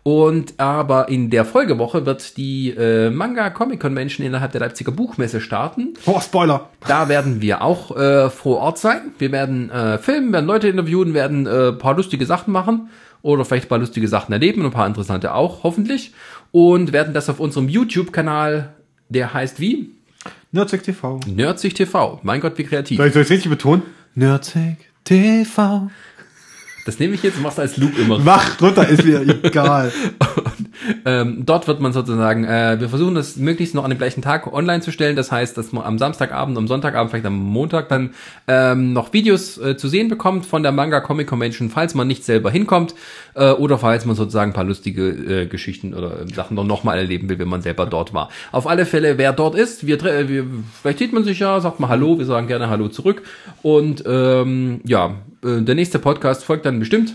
[0.03, 5.39] Und aber in der Folgewoche wird die äh, Manga Comic Convention innerhalb der Leipziger Buchmesse
[5.39, 5.93] starten.
[6.05, 6.69] Oh, Spoiler.
[6.87, 9.13] Da werden wir auch äh, vor Ort sein.
[9.17, 12.89] Wir werden äh, filmen, werden Leute interviewen, werden äh, paar lustige Sachen machen
[13.21, 16.13] oder vielleicht ein paar lustige Sachen erleben und ein paar interessante auch, hoffentlich.
[16.51, 18.73] Und werden das auf unserem YouTube-Kanal,
[19.13, 19.91] der heißt wie?
[20.51, 21.19] Nerdsec TV.
[21.27, 22.19] Nerdsig TV.
[22.23, 22.97] Mein Gott, wie kreativ.
[22.97, 23.83] Soll ich es richtig betonen?
[24.15, 25.89] Nerdsec TV.
[26.85, 28.19] Das nehme ich jetzt und mach's als Loop immer.
[28.19, 29.91] Mach drunter, ist mir egal.
[31.05, 34.51] Ähm, dort wird man sozusagen, äh, wir versuchen das möglichst noch an dem gleichen Tag
[34.51, 35.15] online zu stellen.
[35.15, 38.11] Das heißt, dass man am Samstagabend, am Sonntagabend, vielleicht am Montag dann
[38.47, 42.23] ähm, noch Videos äh, zu sehen bekommt von der Manga Comic Convention, falls man nicht
[42.25, 42.95] selber hinkommt
[43.35, 46.97] äh, oder falls man sozusagen ein paar lustige äh, Geschichten oder äh, Sachen noch nochmal
[46.97, 48.29] erleben will, wenn man selber dort war.
[48.51, 50.45] Auf alle Fälle, wer dort ist, wir, tre- wir
[50.81, 53.23] vielleicht sieht man sich ja, sagt mal Hallo, wir sagen gerne Hallo zurück
[53.61, 57.13] und ähm, ja, äh, der nächste Podcast folgt dann bestimmt.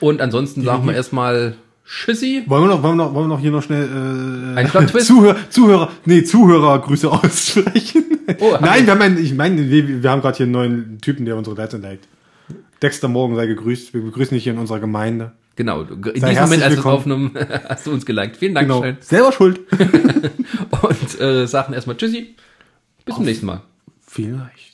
[0.00, 1.56] Und ansonsten sagen wir erstmal
[1.90, 2.44] Tschüssi.
[2.46, 5.06] Wollen wir noch, wollen wir noch, wollen wir noch hier noch schnell äh, Ein Plot-Twist?
[5.08, 8.04] Zuhörer, Zuhörer, nee, Zuhörergrüße aussprechen.
[8.38, 11.24] Oh, Nein, wir- haben einen, ich meine, wir, wir haben gerade hier einen neuen Typen,
[11.26, 12.06] der unsere Seite liked.
[12.80, 13.92] Dexter Morgen sei gegrüßt.
[13.92, 15.32] Wir begrüßen dich hier in unserer Gemeinde.
[15.56, 16.94] Genau, in Sei diesem Moment, als du willkommen.
[16.96, 17.30] aufgenommen
[17.68, 18.36] hast du uns geliked.
[18.36, 18.82] Vielen Dank, Genau.
[18.84, 18.96] schön.
[19.00, 19.60] Selber schuld.
[20.82, 22.36] Und äh, sagen erstmal Tschüssi.
[23.04, 23.62] Bis zum nächsten Mal.
[24.06, 24.69] Vielleicht.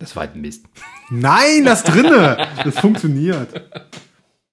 [0.00, 0.64] Das war halt Mist.
[1.10, 2.48] Nein, das drinne.
[2.64, 3.48] Das funktioniert.